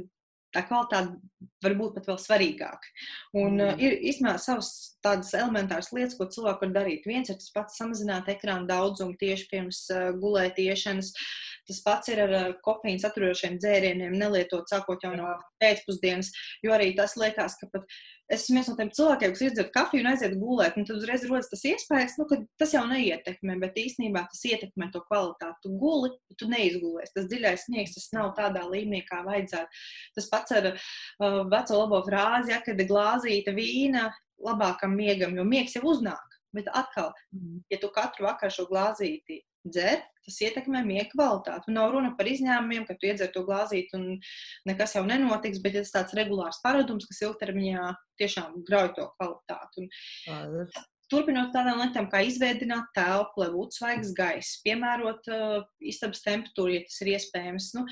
[0.54, 1.18] tā kvalitāte
[1.64, 2.92] var būt pat vēl svarīgāka.
[3.36, 3.66] Un mm.
[3.66, 4.70] uh, ir īstenībā savas
[5.04, 7.08] tādas elementāras lietas, ko cilvēki var darīt.
[7.08, 11.12] Viens ir tas pats samazināt ekrāna daudzumu tieši pirms uh, gulētiešanas.
[11.68, 16.32] Tas pats ir ar kofīnu saturošiem dzērieniem, nelietot sākot jau no pēcpusdienas,
[16.64, 17.86] jo arī tas liekas, ka pat
[18.30, 21.24] es esmu viens no tiem cilvēkiem, kas izdzer kafiju un aiziet gulēt, un tad uzreiz
[21.26, 25.58] rodas tas iespējas, nu, ka tas jau neietekmē, bet īstenībā tas ietekmē to kvalitāti.
[25.64, 27.12] Tu guli, bet tu neizgulies.
[27.16, 29.84] Tas dziļais sniegs, tas nav tādā līmenī, kā vajadzētu.
[30.18, 34.08] Tas pats ar uh, veco labo frāzi, ja, kad glāzīta vīna
[34.46, 36.38] labākam miegam, jo miegs jau uznāk.
[36.54, 37.64] Bet atkal, mm.
[37.70, 40.00] ja tu katru vakaru šo glāzīti dzer,
[40.30, 41.68] tas ietekmē miega kvalitāti.
[41.70, 44.06] Un nav runa par izņēmumiem, ka tu iedzer to glāzīt un
[44.68, 47.90] nekas jau nenotiks, bet tas ir tāds regulārs paradums, kas ilgtermiņā
[48.22, 49.86] tiešām grauj to kvalitāti.
[50.30, 50.72] Un,
[51.10, 56.84] Turpinot tādām lietām, kā izveidot telpu, lai būtu svaigs gaiss, piemērot uh, istabas temperatūru, ja
[56.86, 57.72] tas ir iespējams.
[57.74, 57.82] Nu,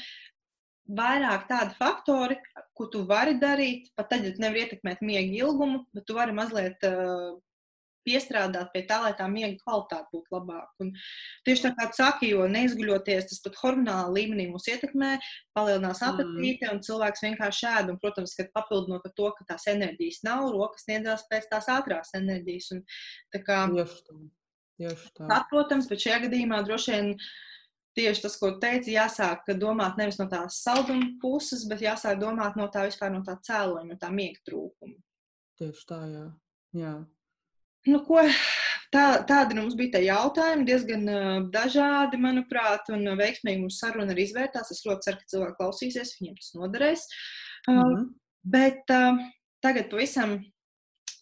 [1.01, 2.39] vairāk tādi faktori,
[2.78, 6.36] ko tu vari darīt, pat tad, ja tu nevari ietekmēt miega ilgumu, bet tu vari
[6.36, 7.35] mazliet uh,
[8.09, 10.72] piestrādāt pie tā, lai tā miega kvalitāte būtu labāka.
[10.85, 10.94] Un
[11.47, 15.12] tieši tā kā saka, jo neizguļoties, tas pat hormonālā līmenī mūs ietekmē,
[15.59, 16.09] palielinās mm.
[16.14, 16.72] apetīte mm.
[16.72, 17.93] un cilvēks vienkārši ēd.
[17.93, 22.16] Un, protams, ka papildinot ar to, ka tās enerģijas nav, rokas sniedzās pēc tās ātrās
[22.18, 22.72] enerģijas.
[22.78, 22.82] Un,
[23.35, 24.18] tā kā, Tieši tā.
[24.78, 25.28] Tieši tā.
[25.28, 25.44] tā.
[25.51, 27.14] Protams, bet šajā gadījumā droši vien
[27.98, 32.68] tieši tas, ko teici, jāsāk domāt nevis no tās salduma puses, bet jāsāk domāt no
[32.72, 34.94] tā vispār no tā cēloņa, no tā miega trūkuma.
[35.59, 36.26] Tieši tā, jā.
[36.78, 36.94] jā.
[37.86, 38.20] Nu, ko,
[38.94, 44.12] tā, tādi nu, mums bija tie jautājumi, diezgan uh, dažādi, manuprāt, un veiksmīgi mums saruna
[44.12, 44.72] arī izvērtās.
[44.74, 47.09] Es ļoti ceru, ka cilvēki klausīsies, viņiem tas noderēs.
[47.68, 48.06] Uh, mm -hmm.
[48.48, 49.20] Bet uh,
[49.64, 50.38] tagad pavisam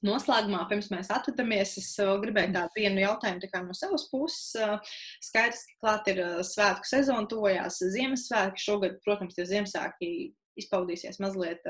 [0.04, 1.86] Noslēgumā, pirms mēs atvadamies, es
[2.22, 4.52] gribēju tādu vienu jautājumu no savas puses.
[5.24, 8.60] Skaidrs, ka klāt ir svētku sezona, tojās Ziemassvētki.
[8.60, 10.10] Šogad, protams, tie Ziemassvētki
[10.60, 11.66] izpaudīsies mazliet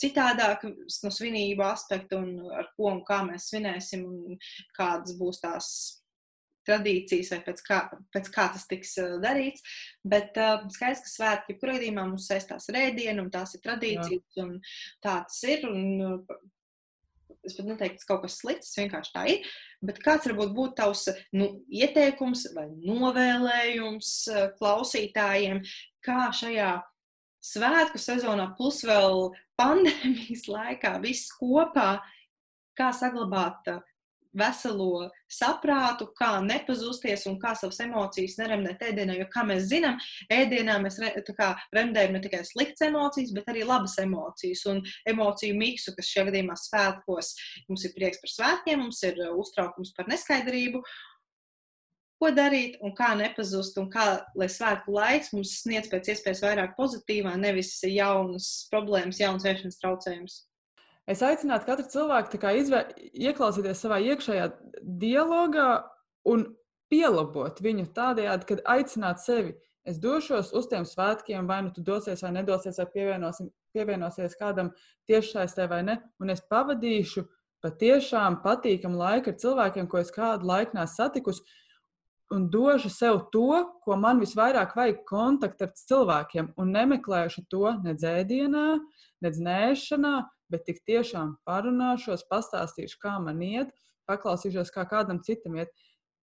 [0.00, 4.38] citādāk no svinību aspekta un ar ko un kā mēs svinēsim un
[4.76, 5.72] kādas būs tās
[6.68, 7.80] tradīcijas vai pēc kā,
[8.14, 9.64] pēc kā tas tiks darīts.
[10.06, 14.38] Bet uh, skaidrs, ka svētki jebkurā gadījumā mums saistās ar ēdienu un tās ir tradīcijas
[14.38, 14.46] Jā.
[14.46, 14.56] un
[15.02, 15.68] tā tas ir.
[15.70, 16.24] Un,
[17.40, 19.46] Es pat neteiktu, ka kaut kas slikts, tas vienkārši tā ir.
[19.80, 24.10] Bet kāds varbūt būtu tavs nu, ieteikums vai novēlējums
[24.58, 25.62] klausītājiem,
[26.04, 26.74] kā šajā
[27.44, 29.30] svētku sezonā, plus vēl
[29.60, 31.98] pandēmijas laikā, viss kopā,
[32.78, 33.80] kā saglabāt uh,
[34.36, 39.16] veselo saprātu, kā nepazusties un kā savas emocijas neremdēt ēdienā.
[39.18, 39.98] Jo, kā mēs zinām,
[40.32, 45.58] ēdienā mēs re, kā, remdējam ne tikai sliktas emocijas, bet arī labas emocijas un emociju
[45.58, 47.34] miksu, kas šajā gadījumā svētkos
[47.68, 50.82] mums ir prieks par svētkiem, mums ir uh, uztraukums par neskaidrību
[52.20, 54.06] ko darīt un kā nepazust, un kā,
[54.36, 60.36] lai svētku laiks mums sniedz pēc iespējas vairāk pozitīvā, nevis jaunas problēmas, jaunas ēšanas traucējumus.
[61.10, 64.50] Es aicinātu katru cilvēku izvē, ieklausīties savā iekšējā
[65.00, 65.70] dialogā
[66.28, 66.44] un
[66.92, 69.56] pielabot viņu tādējādi, kad aicināt sevi.
[69.88, 73.16] Es došos uz tiem svētkiem, vai nu tu dosies vai nedosies, vai
[73.72, 74.74] pievienosies kādam
[75.08, 77.24] tiešsaistē vai ne, un es pavadīšu
[77.64, 81.42] patiešām patīkamu laiku ar cilvēkiem, ko es kādu laiku nesu satikusi
[82.30, 88.06] un došu sev to, ko man visvairāk vajag kontaktu ar cilvēkiem, un nemeklēšu to nedz
[88.06, 88.66] ēdienā,
[89.24, 90.14] nedz nēšanā,
[90.50, 93.74] bet tik tiešām parunāšos, pastāstīšu, kā man iet,
[94.10, 95.74] paklausīšos, kā kādam citam iet.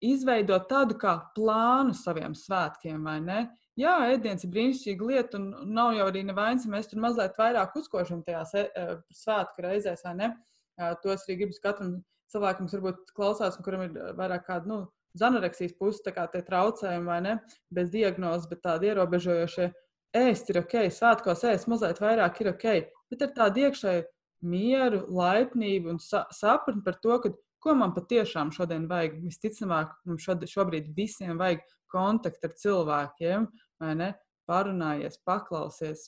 [0.03, 3.39] Izveidot tādu kā plānu saviem svētkiem, vai ne?
[3.77, 7.73] Jā, ēdiens ir brīnišķīga lieta, un nav jau arī nevainas, ja mēs tur mazliet vairāk
[7.79, 10.29] uzkošam tajās e, e, svētku reizēs, vai ne?
[10.77, 11.95] To es arī gribu katram
[12.29, 14.79] cilvēkam, kas varbūt klausās, un kuram ir vairāk kāda, nu,
[15.26, 17.38] anoreksijas puses tie traucējumi vai ne,
[17.73, 19.72] bez diagnozes, bet tādi ierobežojošie.
[20.18, 22.68] Ēst ir ok, svētkos ēst mazliet vairāk ir ok,
[23.11, 24.06] bet ar tādu iekšēju
[24.48, 27.34] mieru, laipnību un sa sapratni par to, ka,
[27.64, 29.18] ko man patiešām šodien vajag.
[29.26, 33.49] Visticamāk, mums šod, šobrīd visiem vajag kontaktu ar cilvēkiem,
[33.81, 34.14] vai ne?
[34.48, 36.07] Parunājies, paklausies,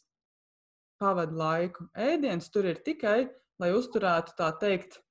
[0.99, 1.89] pavadi laiku.
[1.97, 3.27] Ēdiens tur ir tikai,
[3.59, 5.01] lai uzturētu tā teikt,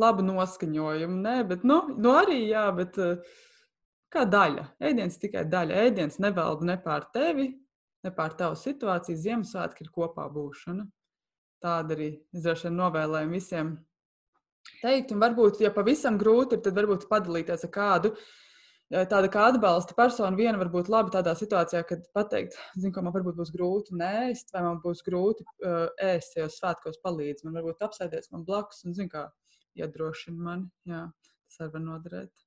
[0.00, 1.20] labu noskaņojumu.
[1.24, 3.38] Nē, bet, nu, nu arī jā, bet uh,
[4.12, 4.68] kā daļa.
[4.90, 5.82] Ēdiens tikai daļa.
[5.88, 7.50] Ēdiens nevalda ne pār tevi,
[8.04, 9.20] ne pār tavu situāciju.
[9.24, 10.86] Ziemassvētki ir kopā būšana.
[11.62, 13.72] Tāda arī droši vien novēlēju visiem
[14.82, 15.14] teikt.
[15.14, 18.14] Un varbūt, ja pavisam grūti ir, tad varbūt padalīties ar kādu.
[18.88, 23.12] Tāda kā atbalsta persona, viena var būt labi tādā situācijā, kad pateikt, zinu, ka man
[23.12, 27.44] varbūt būs grūti nēst, vai man būs grūti uh, ēst, uz svētkos palīdz.
[27.44, 29.26] Man varbūt apsēdies man blakus un, zinu, kā
[29.76, 30.70] iedrošina mani.
[30.88, 31.06] Jā,
[31.48, 32.46] tas arī var noderēt.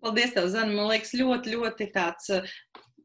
[0.00, 0.72] Paldies, tev, Zana.
[0.72, 2.54] Man liekas, ļoti, ļoti tāds uh,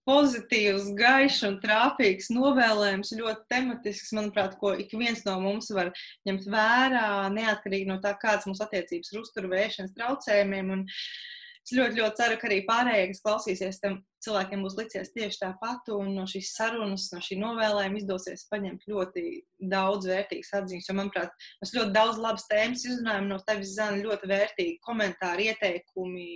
[0.08, 5.92] pozitīvs, gaišs un trāpīgs novēlējums, ļoti tematisks, manuprāt, ko ik viens no mums var
[6.30, 10.72] ņemt vērā, neatkarīgi no tā, kādas mums attiecības ar uzturvēšanas traucējumiem.
[10.78, 11.36] Un, uh,
[11.66, 15.88] Es ļoti, ļoti ceru, ka arī pārējie, kas klausīsies, tam cilvēkiem būs licies tieši tāpat.
[15.96, 19.24] Un no šīs sarunas, no šī novēlējuma izdosies paņemt ļoti
[19.72, 20.90] daudz vērtīgas atziņas.
[20.92, 26.30] Jo, manuprāt, mēs ļoti daudz labas tēmas izrunājam no tevis, Zana, ļoti vērtīgi komentāri, ieteikumi.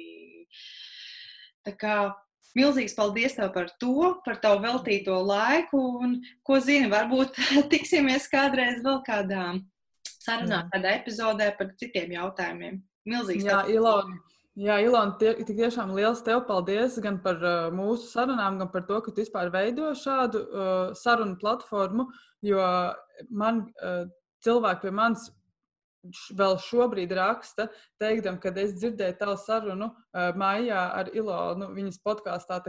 [1.67, 1.99] Tā kā
[2.57, 5.83] Milzīgs paldies tev par to, par tavu veltīto laiku.
[6.01, 7.37] Un, ko zini, varbūt
[7.73, 9.51] tiksimies kādreiz vēl kādā
[10.17, 12.81] sarunā, kādā epizodē par citiem jautājumiem.
[13.09, 14.17] Milzīgs Ilona,
[14.59, 18.83] Jā, Ilona, tie, tik tiešām liels tev paldies gan par uh, mūsu sarunām, gan par
[18.89, 22.09] to, ka tu vispār veido šādu uh, sarunu platformu,
[22.43, 22.65] jo
[23.31, 24.09] man uh,
[24.43, 25.29] cilvēki pie manis
[26.35, 27.69] vēl šobrīd raksta,
[28.03, 32.59] teikdam, kad es dzirdēju tavu sarunu uh, mājā ar Ilonu viņas podkāstā.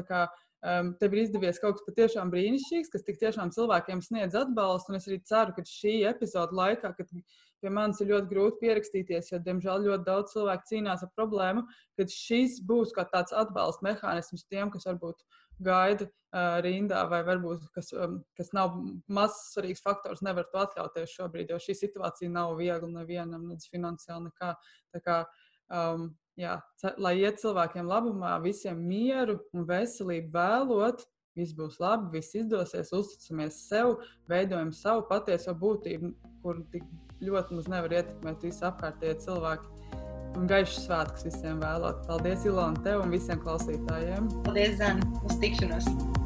[0.61, 4.93] Um, tev ir izdevies kaut kas patiešām brīnišķīgs, kas tik tiešām cilvēkiem sniedz atbalstu.
[4.99, 7.15] Es arī ceru, ka šī epizode laikā, kad
[7.61, 11.67] pie manis ir ļoti grūti pierakstīties, jo, diemžēl, ļoti daudz cilvēku cīnās ar problēmu,
[11.99, 15.23] ka šis būs kā tāds atbalsta mehānisms tiem, kas varbūt
[15.61, 18.79] gaida uh, rindā, vai varbūt kas, um, kas nav
[19.13, 24.31] mazs svarīgs faktors, nevar to atļauties šobrīd, jo šī situācija nav viegla nevienam, nedz finansiāli
[24.31, 24.55] nekā.
[24.95, 25.21] Tā kā,
[25.69, 26.11] um,
[26.41, 26.57] jā,
[26.99, 31.05] lai iet cilvēkiem labumā, visiem mieru un veselību vēlot.
[31.39, 34.01] Viss būs labi, viss izdosies, uzticamies sev,
[34.31, 36.11] veidojam savu patieso būtību,
[36.43, 36.87] kur tik
[37.23, 39.77] ļoti mums nevar ietekmēt visi apkārtējie cilvēki.
[40.39, 42.05] Un gaišs svētkus visiem vēlot.
[42.07, 44.31] Paldies, Ilona, tev un visiem klausītājiem.
[44.47, 46.20] Paldies, Zana, uz tikšanos!